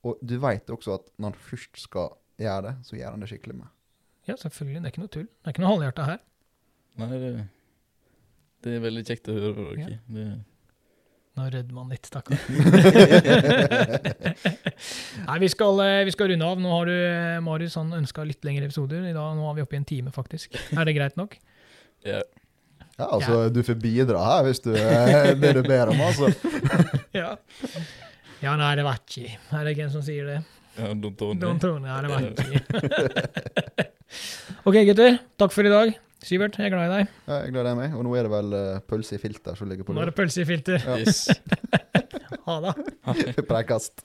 Og 0.06 0.12
du 0.22 0.36
veit 0.42 0.66
også 0.70 0.90
at 0.98 1.04
når 1.16 1.26
han 1.32 1.38
først 1.48 1.74
skal 1.82 2.08
gjøre 2.40 2.62
det, 2.68 2.74
så 2.86 2.92
gjør 2.98 3.10
han 3.14 3.22
det 3.22 3.28
skikkelig 3.30 3.56
med. 3.60 3.68
Ja, 4.26 4.34
selvfølgelig. 4.40 4.80
Det 4.82 4.86
er 4.88 4.92
ikke 4.94 5.04
noe 5.04 5.14
tull. 5.14 5.28
Det 5.30 5.46
er 5.46 5.50
ikke 5.54 5.62
noe 5.62 5.72
halvhjerta 5.74 6.02
her. 6.10 6.20
Nei, 6.96 7.08
det, 7.12 7.18
det 8.66 8.70
er 8.74 8.80
veldig 8.84 9.04
kjekt 9.06 9.30
å 9.30 9.32
høre 9.36 9.54
på. 9.56 9.62
dere. 9.78 9.98
Det, 10.10 10.26
Nå 11.36 11.42
rødmer 11.52 11.74
man 11.76 11.90
litt, 11.92 12.06
stakkar. 12.08 12.38
Nei, 15.26 15.36
vi 15.42 15.48
skal, 15.52 15.74
eh, 15.84 16.04
vi 16.08 16.12
skal 16.14 16.30
runde 16.32 16.46
av. 16.48 16.56
Nå 16.64 16.70
har 16.72 16.84
du, 16.88 16.94
eh, 16.96 17.36
Marius, 17.44 17.76
han 17.76 17.92
ønska 17.98 18.24
litt 18.24 18.40
lengre 18.46 18.64
episoder. 18.70 19.04
I 19.04 19.12
dag, 19.12 19.34
nå 19.36 19.44
er 19.50 19.54
vi 19.58 19.64
oppe 19.66 19.76
i 19.76 19.80
en 19.82 19.88
time, 19.88 20.10
faktisk. 20.16 20.56
Er 20.72 20.84
det 20.88 20.96
greit 20.96 21.16
nok? 21.20 21.36
ja. 22.08 22.22
Ja, 22.96 23.10
altså, 23.12 23.40
du 23.52 23.60
får 23.66 23.76
bidra 23.80 24.22
her 24.24 24.46
hvis 24.46 24.62
du 24.64 24.70
eh, 24.72 25.34
det 25.36 25.50
du 25.58 25.62
ber 25.66 25.92
om, 25.92 26.00
altså. 26.00 26.30
Ja. 27.16 27.34
Ja, 28.40 28.54
nei, 28.56 28.70
det 28.76 28.84
var 28.86 29.00
ikke. 29.00 29.34
Er 29.56 29.68
det 29.68 29.74
hvem 29.78 29.92
som 29.92 30.04
sier 30.04 30.28
det? 30.28 30.38
ja 30.76 30.90
Don 30.92 31.14
Tony. 31.16 31.40
Don 31.40 31.60
Tony, 31.60 31.88
ja, 31.88 32.00
det 32.04 32.10
var 32.12 32.26
ikke. 32.28 33.86
ok, 34.68 34.76
gutter. 34.90 35.16
Takk 35.40 35.54
for 35.56 35.68
i 35.68 35.72
dag. 35.72 35.94
Sivert, 36.26 36.56
jeg 36.58 36.68
er 36.70 36.72
glad 36.74 36.88
i 36.88 36.94
deg. 36.94 37.14
Ja, 37.28 37.38
jeg 37.44 37.52
gleder 37.54 37.76
meg. 37.78 37.94
Og 37.96 38.04
nå 38.06 38.16
er 38.16 38.26
det 38.26 38.32
vel 38.32 38.56
uh, 38.56 38.80
pølse 38.88 39.16
i 39.16 39.20
filter 39.22 39.56
som 39.58 39.68
ligger 39.70 39.86
på 39.86 39.94
Nå 39.96 40.02
er 40.02 40.10
det 40.10 40.16
pølse 40.16 40.42
i 40.42 40.48
filter. 40.48 40.80
Ja. 40.80 40.98
Yes. 41.04 41.26
Ha 42.46 42.60
det. 42.62 42.72
Preikast. 43.48 44.04